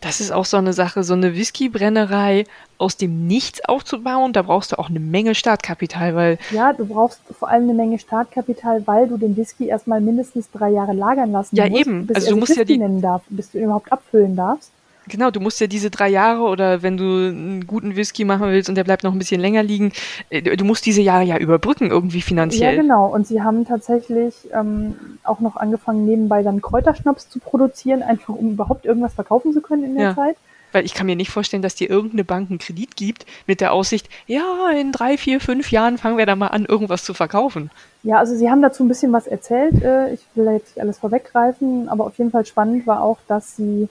[0.00, 2.44] Das ist auch so eine Sache, so eine Whiskybrennerei
[2.78, 7.20] aus dem Nichts aufzubauen, da brauchst du auch eine Menge Startkapital, weil Ja, du brauchst
[7.38, 11.54] vor allem eine Menge Startkapital, weil du den Whisky erstmal mindestens drei Jahre lagern lassen
[11.54, 12.06] Ja, musst, eben.
[12.06, 14.72] bis Also du musst ja Whisky die nennen darf, bis du ihn überhaupt abfüllen darfst.
[15.08, 18.68] Genau, du musst ja diese drei Jahre oder wenn du einen guten Whisky machen willst
[18.68, 19.92] und der bleibt noch ein bisschen länger liegen,
[20.30, 22.76] äh, du musst diese Jahre ja überbrücken irgendwie Ja, finanziell.
[22.76, 23.06] genau.
[23.06, 24.94] Und sie haben tatsächlich ähm,
[25.24, 29.84] auch noch angefangen, nebenbei dann Kräuterschnaps zu produzieren, einfach um überhaupt irgendwas verkaufen zu können
[29.84, 30.14] in der Ja.
[30.14, 30.36] Zeit.
[30.70, 33.72] Weil ich kann mir nicht vorstellen, dass dir irgendeine Bank einen Kredit gibt mit der
[33.72, 34.42] Aussicht, ja,
[34.78, 37.70] in drei, vier, fünf Jahren fangen wir da mal an, irgendwas zu verkaufen.
[38.02, 39.82] Ja, also sie haben dazu ein bisschen was erzählt.
[39.82, 43.16] Äh, ich will da jetzt nicht alles vorweggreifen, aber auf jeden Fall spannend war auch,
[43.28, 43.88] dass sie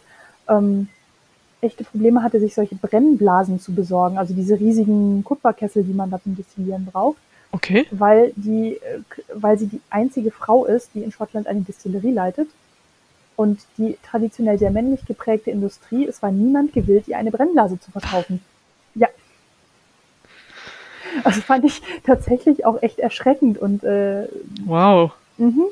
[0.48, 0.88] ähm,
[1.62, 6.22] echte Probleme hatte, sich solche Brennblasen zu besorgen, also diese riesigen Kupferkessel, die man da
[6.22, 7.18] zum Destillieren braucht,
[7.52, 7.86] Okay.
[7.92, 9.00] weil die, äh,
[9.34, 12.50] weil sie die einzige Frau ist, die in Schottland eine Destillerie leitet.
[13.36, 17.92] Und die traditionell sehr männlich geprägte Industrie, es war niemand gewillt, ihr eine Brennblase zu
[17.92, 18.42] verkaufen.
[18.96, 19.08] Ja.
[21.24, 24.28] Also fand ich tatsächlich auch echt erschreckend und äh,
[24.66, 25.12] Wow.
[25.38, 25.66] Mhm.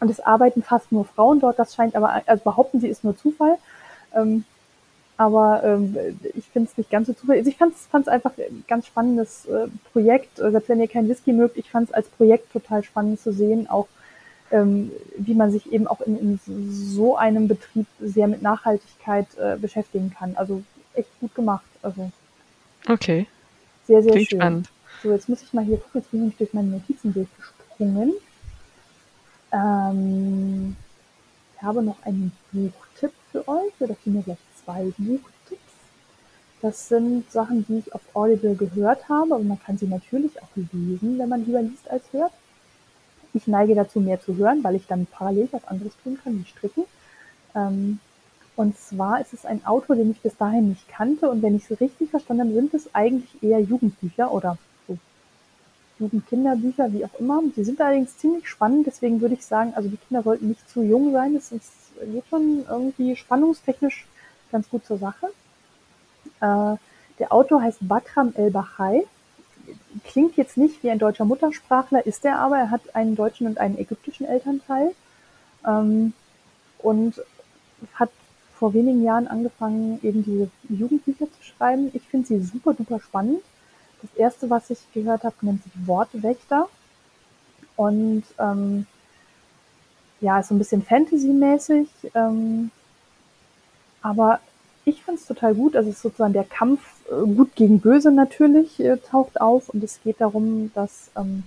[0.00, 1.58] Und es arbeiten fast nur Frauen dort.
[1.58, 3.56] Das scheint aber, also behaupten sie, ist nur Zufall.
[4.14, 4.44] Ähm,
[5.18, 5.96] aber ähm,
[6.34, 7.40] ich finde es nicht ganz so zufällig.
[7.40, 10.38] Also ich fand es einfach ein ganz spannendes äh, Projekt.
[10.38, 13.32] Äh, Selbst wenn ihr kein Whisky mögt, ich fand es als Projekt total spannend zu
[13.32, 13.88] sehen, auch
[14.52, 19.56] ähm, wie man sich eben auch in, in so einem Betrieb sehr mit Nachhaltigkeit äh,
[19.56, 20.36] beschäftigen kann.
[20.36, 20.62] Also
[20.94, 21.66] echt gut gemacht.
[21.82, 22.10] Also
[22.88, 23.26] Okay.
[23.86, 24.38] sehr, sehr Klingt schön.
[24.38, 24.68] spannend.
[25.02, 28.12] So, jetzt muss ich mal hier gucken, jetzt bin ich durch meine Notizen durchgesprungen.
[29.52, 30.76] Ähm,
[31.56, 34.38] ich habe noch einen Buchtipp für euch, oder vielmehr gleich
[34.68, 35.62] zwei Buchtipps.
[36.60, 40.48] Das sind Sachen, die ich auf Audible gehört habe, aber man kann sie natürlich auch
[40.72, 42.32] lesen, wenn man lieber liest als hört.
[43.32, 46.48] Ich neige dazu, mehr zu hören, weil ich dann parallel was anderes tun kann, wie
[46.48, 46.84] stricken.
[47.54, 48.00] Ähm,
[48.56, 51.30] und zwar ist es ein Autor, den ich bis dahin nicht kannte.
[51.30, 54.58] Und wenn ich es richtig verstanden habe, sind es eigentlich eher Jugendbücher oder
[54.88, 54.98] so
[56.00, 57.42] Jugendkinderbücher, wie auch immer.
[57.54, 60.82] Sie sind allerdings ziemlich spannend, deswegen würde ich sagen, also die Kinder sollten nicht zu
[60.82, 61.36] jung sein.
[61.36, 61.72] Es ist,
[62.12, 64.06] geht schon irgendwie spannungstechnisch
[64.50, 65.26] ganz gut zur Sache.
[66.40, 66.76] Äh,
[67.18, 69.04] der Autor heißt Bakram El-Bachai.
[70.04, 72.58] Klingt jetzt nicht wie ein deutscher Muttersprachler, ist er aber.
[72.58, 74.94] Er hat einen deutschen und einen ägyptischen Elternteil.
[75.66, 76.12] Ähm,
[76.78, 77.20] und
[77.94, 78.10] hat
[78.58, 81.90] vor wenigen Jahren angefangen, eben diese Jugendbücher zu schreiben.
[81.94, 83.40] Ich finde sie super duper spannend.
[84.02, 86.68] Das erste, was ich gehört habe, nennt sich Wortwächter.
[87.76, 88.86] Und ähm,
[90.20, 91.88] ja, ist so ein bisschen Fantasy-mäßig.
[92.14, 92.70] Ähm,
[94.02, 94.40] aber
[94.84, 95.76] ich finde es total gut.
[95.76, 96.80] Also es ist sozusagen der Kampf
[97.10, 99.68] äh, gut gegen böse natürlich äh, taucht auf.
[99.68, 101.44] Und es geht darum, dass ähm,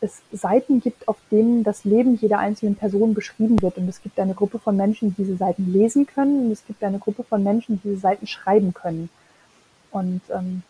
[0.00, 3.76] es Seiten gibt, auf denen das Leben jeder einzelnen Person beschrieben wird.
[3.76, 6.46] Und es gibt eine Gruppe von Menschen, die diese Seiten lesen können.
[6.46, 9.10] Und es gibt eine Gruppe von Menschen, die diese Seiten schreiben können.
[9.90, 10.62] Und ähm,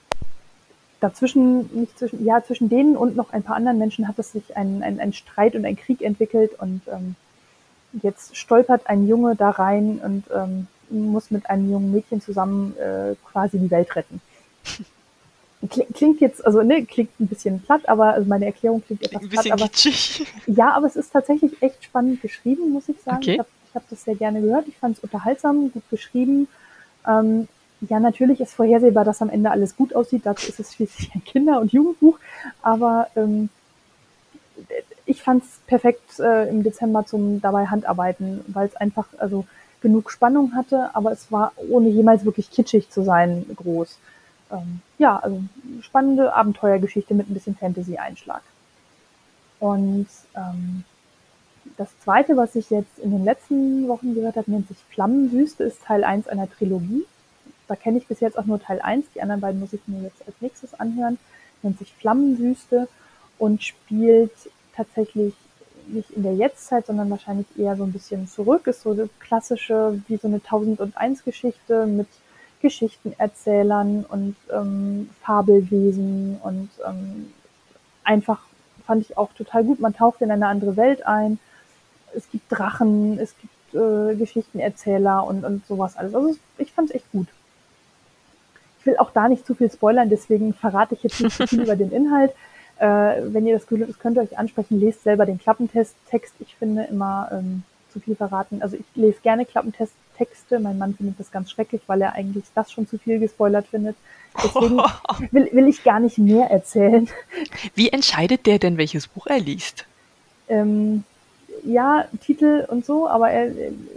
[0.98, 4.56] dazwischen, nicht zwischen, ja, zwischen denen und noch ein paar anderen Menschen hat es sich
[4.56, 6.58] ein, ein, ein Streit und ein Krieg entwickelt.
[6.58, 7.14] Und ähm,
[8.02, 13.14] jetzt stolpert ein Junge da rein und ähm, muss mit einem jungen Mädchen zusammen äh,
[13.30, 14.20] quasi die Welt retten.
[15.94, 19.28] Klingt jetzt, also ne, klingt ein bisschen platt, aber also meine Erklärung klingt etwas Ein
[19.28, 20.26] platt, aber kitschig.
[20.46, 23.18] ja, aber es ist tatsächlich echt spannend geschrieben, muss ich sagen.
[23.18, 23.32] Okay.
[23.32, 24.66] Ich habe ich hab das sehr gerne gehört.
[24.68, 26.48] Ich fand es unterhaltsam, gut geschrieben.
[27.06, 27.46] Ähm,
[27.88, 30.22] ja, natürlich ist vorhersehbar, dass am Ende alles gut aussieht.
[30.24, 32.18] Dazu ist es schließlich ein Kinder- und Jugendbuch.
[32.62, 33.48] Aber ähm,
[35.06, 39.44] ich fand es perfekt äh, im Dezember zum dabei Handarbeiten, weil es einfach also
[39.80, 43.98] genug Spannung hatte, aber es war ohne jemals wirklich kitschig zu sein groß.
[44.52, 45.42] Ähm, ja, also
[45.80, 48.42] spannende Abenteuergeschichte mit ein bisschen Fantasy-Einschlag.
[49.58, 50.06] Und
[50.36, 50.84] ähm,
[51.76, 55.82] das zweite, was ich jetzt in den letzten Wochen gehört habe, nennt sich Flammenwüste, ist
[55.82, 57.04] Teil 1 einer Trilogie.
[57.68, 60.02] Da kenne ich bis jetzt auch nur Teil 1, die anderen beiden muss ich mir
[60.02, 61.18] jetzt als nächstes anhören.
[61.62, 62.88] Nennt sich Flammenwüste
[63.40, 64.30] und spielt
[64.76, 65.34] tatsächlich
[65.88, 68.66] nicht in der Jetztzeit, sondern wahrscheinlich eher so ein bisschen zurück.
[68.66, 72.06] Ist so eine klassische, wie so eine 1001 Geschichte mit
[72.60, 77.32] Geschichtenerzählern und ähm, Fabelwesen und ähm,
[78.04, 78.42] einfach
[78.86, 79.80] fand ich auch total gut.
[79.80, 81.38] Man taucht in eine andere Welt ein.
[82.14, 86.14] Es gibt Drachen, es gibt äh, Geschichtenerzähler und, und sowas alles.
[86.14, 87.28] Also ich fand es echt gut.
[88.80, 91.62] Ich will auch da nicht zu viel spoilern, deswegen verrate ich jetzt nicht zu viel
[91.64, 92.32] über den Inhalt.
[92.80, 95.94] Äh, wenn ihr das Gefühl habt, es könnte euch ansprechen, lest selber den Klappentest.
[96.08, 97.62] Text, ich finde immer ähm,
[97.92, 98.62] zu viel verraten.
[98.62, 100.58] Also ich lese gerne Klappentest-Texte.
[100.60, 103.96] Mein Mann findet das ganz schrecklich, weil er eigentlich das schon zu viel gespoilert findet.
[104.42, 104.78] Deswegen
[105.30, 107.06] will, will ich gar nicht mehr erzählen.
[107.74, 109.84] Wie entscheidet der denn, welches Buch er liest?
[110.48, 111.04] Ähm,
[111.62, 113.52] ja, Titel und so, aber er,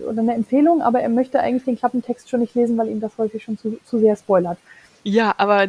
[0.10, 3.18] oder eine Empfehlung, aber er möchte eigentlich den Klappentext schon nicht lesen, weil ihm das
[3.18, 4.58] häufig schon zu, zu sehr spoilert.
[5.04, 5.68] Ja, aber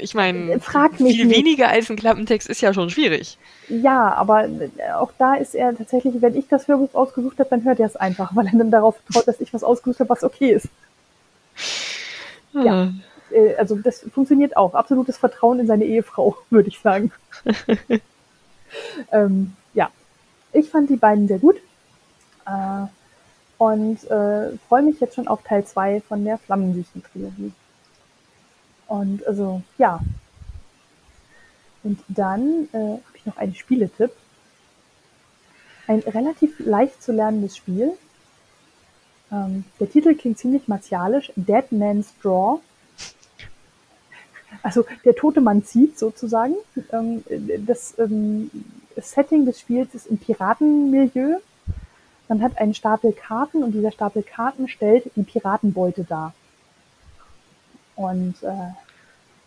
[0.00, 0.60] ich meine, Äh,
[0.96, 1.28] viel nicht.
[1.28, 3.38] weniger als ein Klappentext ist ja schon schwierig.
[3.68, 7.64] Ja, aber äh, auch da ist er tatsächlich, wenn ich das Hörbuch ausgesucht habe, dann
[7.64, 10.22] hört er es einfach, weil er dann darauf vertraut, dass ich was ausgesucht habe, was
[10.24, 10.68] okay ist.
[12.52, 12.92] Ja.
[13.30, 14.74] Äh, Also das funktioniert auch.
[14.74, 17.12] Absolutes Vertrauen in seine Ehefrau, würde ich sagen.
[19.12, 19.90] ähm, ja,
[20.52, 21.56] ich fand die beiden sehr gut
[22.46, 22.86] äh,
[23.58, 27.52] und äh, freue mich jetzt schon auf Teil 2 von der Flammenwüsten-Trilogie.
[28.92, 30.00] Und also, ja.
[31.82, 34.10] Und dann äh, habe ich noch einen Spieletipp.
[35.86, 37.92] Ein relativ leicht zu lernendes Spiel.
[39.32, 41.32] Ähm, der Titel klingt ziemlich martialisch.
[41.36, 42.60] Dead Man's Draw.
[44.62, 46.56] Also der tote Mann zieht sozusagen.
[46.92, 47.24] Ähm,
[47.64, 48.50] das ähm,
[48.96, 51.38] Setting des Spiels ist im Piratenmilieu.
[52.28, 56.34] Man hat einen Stapel Karten und dieser Stapel Karten stellt die Piratenbeute dar.
[57.96, 58.72] Und äh,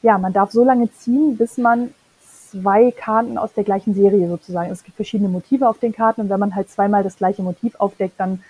[0.06, 1.90] ja, man darf so lange ziehen, bis man
[2.22, 4.70] zwei Karten aus der gleichen Serie sozusagen.
[4.70, 7.74] Es gibt verschiedene Motive auf den Karten und wenn man halt zweimal das gleiche Motiv
[7.80, 8.44] aufdeckt, dann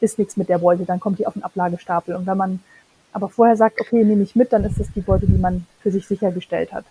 [0.00, 2.16] ist nichts mit der Beute, dann kommt die auf den Ablagestapel.
[2.16, 2.58] Und wenn man
[3.12, 5.92] aber vorher sagt, okay, nehme ich mit, dann ist das die Beute, die man für
[5.92, 6.84] sich sichergestellt hat.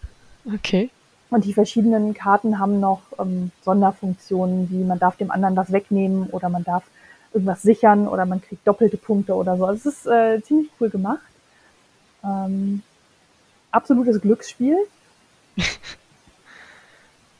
[0.55, 0.89] Okay.
[1.30, 6.30] Und die verschiedenen Karten haben noch ähm, Sonderfunktionen, wie man darf dem anderen was wegnehmen
[6.31, 6.84] oder man darf
[7.34, 9.65] irgendwas sichern oder man kriegt doppelte Punkte oder so.
[9.65, 11.19] Also es ist äh, ziemlich cool gemacht.
[12.23, 12.81] Ähm,
[13.71, 14.77] absolutes Glücksspiel.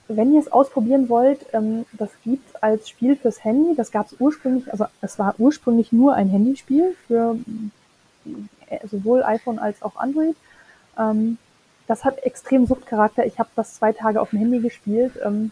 [0.08, 3.76] Wenn ihr es ausprobieren wollt, ähm, das gibt als Spiel fürs Handy.
[3.76, 7.38] Das gab es ursprünglich, also es war ursprünglich nur ein Handyspiel für
[8.70, 10.36] äh, sowohl iPhone als auch Android.
[10.98, 11.38] Ähm,
[11.88, 13.26] das hat extrem Suchtcharakter.
[13.26, 15.52] Ich habe das zwei Tage auf dem Handy gespielt, ähm,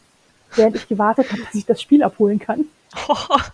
[0.55, 2.65] während ich gewartet habe, dass ich das Spiel abholen kann.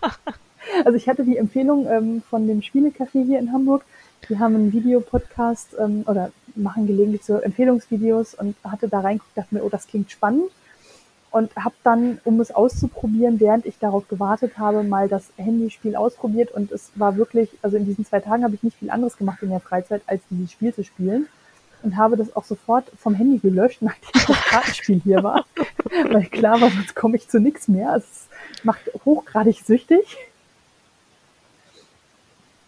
[0.85, 3.83] Also ich hatte die Empfehlung ähm, von dem Spielecafé hier in Hamburg.
[4.27, 9.55] Die haben einen Videopodcast ähm, oder machen gelegentlich so Empfehlungsvideos und hatte da reingeguckt, dachte
[9.55, 10.49] mir, oh, das klingt spannend.
[11.31, 16.51] Und habe dann, um es auszuprobieren, während ich darauf gewartet habe, mal das Handyspiel ausprobiert.
[16.51, 19.41] Und es war wirklich, also in diesen zwei Tagen habe ich nicht viel anderes gemacht
[19.41, 21.27] in der Freizeit, als dieses Spiel zu spielen.
[21.81, 25.45] Und habe das auch sofort vom Handy gelöscht, nachdem das Kartenspiel hier war.
[26.11, 27.95] Weil klar war, sonst komme ich zu nichts mehr.
[27.95, 28.27] Es
[28.63, 30.17] macht hochgradig süchtig.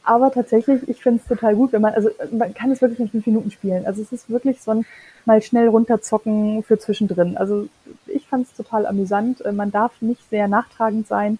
[0.05, 3.09] Aber tatsächlich, ich finde es total gut, wenn man, also man kann es wirklich in
[3.09, 3.85] fünf Minuten spielen.
[3.87, 4.85] Also es ist wirklich so ein
[5.25, 7.35] mal schnell runterzocken für zwischendrin.
[7.37, 7.67] Also
[8.05, 9.43] ich fand es total amüsant.
[9.51, 11.39] Man darf nicht sehr nachtragend sein,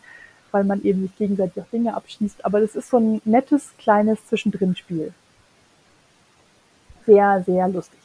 [0.52, 2.44] weil man eben sich gegenseitig auch Dinge abschießt.
[2.44, 5.14] Aber das ist so ein nettes, kleines Zwischendrin-Spiel.
[7.06, 8.00] Sehr, sehr lustig.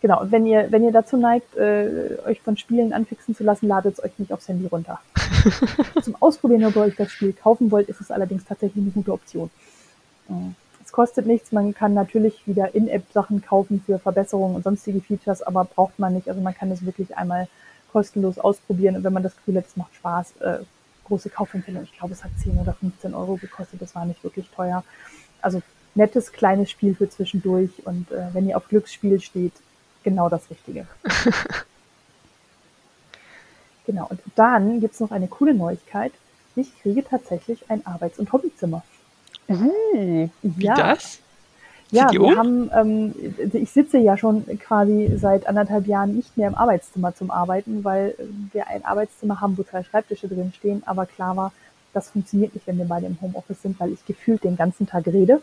[0.00, 3.66] Genau, und wenn ihr, wenn ihr dazu neigt, äh, euch von Spielen anfixen zu lassen,
[3.66, 5.00] ladet es euch nicht aufs Handy runter.
[6.02, 9.12] Zum Ausprobieren, ob ihr euch das Spiel kaufen wollt, ist es allerdings tatsächlich eine gute
[9.12, 9.50] Option.
[10.84, 15.64] Es kostet nichts, man kann natürlich wieder In-App-Sachen kaufen für Verbesserungen und sonstige Features, aber
[15.64, 16.28] braucht man nicht.
[16.28, 17.48] Also man kann es wirklich einmal
[17.92, 20.58] kostenlos ausprobieren und wenn man das Gefühl hat, es macht Spaß, äh,
[21.04, 21.82] große Kaufempfehlung.
[21.84, 24.84] Ich glaube, es hat 10 oder 15 Euro gekostet, das war nicht wirklich teuer.
[25.40, 25.62] Also
[25.94, 29.54] nettes, kleines Spiel für zwischendurch und äh, wenn ihr auf Glücksspiel steht,
[30.04, 30.86] genau das Richtige.
[33.86, 36.12] genau, und dann gibt's noch eine coole Neuigkeit.
[36.56, 38.82] Ich kriege tatsächlich ein Arbeits- und Hobbyzimmer.
[39.48, 40.74] Uh, wie Ja.
[40.76, 41.18] das?
[41.90, 42.36] Ja, Zieht die wir um?
[42.36, 43.14] haben, ähm,
[43.54, 48.14] ich sitze ja schon quasi seit anderthalb Jahren nicht mehr im Arbeitszimmer zum Arbeiten, weil
[48.52, 50.82] wir ein Arbeitszimmer haben, wo zwei Schreibtische drin stehen.
[50.84, 51.52] Aber klar war,
[51.94, 55.06] das funktioniert nicht, wenn wir beide im Homeoffice sind, weil ich gefühlt den ganzen Tag
[55.06, 55.42] rede.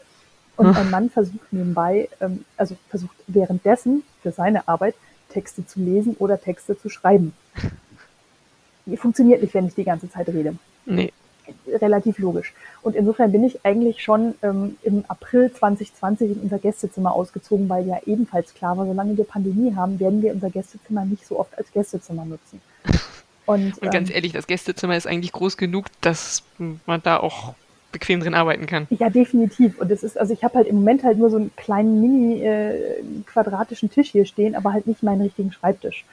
[0.56, 0.73] Und Hm.
[0.73, 4.94] mein Mann versucht nebenbei, ähm, also versucht währenddessen für seine Arbeit
[5.30, 7.34] Texte zu lesen oder Texte zu schreiben.
[8.98, 10.56] Funktioniert nicht, wenn ich die ganze Zeit rede
[10.86, 11.11] Nee.
[11.68, 12.54] Relativ logisch.
[12.82, 17.88] Und insofern bin ich eigentlich schon ähm, im April 2020 in unser Gästezimmer ausgezogen, weil
[17.88, 21.58] ja ebenfalls klar war, solange wir Pandemie haben, werden wir unser Gästezimmer nicht so oft
[21.58, 22.62] als Gästezimmer nutzen.
[23.46, 27.54] Und, Und ganz ähm, ehrlich, das Gästezimmer ist eigentlich groß genug, dass man da auch
[27.92, 28.88] bequem drin arbeiten kann.
[28.90, 29.80] Ja, definitiv.
[29.80, 32.44] Und es ist, also ich habe halt im Moment halt nur so einen kleinen mini
[32.44, 36.04] äh, quadratischen Tisch hier stehen, aber halt nicht meinen richtigen Schreibtisch.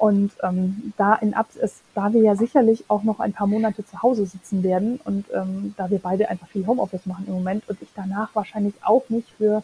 [0.00, 3.84] Und ähm, da in Abs ist, da wir ja sicherlich auch noch ein paar Monate
[3.84, 7.68] zu Hause sitzen werden und ähm, da wir beide einfach viel Homeoffice machen im Moment
[7.68, 9.62] und ich danach wahrscheinlich auch nicht für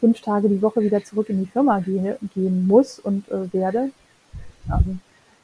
[0.00, 3.92] fünf Tage die Woche wieder zurück in die Firma gehe, gehen muss und äh, werde,
[4.68, 4.98] ähm,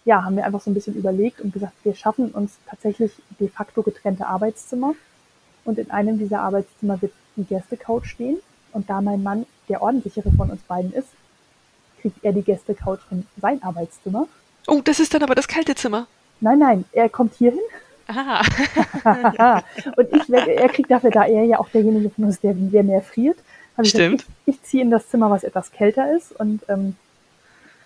[0.05, 3.49] ja, haben wir einfach so ein bisschen überlegt und gesagt, wir schaffen uns tatsächlich de
[3.49, 4.95] facto getrennte Arbeitszimmer.
[5.65, 8.39] Und in einem dieser Arbeitszimmer wird die Gästecouch stehen.
[8.73, 11.11] Und da mein Mann der ordentlichere von uns beiden ist,
[12.03, 14.27] kriegt er die Gästecouch in sein Arbeitszimmer.
[14.67, 16.07] Oh, das ist dann aber das kalte Zimmer.
[16.41, 17.61] Nein, nein, er kommt hier hin
[18.09, 18.43] Ah.
[19.97, 23.03] und ich, er kriegt dafür, da er ja auch derjenige von uns, der, der mehr
[23.03, 23.39] friert,
[23.77, 24.23] habe ich Stimmt.
[24.23, 26.97] gesagt, ich, ich ziehe in das Zimmer, was etwas kälter ist und ähm,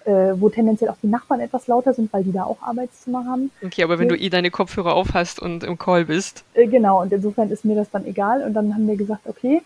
[0.05, 3.51] äh, wo tendenziell auch die Nachbarn etwas lauter sind, weil die da auch Arbeitszimmer haben.
[3.65, 6.45] Okay, aber wenn du eh deine Kopfhörer auf hast und im Call bist.
[6.55, 8.43] Äh, genau, und insofern ist mir das dann egal.
[8.43, 9.63] Und dann haben wir gesagt, okay,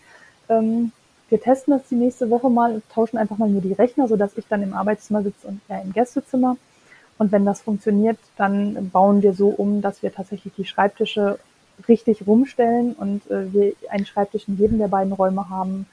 [0.49, 0.91] ähm,
[1.31, 4.37] wir testen das die nächste Woche mal und tauschen einfach mal nur die Rechner, sodass
[4.37, 6.57] ich dann im Arbeitszimmer sitze und er im Gästezimmer.
[7.17, 11.39] Und wenn das funktioniert, dann bauen wir so um, dass wir tatsächlich die Schreibtische
[11.87, 15.85] richtig rumstellen und äh, wir einen Schreibtisch in jedem der beiden Räume haben.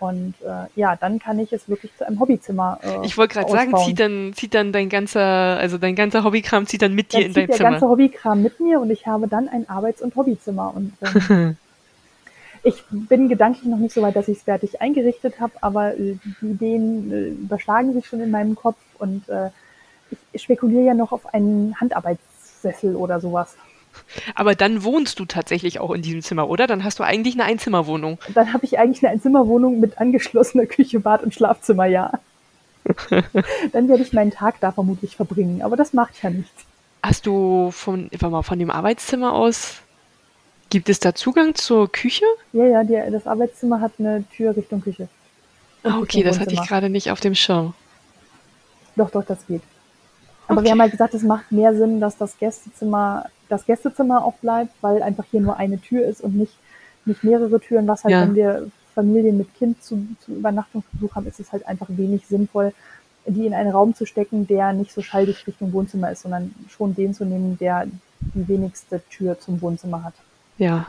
[0.00, 2.78] Und äh, ja, dann kann ich es wirklich zu einem Hobbyzimmer.
[2.82, 6.66] Äh, ich wollte gerade sagen, zieht dann, zieht dann dein ganzer, also dein ganzer Hobbykram
[6.66, 7.58] zieht dann mit dann dir in dein Zimmer.
[7.58, 10.74] Der ganze Hobbykram mit mir und ich habe dann ein Arbeits- und Hobbyzimmer.
[10.74, 10.92] Und
[11.30, 11.56] ähm,
[12.64, 16.16] ich bin gedanklich noch nicht so weit, dass ich es fertig eingerichtet habe, aber äh,
[16.40, 19.50] die Ideen äh, überschlagen sich schon in meinem Kopf und äh,
[20.32, 23.56] ich spekuliere ja noch auf einen Handarbeitssessel oder sowas.
[24.34, 26.66] Aber dann wohnst du tatsächlich auch in diesem Zimmer, oder?
[26.66, 28.18] Dann hast du eigentlich eine Einzimmerwohnung.
[28.34, 32.12] Dann habe ich eigentlich eine Einzimmerwohnung mit angeschlossener Küche, Bad und Schlafzimmer, ja.
[33.72, 36.64] dann werde ich meinen Tag da vermutlich verbringen, aber das macht ja nichts.
[37.02, 39.82] Hast du von, mal, von dem Arbeitszimmer aus,
[40.70, 42.24] gibt es da Zugang zur Küche?
[42.52, 45.08] Ja, ja, die, das Arbeitszimmer hat eine Tür Richtung Küche.
[45.82, 47.74] Ah, okay, das hatte ich gerade nicht auf dem Schirm.
[48.96, 49.62] Doch, doch, das geht.
[50.46, 50.64] Aber okay.
[50.64, 54.72] wir haben halt gesagt, es macht mehr Sinn, dass das Gästezimmer, das Gästezimmer auch bleibt,
[54.80, 56.52] weil einfach hier nur eine Tür ist und nicht,
[57.04, 57.86] nicht mehrere Türen.
[57.86, 58.22] Was halt, ja.
[58.22, 62.72] wenn wir Familien mit Kind zu, zu Übernachtungsbesuch haben, ist es halt einfach wenig sinnvoll,
[63.26, 66.94] die in einen Raum zu stecken, der nicht so schalldicht Richtung Wohnzimmer ist, sondern schon
[66.94, 67.86] den zu nehmen, der
[68.20, 70.14] die wenigste Tür zum Wohnzimmer hat.
[70.58, 70.86] Ja.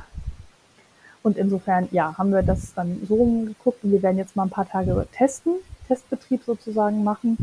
[1.24, 4.52] Und insofern, ja, haben wir das dann so rumgeguckt und wir werden jetzt mal ein
[4.52, 5.56] paar Tage testen,
[5.88, 7.38] Testbetrieb sozusagen machen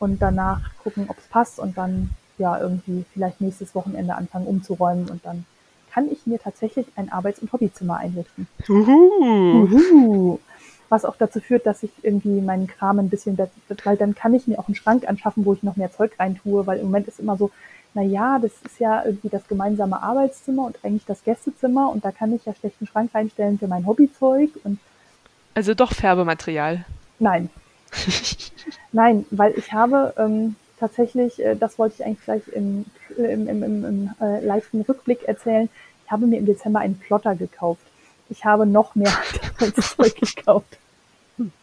[0.00, 5.08] und danach gucken, ob es passt und dann ja irgendwie vielleicht nächstes Wochenende anfangen umzuräumen
[5.08, 5.44] und dann
[5.92, 8.48] kann ich mir tatsächlich ein Arbeits- und Hobbyzimmer einrichten.
[8.68, 9.68] Uhu.
[9.68, 10.38] Uhu.
[10.88, 14.46] Was auch dazu führt, dass ich irgendwie meinen Kram ein bisschen, weil dann kann ich
[14.46, 17.20] mir auch einen Schrank anschaffen, wo ich noch mehr Zeug reintue, weil im Moment ist
[17.20, 17.50] immer so,
[17.94, 22.10] na ja, das ist ja irgendwie das gemeinsame Arbeitszimmer und eigentlich das Gästezimmer und da
[22.10, 24.78] kann ich ja schlecht einen Schrank reinstellen für mein Hobbyzeug und
[25.54, 26.86] also doch Färbematerial.
[27.18, 27.50] Nein,
[28.92, 32.84] Nein, weil ich habe ähm, tatsächlich, äh, das wollte ich eigentlich gleich im,
[33.16, 35.68] im, im, im, im äh, leichten Rückblick erzählen,
[36.04, 37.82] ich habe mir im Dezember einen Plotter gekauft.
[38.28, 39.12] Ich habe noch mehr
[39.80, 40.78] Zeug gekauft.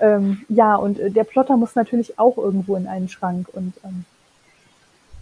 [0.00, 4.04] ähm, ja, und äh, der Plotter muss natürlich auch irgendwo in einen Schrank und ähm,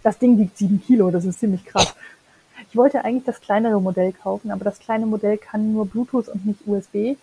[0.03, 1.95] das Ding wiegt sieben Kilo, das ist ziemlich krass.
[2.69, 6.45] Ich wollte eigentlich das kleinere Modell kaufen, aber das kleine Modell kann nur Bluetooth und
[6.45, 7.17] nicht USB.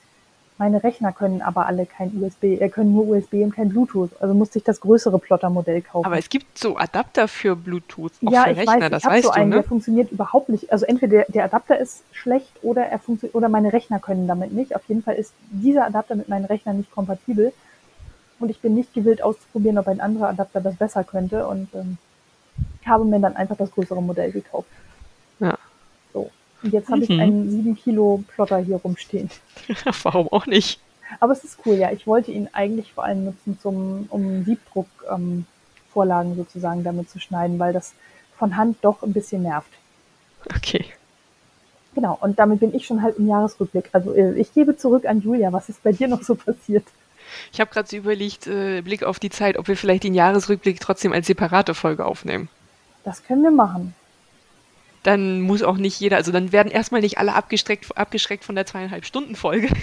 [0.59, 4.11] Meine Rechner können aber alle kein USB, äh, können nur USB und kein Bluetooth.
[4.21, 6.05] Also musste ich das größere Plottermodell kaufen.
[6.05, 9.09] Aber es gibt so Adapter für Bluetooth, auch ja, für ich Rechner, weiß, das ich
[9.09, 9.63] weißt so einen, du, ne?
[9.63, 10.73] Der funktioniert überhaupt nicht.
[10.73, 14.53] Also entweder der, der Adapter ist schlecht oder er funktioniert oder meine Rechner können damit
[14.53, 14.75] nicht.
[14.75, 17.53] Auf jeden Fall ist dieser Adapter mit meinen Rechnern nicht kompatibel.
[18.41, 21.47] Und ich bin nicht gewillt auszuprobieren, ob ein anderer Adapter das besser könnte.
[21.47, 21.99] Und ähm,
[22.89, 24.69] habe mir dann einfach das größere Modell gekauft.
[25.41, 25.59] Ja.
[26.63, 27.03] Und jetzt habe mhm.
[27.05, 29.31] ich einen 7 Kilo Plotter hier rumstehen.
[30.03, 30.81] Warum auch nicht?
[31.21, 31.91] Aber es ist cool, ja.
[31.93, 37.59] Ich wollte ihn eigentlich vor allem nutzen, zum, um Siebdruck-Vorlagen ähm, sozusagen damit zu schneiden,
[37.59, 37.95] weil das
[38.37, 39.71] von Hand doch ein bisschen nervt.
[40.55, 40.85] Okay.
[41.95, 43.89] Genau, und damit bin ich schon halt im Jahresrückblick.
[43.93, 45.53] Also äh, ich gebe zurück an Julia.
[45.53, 46.85] Was ist bei dir noch so passiert?
[47.53, 50.81] Ich habe gerade so überlegt, äh, Blick auf die Zeit, ob wir vielleicht den Jahresrückblick
[50.81, 52.49] trotzdem als separate Folge aufnehmen.
[53.09, 53.95] Das können wir machen
[55.09, 58.67] dann muss auch nicht jeder, also dann werden erstmal nicht alle abgeschreckt, abgeschreckt von der
[58.67, 59.69] zweieinhalb Stunden Folge.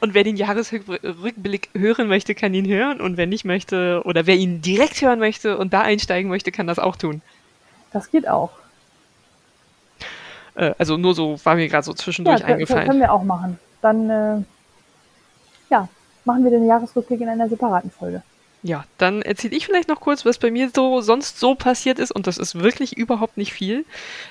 [0.00, 3.00] Und wer den Jahresrückblick hören möchte, kann ihn hören.
[3.00, 6.66] Und wer nicht möchte, oder wer ihn direkt hören möchte und da einsteigen möchte, kann
[6.66, 7.22] das auch tun.
[7.92, 8.50] Das geht auch.
[10.54, 12.86] Äh, also nur so war mir gerade so zwischendurch ja, eingefallen.
[12.86, 13.58] können wir auch machen.
[13.80, 14.42] Dann, äh,
[15.70, 15.88] ja,
[16.24, 18.22] machen wir den Jahresrückblick in einer separaten Folge.
[18.62, 22.10] Ja, dann erzähle ich vielleicht noch kurz, was bei mir so sonst so passiert ist
[22.10, 23.84] und das ist wirklich überhaupt nicht viel.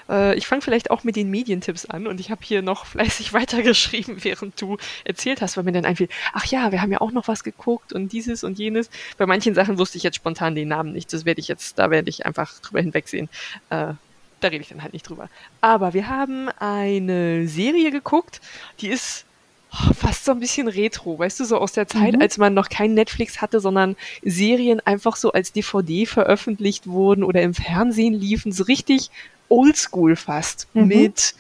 [0.10, 3.32] Äh, ich fange vielleicht auch mit den Medientipps an und ich habe hier noch fleißig
[3.32, 7.12] weitergeschrieben, während du erzählt hast, weil mir dann einfiel, ach ja, wir haben ja auch
[7.12, 8.90] noch was geguckt und dieses und jenes.
[9.18, 11.90] Bei manchen Sachen wusste ich jetzt spontan den Namen nicht, das werde ich jetzt, da
[11.90, 13.30] werde ich einfach drüber hinwegsehen.
[13.70, 13.94] Äh,
[14.40, 15.30] da rede ich dann halt nicht drüber.
[15.62, 18.42] Aber wir haben eine Serie geguckt,
[18.82, 19.26] die ist
[19.70, 22.22] fast so ein bisschen retro, weißt du, so aus der Zeit, mhm.
[22.22, 27.42] als man noch kein Netflix hatte, sondern Serien einfach so als DVD veröffentlicht wurden oder
[27.42, 29.12] im Fernsehen liefen, so richtig
[29.50, 30.68] oldschool fast.
[30.74, 30.88] Mhm.
[30.88, 31.36] Mit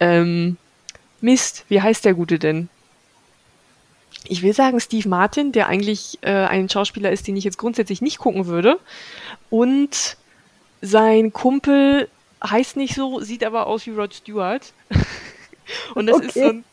[0.00, 0.56] ähm,
[1.20, 2.68] Mist, wie heißt der Gute denn?
[4.24, 8.00] Ich will sagen Steve Martin, der eigentlich äh, ein Schauspieler ist, den ich jetzt grundsätzlich
[8.00, 8.78] nicht gucken würde.
[9.50, 10.16] Und
[10.80, 12.08] sein Kumpel
[12.44, 14.72] heißt nicht so, sieht aber aus wie Rod Stewart.
[15.94, 16.26] und das okay.
[16.26, 16.64] ist so ein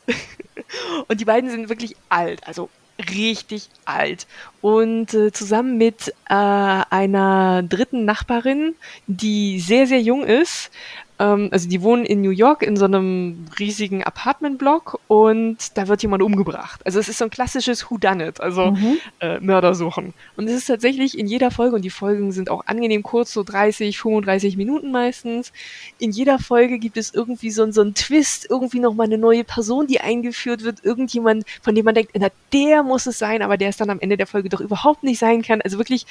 [1.07, 2.69] und die beiden sind wirklich alt, also
[3.09, 4.27] richtig alt.
[4.61, 8.75] Und äh, zusammen mit äh, einer dritten Nachbarin,
[9.07, 10.71] die sehr, sehr jung ist,
[11.19, 16.01] ähm, also die wohnen in New York in so einem riesigen Apartmentblock und da wird
[16.01, 16.81] jemand umgebracht.
[16.85, 18.97] Also es ist so ein klassisches Whodunit, also mhm.
[19.19, 20.13] äh, Mörder suchen.
[20.37, 23.43] Und es ist tatsächlich in jeder Folge, und die Folgen sind auch angenehm kurz, so
[23.43, 25.51] 30, 35 Minuten meistens,
[25.99, 29.87] in jeder Folge gibt es irgendwie so, so einen Twist, irgendwie nochmal eine neue Person,
[29.87, 33.69] die eingeführt wird, irgendjemand, von dem man denkt, na, der muss es sein, aber der
[33.69, 35.61] es dann am Ende der Folge doch überhaupt nicht sein kann.
[35.61, 36.05] Also wirklich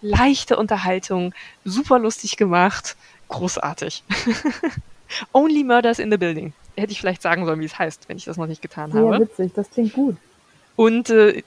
[0.00, 1.34] leichte Unterhaltung,
[1.64, 2.96] super lustig gemacht
[3.28, 4.02] großartig.
[5.32, 6.52] Only Murders in the Building.
[6.76, 9.02] Hätte ich vielleicht sagen sollen, wie es heißt, wenn ich das noch nicht getan Sehr
[9.02, 9.14] habe.
[9.14, 10.16] Ja, witzig, das klingt gut.
[10.76, 11.42] Und äh,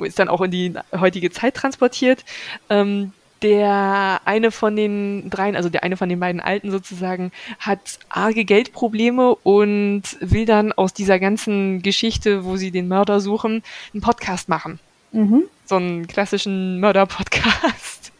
[0.00, 2.24] ist dann auch in die heutige Zeit transportiert.
[2.68, 7.98] Ähm, der eine von den dreien, also der eine von den beiden Alten sozusagen, hat
[8.08, 14.00] arge Geldprobleme und will dann aus dieser ganzen Geschichte, wo sie den Mörder suchen, einen
[14.00, 14.78] Podcast machen.
[15.12, 15.44] Mhm.
[15.66, 18.12] So einen klassischen Mörder-Podcast.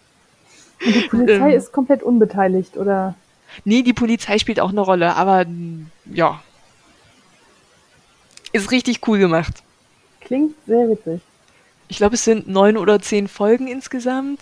[0.84, 3.14] Und die Polizei ähm, ist komplett unbeteiligt, oder?
[3.64, 5.46] Nee, die Polizei spielt auch eine Rolle, aber
[6.12, 6.42] ja.
[8.52, 9.62] Ist richtig cool gemacht.
[10.20, 11.20] Klingt sehr witzig.
[11.88, 14.40] Ich glaube, es sind neun oder zehn Folgen insgesamt.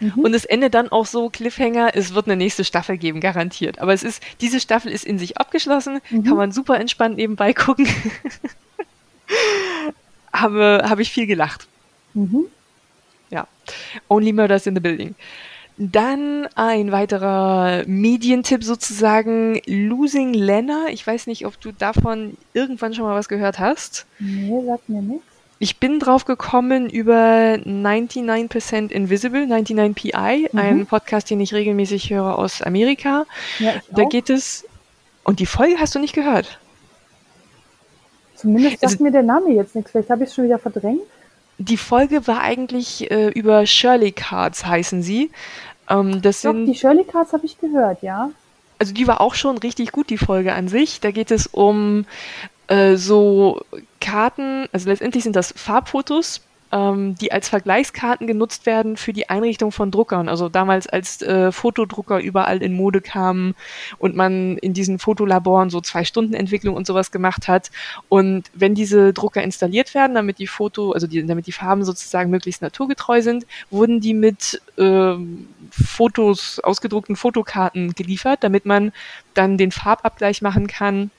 [0.00, 0.12] Mhm.
[0.16, 3.80] Und es endet dann auch so, Cliffhanger, es wird eine nächste Staffel geben, garantiert.
[3.80, 6.24] Aber es ist, diese Staffel ist in sich abgeschlossen, mhm.
[6.24, 7.88] kann man super entspannt nebenbei gucken.
[10.32, 11.66] habe, habe ich viel gelacht.
[12.14, 12.46] Mhm.
[13.30, 13.46] Ja.
[14.08, 15.14] Only Murders in the Building.
[15.76, 20.86] Dann ein weiterer Medientipp sozusagen, Losing Lena.
[20.90, 24.06] Ich weiß nicht, ob du davon irgendwann schon mal was gehört hast.
[24.20, 25.24] Nee, sagt mir nichts.
[25.58, 30.58] Ich bin drauf gekommen über 99% Invisible, 99PI, mhm.
[30.58, 33.24] ein Podcast, den ich regelmäßig höre aus Amerika.
[33.58, 34.64] Ja, da geht es.
[35.24, 36.60] Und die Folge hast du nicht gehört?
[38.36, 39.90] Zumindest sagt also, mir der Name jetzt nichts.
[39.90, 41.02] Vielleicht habe ich es schon wieder verdrängt
[41.58, 45.30] die Folge war eigentlich äh, über Shirley Cards, heißen sie.
[45.88, 48.30] Ähm, das Doch, sind, die Shirley Cards habe ich gehört, ja.
[48.78, 51.00] Also die war auch schon richtig gut, die Folge an sich.
[51.00, 52.06] Da geht es um
[52.66, 53.60] äh, so
[54.00, 56.40] Karten, also letztendlich sind das Farbfotos
[56.74, 60.28] ähm, die als Vergleichskarten genutzt werden für die Einrichtung von Druckern.
[60.28, 63.54] Also damals, als äh, Fotodrucker überall in Mode kamen
[63.98, 67.70] und man in diesen Fotolaboren so zwei Stunden Entwicklung und sowas gemacht hat.
[68.08, 72.30] Und wenn diese Drucker installiert werden, damit die Foto, also die, damit die Farben sozusagen
[72.30, 75.14] möglichst naturgetreu sind, wurden die mit äh,
[75.70, 78.92] Fotos, ausgedruckten Fotokarten geliefert, damit man
[79.34, 81.10] dann den Farbabgleich machen kann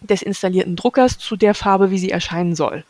[0.00, 2.84] des installierten Druckers zu der Farbe, wie sie erscheinen soll.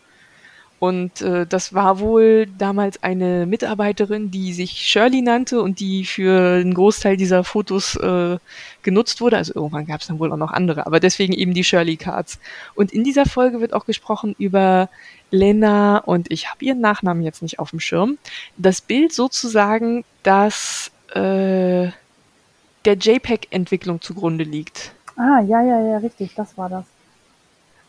[0.85, 6.61] Und äh, das war wohl damals eine Mitarbeiterin, die sich Shirley nannte und die für
[6.61, 8.36] einen Großteil dieser Fotos äh,
[8.82, 9.39] genutzt wurde.
[9.39, 12.39] Also irgendwann gab es dann wohl auch noch andere, aber deswegen eben die Shirley Cards.
[12.74, 14.90] Und in dieser Folge wird auch gesprochen über
[15.31, 18.19] Lena und ich habe ihren Nachnamen jetzt nicht auf dem Schirm.
[18.59, 21.89] Das Bild sozusagen, das äh,
[22.85, 24.93] der JPEG-Entwicklung zugrunde liegt.
[25.16, 26.85] Ah, ja, ja, ja, richtig, das war das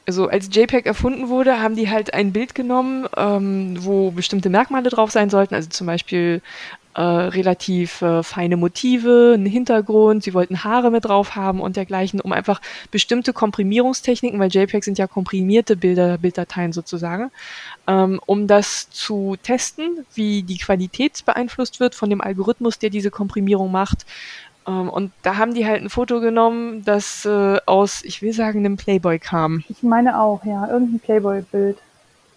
[0.08, 4.90] also als JPEG erfunden wurde, haben die halt ein Bild genommen, ähm, wo bestimmte Merkmale
[4.90, 6.42] drauf sein sollten, also zum Beispiel
[6.96, 12.22] äh, relativ äh, feine Motive, einen Hintergrund, sie wollten Haare mit drauf haben und dergleichen,
[12.22, 17.32] um einfach bestimmte Komprimierungstechniken, weil JPEGs sind ja komprimierte Bilder, Bilddateien sozusagen,
[17.88, 23.12] ähm, um das zu testen, wie die Qualität beeinflusst wird von dem Algorithmus, der diese
[23.12, 24.06] Komprimierung macht,
[24.72, 28.78] und da haben die halt ein Foto genommen, das äh, aus, ich will sagen, einem
[28.78, 29.64] Playboy kam.
[29.70, 31.78] Ich meine auch, ja, irgendein Playboy-Bild.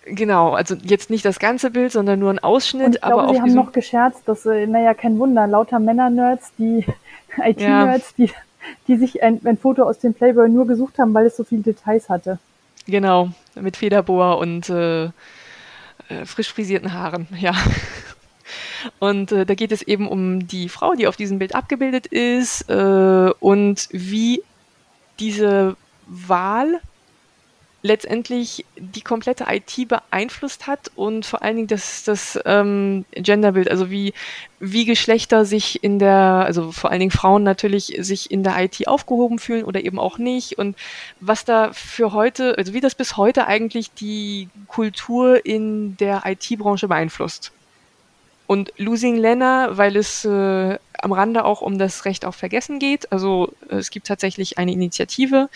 [0.05, 2.86] Genau, also jetzt nicht das ganze Bild, sondern nur ein Ausschnitt.
[2.86, 6.52] Und ich glaube, aber sie haben noch gescherzt, dass, äh, naja, kein Wunder, lauter Männer-Nerds,
[6.59, 6.84] die
[7.36, 8.26] IT-Nerds, ja.
[8.26, 8.32] die,
[8.86, 11.62] die sich ein, ein Foto aus dem Playboy nur gesucht haben, weil es so viele
[11.62, 12.38] Details hatte.
[12.86, 15.10] Genau, mit Federbohr und äh, äh,
[16.24, 17.52] frisch frisierten Haaren, ja.
[18.98, 22.68] Und äh, da geht es eben um die Frau, die auf diesem Bild abgebildet ist
[22.68, 24.42] äh, und wie
[25.18, 25.76] diese
[26.06, 26.80] Wahl
[27.82, 33.88] letztendlich die komplette IT beeinflusst hat und vor allen Dingen das, das ähm, Genderbild, also
[33.88, 34.14] wie,
[34.59, 38.88] wie Geschlechter sich in der, also vor allen Dingen Frauen natürlich sich in der IT
[38.88, 40.76] aufgehoben fühlen oder eben auch nicht und
[41.20, 46.88] was da für heute, also wie das bis heute eigentlich die Kultur in der IT-Branche
[46.88, 47.52] beeinflusst.
[48.48, 53.12] Und Losing Lena, weil es äh, am Rande auch um das Recht auf Vergessen geht.
[53.12, 55.50] Also äh, es gibt tatsächlich eine Initiative,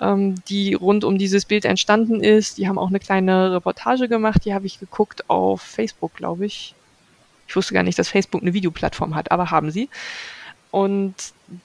[0.00, 2.58] ähm, die rund um dieses Bild entstanden ist.
[2.58, 6.74] Die haben auch eine kleine Reportage gemacht, die habe ich geguckt auf Facebook, glaube ich.
[7.46, 9.88] Ich wusste gar nicht, dass Facebook eine Videoplattform hat, aber haben sie.
[10.72, 11.14] und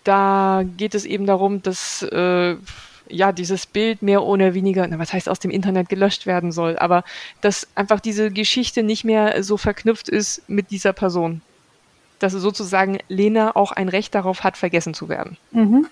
[0.03, 2.55] da geht es eben darum, dass äh,
[3.09, 6.77] ja dieses Bild mehr oder weniger, na, was heißt aus dem Internet gelöscht werden soll,
[6.77, 7.03] aber
[7.41, 11.41] dass einfach diese Geschichte nicht mehr so verknüpft ist mit dieser Person.
[12.19, 15.37] Dass sozusagen Lena auch ein Recht darauf hat, vergessen zu werden.
[15.51, 15.87] Mhm.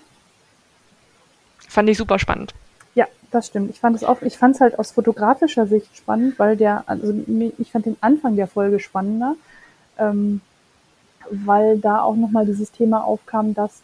[1.68, 2.54] Fand ich super spannend.
[2.94, 3.70] Ja, das stimmt.
[3.70, 7.14] Ich fand es auch, ich fand es halt aus fotografischer Sicht spannend, weil der, also
[7.58, 9.36] ich fand den Anfang der Folge spannender,
[9.98, 10.40] ähm,
[11.30, 13.82] weil da auch nochmal dieses Thema aufkam, dass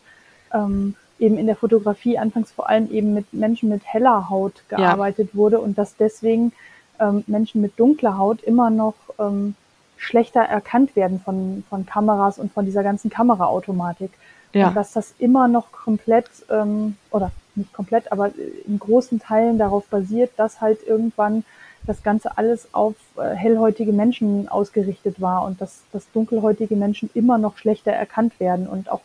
[0.53, 5.31] ähm, eben in der Fotografie anfangs vor allem eben mit Menschen mit heller Haut gearbeitet
[5.33, 5.39] ja.
[5.39, 6.53] wurde und dass deswegen
[7.01, 9.55] ähm, Menschen mit dunkler Haut immer noch ähm,
[9.97, 14.11] schlechter erkannt werden von, von Kameras und von dieser ganzen Kameraautomatik.
[14.53, 14.69] Ja.
[14.69, 18.33] Und dass das immer noch komplett, ähm, oder nicht komplett, aber
[18.67, 21.45] in großen Teilen darauf basiert, dass halt irgendwann
[21.87, 27.39] das Ganze alles auf äh, hellhäutige Menschen ausgerichtet war und dass, dass dunkelhäutige Menschen immer
[27.39, 29.01] noch schlechter erkannt werden und auch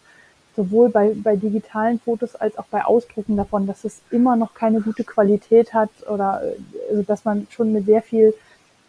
[0.58, 4.82] sowohl bei, bei digitalen Fotos als auch bei Ausdrucken davon, dass es immer noch keine
[4.82, 6.42] gute Qualität hat oder
[6.90, 8.34] also dass man schon mit sehr viel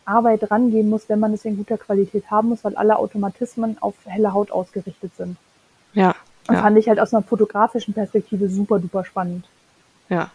[0.06, 3.94] Arbeit rangehen muss, wenn man es in guter Qualität haben muss, weil alle Automatismen auf
[4.06, 5.36] helle Haut ausgerichtet sind.
[5.92, 6.14] Ja.
[6.48, 6.62] Und ja.
[6.62, 9.44] fand ich halt aus einer fotografischen Perspektive super duper spannend.
[10.08, 10.30] Ja.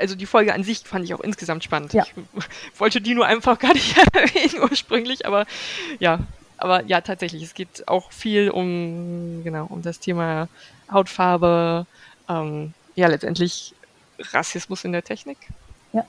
[0.00, 1.92] Also die Folge an sich fand ich auch insgesamt spannend.
[1.92, 2.04] Ja.
[2.04, 2.14] Ich
[2.80, 5.44] wollte die nur einfach gar nicht erwähnen ursprünglich, aber
[5.98, 6.20] ja,
[6.58, 10.48] aber ja, tatsächlich, es geht auch viel um, genau, um das Thema
[10.90, 11.86] Hautfarbe,
[12.28, 13.74] ähm, ja, letztendlich
[14.32, 15.38] Rassismus in der Technik.
[15.92, 16.04] Ja.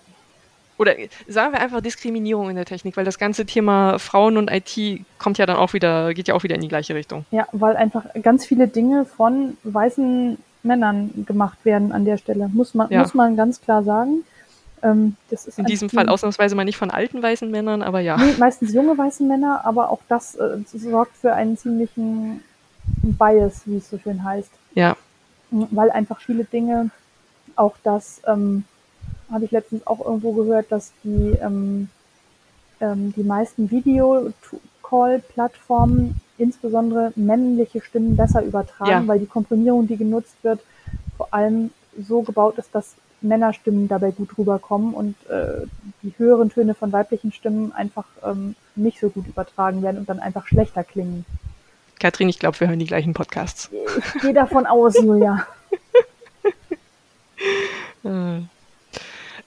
[0.77, 0.95] Oder
[1.27, 5.38] sagen wir einfach Diskriminierung in der Technik, weil das ganze Thema Frauen und IT kommt
[5.38, 7.26] ja dann auch wieder, geht ja auch wieder in die gleiche Richtung.
[7.31, 12.73] Ja, weil einfach ganz viele Dinge von weißen Männern gemacht werden an der Stelle, muss
[12.73, 13.01] man, ja.
[13.01, 14.23] muss man ganz klar sagen.
[14.81, 15.15] Ähm,
[15.57, 18.15] In diesem Fall ausnahmsweise mal nicht von alten weißen Männern, aber ja.
[18.18, 22.41] Nee, meistens junge weißen Männer, aber auch das äh, sorgt für einen ziemlichen
[23.01, 24.51] Bias, wie es so schön heißt.
[24.73, 24.95] Ja.
[25.51, 26.91] Weil einfach viele Dinge,
[27.56, 28.64] auch das ähm,
[29.31, 31.89] habe ich letztens auch irgendwo gehört, dass die, ähm,
[32.80, 39.07] ähm, die meisten Video-Call-Plattformen insbesondere männliche Stimmen besser übertragen, ja.
[39.07, 40.61] weil die Komprimierung, die genutzt wird,
[41.18, 45.65] vor allem so gebaut ist, dass Männerstimmen dabei gut rüberkommen und äh,
[46.03, 50.19] die höheren Töne von weiblichen Stimmen einfach ähm, nicht so gut übertragen werden und dann
[50.19, 51.25] einfach schlechter klingen.
[51.99, 53.69] Kathrin, ich glaube, wir hören die gleichen Podcasts.
[54.15, 55.45] Ich gehe davon aus, Julia.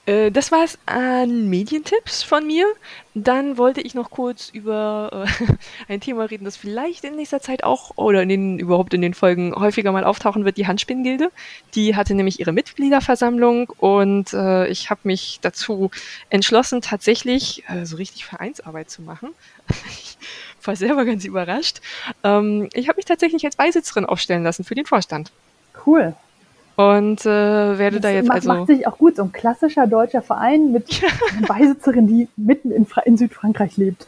[0.06, 0.30] Äh.
[0.30, 2.66] Das war's an Medientipps von mir.
[3.14, 5.52] Dann wollte ich noch kurz über äh,
[5.92, 9.14] ein Thema reden, das vielleicht in nächster Zeit auch oder in den, überhaupt in den
[9.14, 11.30] Folgen häufiger mal auftauchen wird, die Handspinngilde.
[11.74, 15.90] Die hatte nämlich ihre Mitgliederversammlung und äh, ich habe mich dazu
[16.30, 19.30] entschlossen, tatsächlich äh, so richtig Vereinsarbeit zu machen.
[19.90, 20.16] ich
[20.64, 21.80] war selber ganz überrascht.
[22.24, 25.30] Ähm, ich habe mich tatsächlich als Beisitzerin aufstellen lassen für den Vorstand.
[25.86, 26.14] Cool.
[26.76, 28.48] Und äh, werde das da jetzt macht, also.
[28.48, 31.02] Macht sich auch gut, so ein klassischer deutscher Verein mit
[31.36, 34.06] einer Beisitzerin, die mitten in, in Südfrankreich lebt.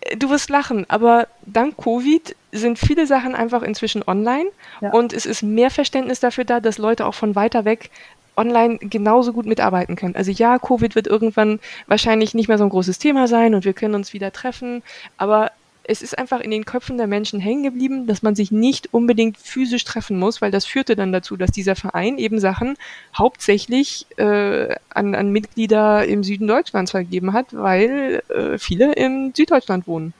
[0.00, 4.46] Äh, du wirst lachen, aber dank Covid sind viele Sachen einfach inzwischen online
[4.80, 4.92] ja.
[4.92, 7.90] und es ist mehr Verständnis dafür da, dass Leute auch von weiter weg
[8.36, 10.16] online genauso gut mitarbeiten können.
[10.16, 13.74] Also ja, Covid wird irgendwann wahrscheinlich nicht mehr so ein großes Thema sein und wir
[13.74, 14.82] können uns wieder treffen,
[15.16, 15.52] aber
[15.86, 19.36] es ist einfach in den Köpfen der Menschen hängen geblieben, dass man sich nicht unbedingt
[19.36, 22.76] physisch treffen muss, weil das führte dann dazu, dass dieser Verein eben Sachen
[23.16, 29.86] hauptsächlich äh, an, an Mitglieder im Süden Deutschlands vergeben hat, weil äh, viele im Süddeutschland
[29.86, 30.14] wohnen.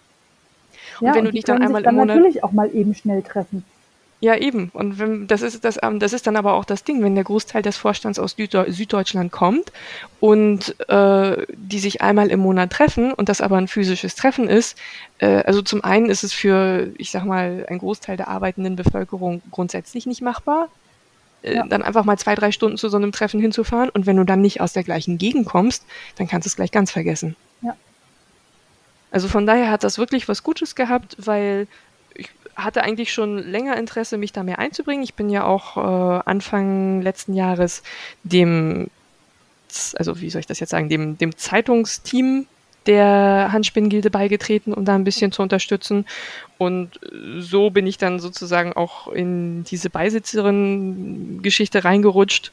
[1.00, 2.94] Und ja, wenn und du dich dann einmal dann im Monat natürlich auch mal eben
[2.94, 3.64] schnell treffen.
[4.24, 4.70] Ja, eben.
[4.72, 7.24] Und wenn, das ist das, ähm, das ist dann aber auch das Ding, wenn der
[7.24, 9.70] Großteil des Vorstands aus Süddeutschland kommt
[10.18, 14.78] und äh, die sich einmal im Monat treffen und das aber ein physisches Treffen ist,
[15.18, 19.42] äh, also zum einen ist es für, ich sag mal, einen Großteil der arbeitenden Bevölkerung
[19.50, 20.68] grundsätzlich nicht machbar,
[21.42, 21.66] äh, ja.
[21.66, 24.40] dann einfach mal zwei, drei Stunden zu so einem Treffen hinzufahren und wenn du dann
[24.40, 25.84] nicht aus der gleichen Gegend kommst,
[26.16, 27.36] dann kannst du es gleich ganz vergessen.
[27.60, 27.76] Ja.
[29.10, 31.66] Also von daher hat das wirklich was Gutes gehabt, weil
[32.56, 35.02] hatte eigentlich schon länger Interesse, mich da mehr einzubringen.
[35.02, 37.82] Ich bin ja auch äh, Anfang letzten Jahres
[38.22, 38.88] dem,
[39.96, 42.46] also wie soll ich das jetzt sagen, dem, dem Zeitungsteam
[42.86, 46.06] der Handspinngilde beigetreten, um da ein bisschen zu unterstützen.
[46.58, 47.00] Und
[47.38, 52.52] so bin ich dann sozusagen auch in diese Beisitzerin-Geschichte reingerutscht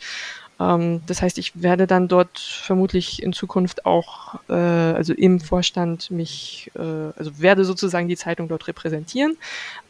[1.07, 6.71] das heißt, ich werde dann dort vermutlich in Zukunft auch, äh, also im Vorstand mich,
[6.75, 9.37] äh, also werde sozusagen die Zeitung dort repräsentieren.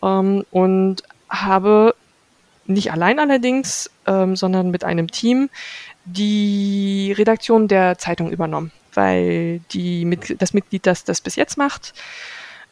[0.01, 1.95] Ähm, und habe
[2.67, 5.49] nicht allein allerdings, ähm, sondern mit einem Team
[6.05, 11.93] die Redaktion der Zeitung übernommen, weil die mit, das Mitglied, das das bis jetzt macht,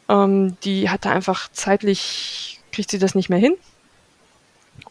[0.08, 3.56] ähm, die hatte einfach zeitlich, kriegt sie das nicht mehr hin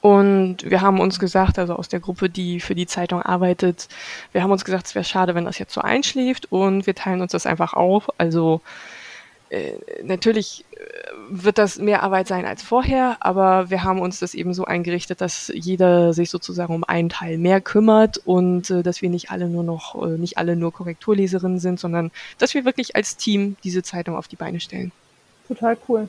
[0.00, 3.88] Und wir haben uns gesagt, also aus der Gruppe, die für die Zeitung arbeitet,
[4.32, 7.20] wir haben uns gesagt, es wäre schade, wenn das jetzt so einschläft und wir teilen
[7.20, 8.08] uns das einfach auf.
[8.16, 8.60] Also
[9.50, 9.72] äh,
[10.02, 10.78] natürlich äh,
[11.30, 15.20] wird das mehr Arbeit sein als vorher, aber wir haben uns das eben so eingerichtet,
[15.20, 19.48] dass jeder sich sozusagen um einen Teil mehr kümmert und äh, dass wir nicht alle
[19.48, 23.82] nur noch, äh, nicht alle nur Korrekturleserinnen sind, sondern dass wir wirklich als Team diese
[23.82, 24.92] Zeitung auf die Beine stellen.
[25.48, 26.08] Total cool.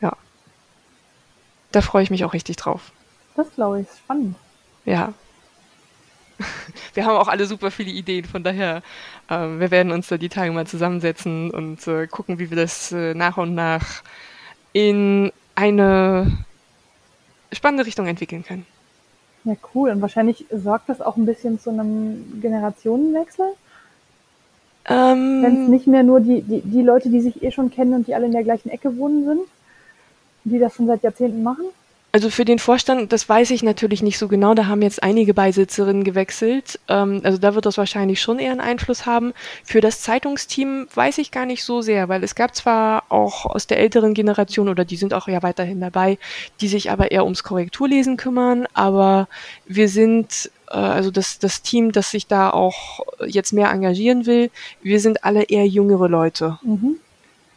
[0.00, 0.16] Ja.
[1.70, 2.92] Da freue ich mich auch richtig drauf.
[3.38, 4.34] Das glaube ich, spannend.
[4.84, 5.14] Ja.
[6.94, 8.82] Wir haben auch alle super viele Ideen, von daher,
[9.28, 12.90] äh, wir werden uns da die Tage mal zusammensetzen und äh, gucken, wie wir das
[12.90, 14.02] äh, nach und nach
[14.72, 16.38] in eine
[17.52, 18.66] spannende Richtung entwickeln können.
[19.44, 19.90] Ja, cool.
[19.90, 23.46] Und wahrscheinlich sorgt das auch ein bisschen zu einem Generationenwechsel?
[24.86, 27.94] Ähm, Wenn es nicht mehr nur die, die, die Leute, die sich eh schon kennen
[27.94, 29.42] und die alle in der gleichen Ecke wohnen sind,
[30.44, 31.66] die das schon seit Jahrzehnten machen?
[32.10, 34.54] Also für den Vorstand, das weiß ich natürlich nicht so genau.
[34.54, 36.80] Da haben jetzt einige Beisitzerinnen gewechselt.
[36.88, 39.34] Ähm, also da wird das wahrscheinlich schon eher einen Einfluss haben.
[39.62, 43.66] Für das Zeitungsteam weiß ich gar nicht so sehr, weil es gab zwar auch aus
[43.66, 46.18] der älteren Generation oder die sind auch ja weiterhin dabei,
[46.62, 48.66] die sich aber eher ums Korrekturlesen kümmern.
[48.72, 49.28] Aber
[49.66, 54.50] wir sind äh, also das, das Team, das sich da auch jetzt mehr engagieren will,
[54.82, 56.58] wir sind alle eher jüngere Leute.
[56.62, 56.96] Mhm.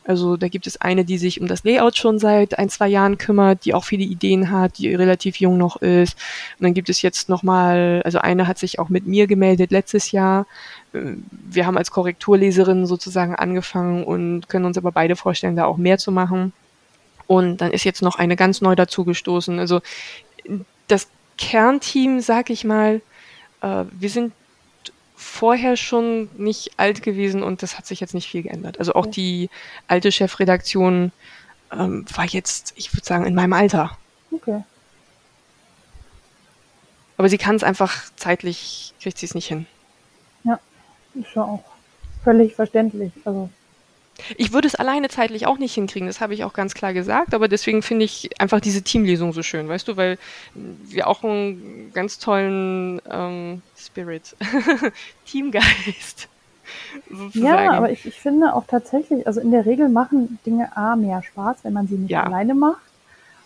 [0.04, 3.20] Also da gibt es eine, die sich um das Layout schon seit ein, zwei Jahren
[3.20, 6.18] kümmert, die auch viele Ideen hat, die relativ jung noch ist.
[6.58, 10.12] Und dann gibt es jetzt nochmal, also eine hat sich auch mit mir gemeldet letztes
[10.12, 10.48] Jahr.
[10.94, 15.78] Äh, wir haben als Korrekturleserin sozusagen angefangen und können uns aber beide vorstellen, da auch
[15.78, 16.54] mehr zu machen.
[17.28, 19.60] Und dann ist jetzt noch eine ganz neu dazugestoßen.
[19.60, 19.82] Also
[20.88, 21.08] das
[21.38, 23.02] Kernteam, sag ich mal,
[23.62, 24.34] äh, wir sind
[25.22, 28.80] vorher schon nicht alt gewesen und das hat sich jetzt nicht viel geändert.
[28.80, 29.50] Also auch die
[29.88, 31.12] alte Chefredaktion
[31.72, 33.98] ähm, war jetzt, ich würde sagen, in meinem Alter.
[34.32, 34.64] Okay.
[37.18, 39.68] Aber sie kann es einfach zeitlich, kriegt sie es nicht hin.
[40.44, 40.60] Ja,
[41.14, 41.64] ist schon auch
[42.24, 43.12] völlig verständlich.
[43.24, 43.50] Also
[44.38, 47.34] ich würde es alleine zeitlich auch nicht hinkriegen, das habe ich auch ganz klar gesagt,
[47.34, 50.18] aber deswegen finde ich einfach diese Teamlesung so schön, weißt du, weil
[50.54, 54.36] wir auch einen ganz tollen ähm, Spirit,
[55.26, 56.28] Teamgeist.
[57.10, 57.46] Sozusagen.
[57.46, 61.22] Ja, aber ich, ich finde auch tatsächlich, also in der Regel machen Dinge A mehr
[61.22, 62.24] Spaß, wenn man sie nicht ja.
[62.24, 62.82] alleine macht.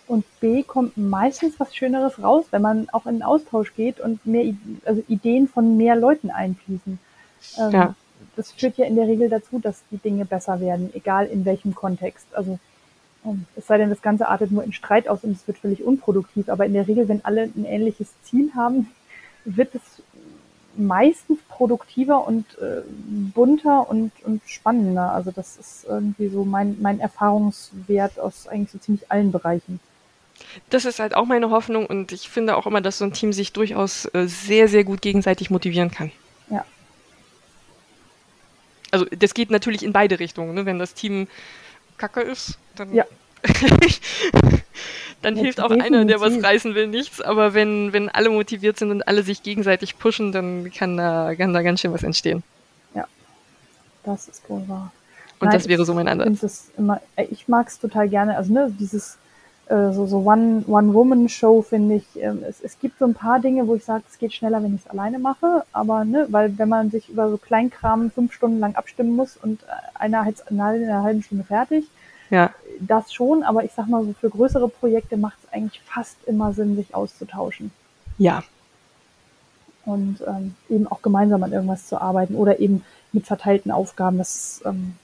[0.06, 4.24] Und B kommt meistens was Schöneres raus, wenn man auch in den Austausch geht und
[4.24, 4.54] mehr
[4.84, 7.00] also Ideen von mehr Leuten einfließen.
[7.58, 7.94] Ähm, ja
[8.36, 11.74] das führt ja in der Regel dazu, dass die Dinge besser werden, egal in welchem
[11.74, 12.26] Kontext.
[12.32, 12.58] Also
[13.24, 15.82] ähm, es sei denn, das Ganze artet nur in Streit aus und es wird völlig
[15.82, 16.48] unproduktiv.
[16.48, 18.88] Aber in der Regel, wenn alle ein ähnliches Ziel haben,
[19.44, 20.02] wird es
[20.76, 22.82] meistens produktiver und äh,
[23.34, 25.12] bunter und, und spannender.
[25.12, 29.80] Also das ist irgendwie so mein, mein Erfahrungswert aus eigentlich so ziemlich allen Bereichen.
[30.68, 33.32] Das ist halt auch meine Hoffnung und ich finde auch immer, dass so ein Team
[33.32, 36.12] sich durchaus äh, sehr, sehr gut gegenseitig motivieren kann.
[38.90, 40.54] Also das geht natürlich in beide Richtungen.
[40.54, 40.66] Ne?
[40.66, 41.28] Wenn das Team
[41.96, 43.04] kacke ist, dann, ja.
[45.22, 47.20] dann ja, hilft auch einer, der was reißen will, nichts.
[47.20, 51.52] Aber wenn, wenn alle motiviert sind und alle sich gegenseitig pushen, dann kann da, kann
[51.52, 52.42] da ganz schön was entstehen.
[52.94, 53.06] Ja,
[54.04, 54.92] das ist wohl wahr.
[55.38, 56.70] Und Nein, das wäre so mein Ansatz.
[57.30, 58.36] Ich mag es total gerne.
[58.36, 59.18] Also ne, dieses
[59.68, 62.04] äh, so, so One-Woman-Show, finde ich.
[62.16, 64.76] Ähm, es, es gibt so ein paar Dinge, wo ich sage, es geht schneller, wenn
[64.76, 65.64] ich es alleine mache.
[65.72, 69.62] Aber, ne, weil wenn man sich über so Kleinkram fünf Stunden lang abstimmen muss und
[69.64, 69.66] äh,
[69.98, 71.84] einer hat es in einer halben Stunde fertig,
[72.30, 72.52] ja.
[72.80, 73.42] das schon.
[73.42, 76.94] Aber ich sag mal so, für größere Projekte macht es eigentlich fast immer Sinn, sich
[76.94, 77.72] auszutauschen.
[78.18, 78.44] Ja.
[79.84, 84.18] Und ähm, eben auch gemeinsam an irgendwas zu arbeiten oder eben mit verteilten Aufgaben.
[84.18, 84.94] Das ist, ähm,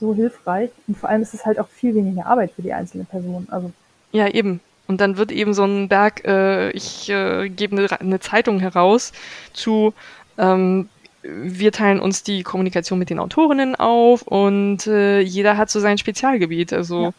[0.00, 0.70] so hilfreich.
[0.86, 3.46] Und vor allem ist es halt auch viel weniger Arbeit für die einzelne Person.
[3.50, 3.72] Also
[4.12, 4.60] ja, eben.
[4.86, 9.12] Und dann wird eben so ein Berg, äh, ich äh, gebe eine, eine Zeitung heraus
[9.52, 9.94] zu,
[10.38, 10.88] ähm,
[11.22, 15.98] wir teilen uns die Kommunikation mit den Autorinnen auf und äh, jeder hat so sein
[15.98, 16.72] Spezialgebiet.
[16.72, 17.12] Also ja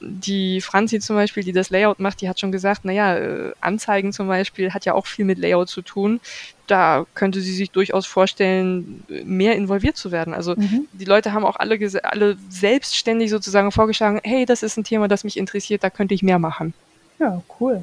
[0.00, 4.12] die Franzi zum Beispiel, die das Layout macht, die hat schon gesagt, naja, äh, Anzeigen
[4.12, 6.20] zum Beispiel hat ja auch viel mit Layout zu tun.
[6.66, 10.34] Da könnte sie sich durchaus vorstellen, mehr involviert zu werden.
[10.34, 10.86] Also mhm.
[10.92, 15.24] die Leute haben auch alle, alle selbstständig sozusagen vorgeschlagen, hey, das ist ein Thema, das
[15.24, 16.74] mich interessiert, da könnte ich mehr machen.
[17.18, 17.82] Ja, cool.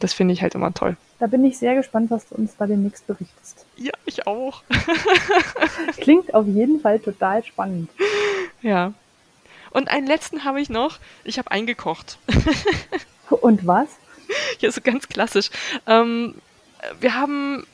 [0.00, 0.96] Das finde ich halt immer toll.
[1.18, 3.66] Da bin ich sehr gespannt, was du uns da demnächst berichtest.
[3.76, 4.62] Ja, ich auch.
[5.96, 7.90] Klingt auf jeden Fall total spannend.
[8.62, 8.92] Ja.
[9.70, 10.98] Und einen letzten habe ich noch.
[11.24, 12.18] Ich habe eingekocht.
[13.30, 13.88] Und was?
[14.60, 15.48] Ja, so ganz klassisch.
[15.86, 16.34] Ähm,
[17.00, 17.66] wir haben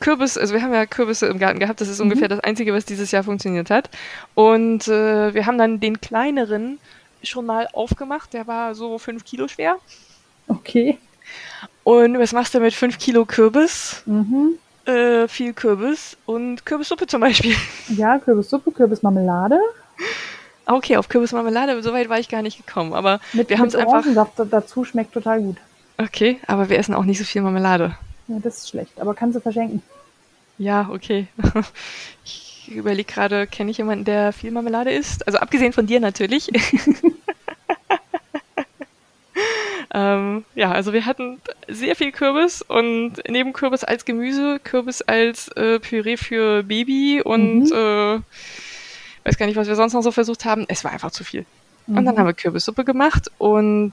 [0.00, 1.82] Kürbis, also wir haben ja Kürbisse im Garten gehabt.
[1.82, 2.04] Das ist mhm.
[2.04, 3.90] ungefähr das Einzige, was dieses Jahr funktioniert hat.
[4.34, 6.78] Und äh, wir haben dann den kleineren
[7.22, 8.32] schon mal aufgemacht.
[8.32, 9.76] Der war so fünf Kilo schwer.
[10.48, 10.98] Okay.
[11.84, 14.02] Und was machst du mit 5 Kilo Kürbis?
[14.06, 14.58] Mhm.
[14.84, 17.54] Äh, viel Kürbis und Kürbissuppe zum Beispiel.
[17.88, 19.58] Ja, Kürbissuppe, Kürbismarmelade.
[20.66, 22.92] Okay, auf Kürbismarmelade, so weit war ich gar nicht gekommen.
[22.94, 24.04] Aber Mit, wir haben es einfach.
[24.50, 25.56] Dazu schmeckt total gut.
[25.98, 27.96] Okay, aber wir essen auch nicht so viel Marmelade.
[28.28, 29.82] Ja, das ist schlecht, aber kannst du verschenken.
[30.58, 31.26] Ja, okay.
[32.24, 35.26] Ich überlege gerade, kenne ich jemanden, der viel Marmelade isst?
[35.26, 36.48] Also abgesehen von dir natürlich.
[39.94, 45.48] ähm, ja, also wir hatten sehr viel Kürbis und neben Kürbis als Gemüse, Kürbis als
[45.48, 47.72] äh, Püree für Baby und Mhm.
[47.72, 48.20] äh,
[49.24, 50.64] weiß gar nicht, was wir sonst noch so versucht haben.
[50.68, 51.44] Es war einfach zu viel.
[51.86, 52.18] Und dann Mhm.
[52.18, 53.92] haben wir Kürbissuppe gemacht und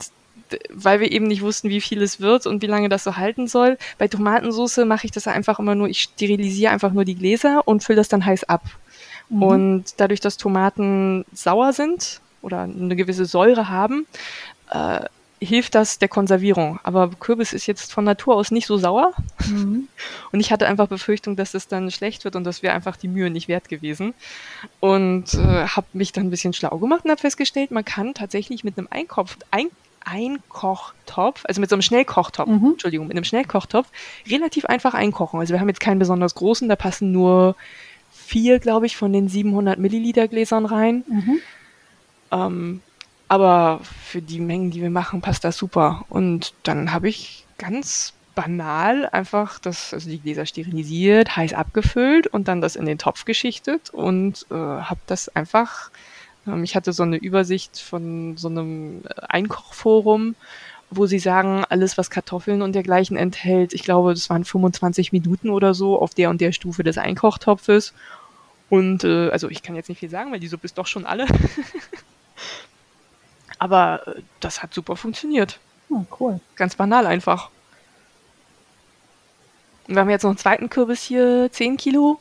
[0.70, 3.46] weil wir eben nicht wussten, wie viel es wird und wie lange das so halten
[3.46, 3.78] soll.
[3.98, 7.84] Bei Tomatensauce mache ich das einfach immer nur, ich sterilisiere einfach nur die Gläser und
[7.84, 8.62] fülle das dann heiß ab.
[9.28, 9.42] Mhm.
[9.42, 14.06] Und dadurch, dass Tomaten sauer sind oder eine gewisse Säure haben,
[14.70, 15.00] äh,
[15.40, 16.78] hilft das der Konservierung.
[16.82, 19.12] Aber Kürbis ist jetzt von Natur aus nicht so sauer.
[19.48, 19.88] Mhm.
[20.32, 23.08] Und ich hatte einfach Befürchtung, dass es dann schlecht wird und das wäre einfach die
[23.08, 24.14] Mühe nicht wert gewesen.
[24.78, 28.64] Und äh, habe mich dann ein bisschen schlau gemacht und habe festgestellt, man kann tatsächlich
[28.64, 29.68] mit einem Einkopf, ein,
[30.04, 32.72] Einkochtopf, also mit so einem Schnellkochtopf, Mhm.
[32.72, 33.88] Entschuldigung, mit einem Schnellkochtopf,
[34.28, 35.40] relativ einfach einkochen.
[35.40, 37.56] Also wir haben jetzt keinen besonders großen, da passen nur
[38.12, 41.04] vier, glaube ich, von den 700 Milliliter Gläsern rein.
[41.08, 41.38] Mhm.
[42.32, 42.80] Ähm,
[43.30, 46.04] aber für die Mengen, die wir machen, passt das super.
[46.08, 52.48] Und dann habe ich ganz banal einfach das, also die Gläser sterilisiert, heiß abgefüllt und
[52.48, 55.92] dann das in den Topf geschichtet und äh, habe das einfach,
[56.44, 60.34] ähm, ich hatte so eine Übersicht von so einem äh, Einkochforum,
[60.90, 65.50] wo sie sagen, alles, was Kartoffeln und dergleichen enthält, ich glaube, das waren 25 Minuten
[65.50, 67.94] oder so auf der und der Stufe des Einkochtopfes.
[68.70, 71.06] Und äh, also ich kann jetzt nicht viel sagen, weil die Suppe ist doch schon
[71.06, 71.26] alle.
[73.60, 75.60] Aber äh, das hat super funktioniert.
[75.92, 76.40] Ah, cool.
[76.56, 77.50] Ganz banal einfach.
[79.86, 82.18] Wir haben jetzt noch einen zweiten Kürbis hier, 10 Kilo.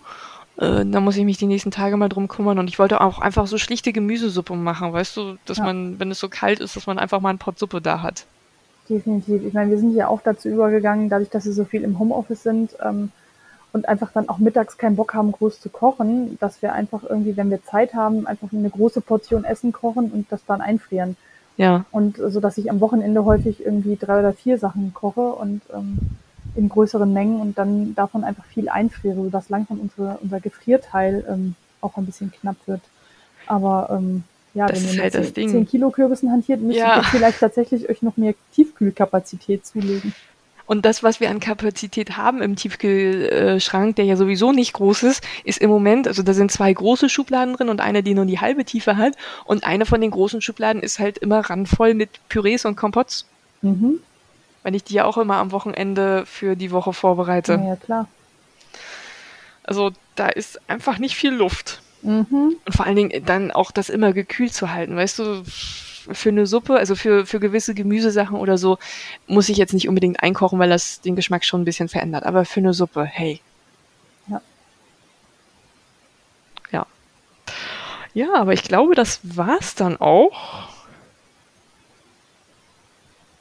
[0.58, 2.60] Äh, da muss ich mich die nächsten Tage mal drum kümmern.
[2.60, 5.64] Und ich wollte auch einfach so schlichte Gemüsesuppe machen, weißt du, dass Ja.
[5.66, 8.26] man, wenn es so kalt ist, dass man einfach mal einen Pott Suppe da hat.
[8.90, 9.44] Definitiv.
[9.46, 12.44] Ich meine, wir sind ja auch dazu übergegangen, dadurch, dass wir so viel im Homeoffice
[12.44, 13.12] sind ähm,
[13.72, 17.38] und einfach dann auch mittags keinen Bock haben, groß zu kochen, dass wir einfach irgendwie,
[17.38, 21.16] wenn wir Zeit haben, einfach eine große Portion Essen kochen und das dann einfrieren.
[21.58, 25.62] Ja, Und so, dass ich am Wochenende häufig irgendwie drei oder vier Sachen koche und
[25.74, 25.98] ähm,
[26.56, 31.56] in größeren Mengen und dann davon einfach viel einfriere, sodass langsam unsere, unser Gefrierteil ähm,
[31.82, 32.82] auch ein bisschen knapp wird.
[33.46, 34.24] Aber ähm,
[34.54, 35.50] ja, Das wenn ihr halt mit das Ding.
[35.50, 36.98] 10 Kilo Kürbissen hantiert, müsst Ja.
[36.98, 40.14] ihr vielleicht tatsächlich euch noch mehr Tiefkühlkapazität zulegen.
[40.70, 45.24] Und das, was wir an Kapazität haben im Tiefkühlschrank, der ja sowieso nicht groß ist,
[45.44, 48.40] ist im Moment, also da sind zwei große Schubladen drin und eine, die nur die
[48.40, 49.16] halbe Tiefe hat.
[49.46, 53.26] Und eine von den großen Schubladen ist halt immer randvoll mit Pürees und Kompotts,
[53.64, 54.00] Mhm.
[54.62, 57.54] weil ich die ja auch immer am Wochenende für die Woche vorbereite.
[57.54, 58.08] Ja, ja, klar.
[59.64, 61.82] Also da ist einfach nicht viel Luft.
[62.04, 62.58] Mhm.
[62.64, 65.44] Und vor allen Dingen dann auch das immer gekühlt zu halten, weißt du,
[66.12, 68.78] für eine Suppe, also für, für gewisse Gemüsesachen oder so,
[69.28, 72.24] muss ich jetzt nicht unbedingt einkochen, weil das den Geschmack schon ein bisschen verändert.
[72.24, 73.42] Aber für eine Suppe, hey.
[74.28, 74.42] Ja.
[76.72, 76.86] Ja.
[78.14, 80.68] Ja, aber ich glaube, das war's dann auch.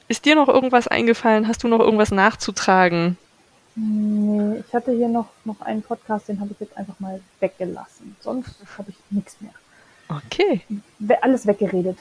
[0.08, 1.48] Ist dir noch irgendwas eingefallen?
[1.48, 3.18] Hast du noch irgendwas nachzutragen?
[3.74, 8.16] Nee, ich hatte hier noch, noch einen Podcast, den habe ich jetzt einfach mal weggelassen.
[8.20, 9.52] Sonst habe ich nichts mehr.
[10.08, 10.62] Okay.
[11.20, 11.98] Alles weggeredet.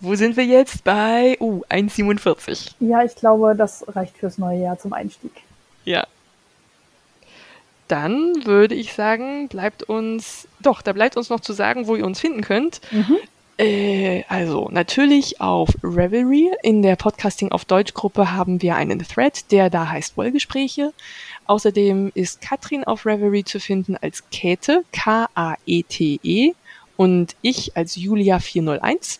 [0.00, 0.84] Wo sind wir jetzt?
[0.84, 2.72] Bei uh, 1,47.
[2.80, 5.32] Ja, ich glaube, das reicht fürs neue Jahr zum Einstieg.
[5.84, 6.06] Ja.
[7.88, 12.06] Dann würde ich sagen, bleibt uns, doch, da bleibt uns noch zu sagen, wo ihr
[12.06, 12.80] uns finden könnt.
[12.90, 13.18] Mhm.
[13.58, 16.50] Äh, also natürlich auf Revelry.
[16.62, 20.92] In der Podcasting auf Deutsch Gruppe haben wir einen Thread, der da heißt Wollgespräche.
[21.46, 26.54] Außerdem ist Katrin auf Revelry zu finden als Käthe, K-A-E-T-E
[26.96, 29.18] und ich als Julia401.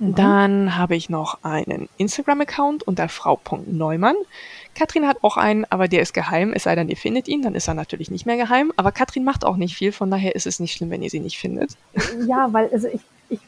[0.00, 0.14] Mhm.
[0.14, 4.16] Dann habe ich noch einen Instagram-Account unter frau.neumann.
[4.74, 7.54] Katrin hat auch einen, aber der ist geheim, es sei denn, ihr findet ihn, dann
[7.54, 8.72] ist er natürlich nicht mehr geheim.
[8.76, 11.20] Aber Katrin macht auch nicht viel, von daher ist es nicht schlimm, wenn ihr sie
[11.20, 11.76] nicht findet.
[12.26, 13.40] Ja, weil also ich, ich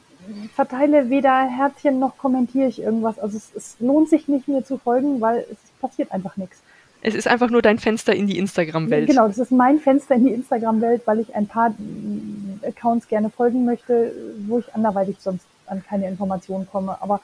[0.54, 3.18] verteile weder Herzchen noch kommentiere ich irgendwas.
[3.18, 6.62] Also es, es lohnt sich nicht mir zu folgen, weil es passiert einfach nichts.
[7.04, 9.08] Es ist einfach nur dein Fenster in die Instagram-Welt.
[9.08, 13.28] Genau, das ist mein Fenster in die Instagram-Welt, weil ich ein paar mm, Accounts gerne
[13.28, 14.12] folgen möchte,
[14.46, 16.96] wo ich anderweitig sonst an keine Informationen komme.
[17.00, 17.20] Aber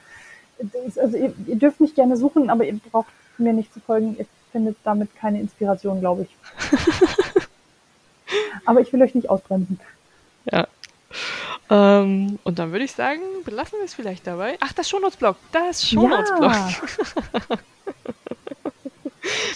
[1.01, 4.17] also ihr, ihr dürft mich gerne suchen, aber ihr braucht mir nicht zu folgen.
[4.19, 6.37] Ihr findet damit keine Inspiration, glaube ich.
[8.65, 9.79] aber ich will euch nicht ausbremsen.
[10.51, 10.67] Ja.
[11.71, 14.57] Ähm, und dann würde ich sagen, belassen wir es vielleicht dabei.
[14.59, 15.37] Ach, das Shownotes-Blog.
[15.53, 16.53] Das Shownotes-Blog.
[16.53, 17.59] Ja.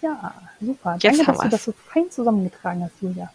[0.00, 0.96] Ja, super.
[0.98, 3.30] Jetzt Danke, dass du das so fein zusammengetragen hast, Julia.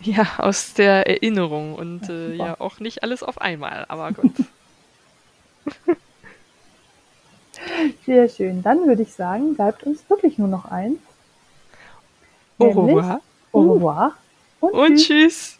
[0.00, 4.32] Ja, aus der Erinnerung und ja, äh, ja auch nicht alles auf einmal, aber gut.
[8.06, 8.62] Sehr schön.
[8.62, 10.98] Dann würde ich sagen, bleibt uns wirklich nur noch eins.
[12.58, 13.20] Au revoir.
[13.52, 14.14] Au revoir.
[14.60, 15.06] Und, und tschüss.
[15.06, 15.59] tschüss.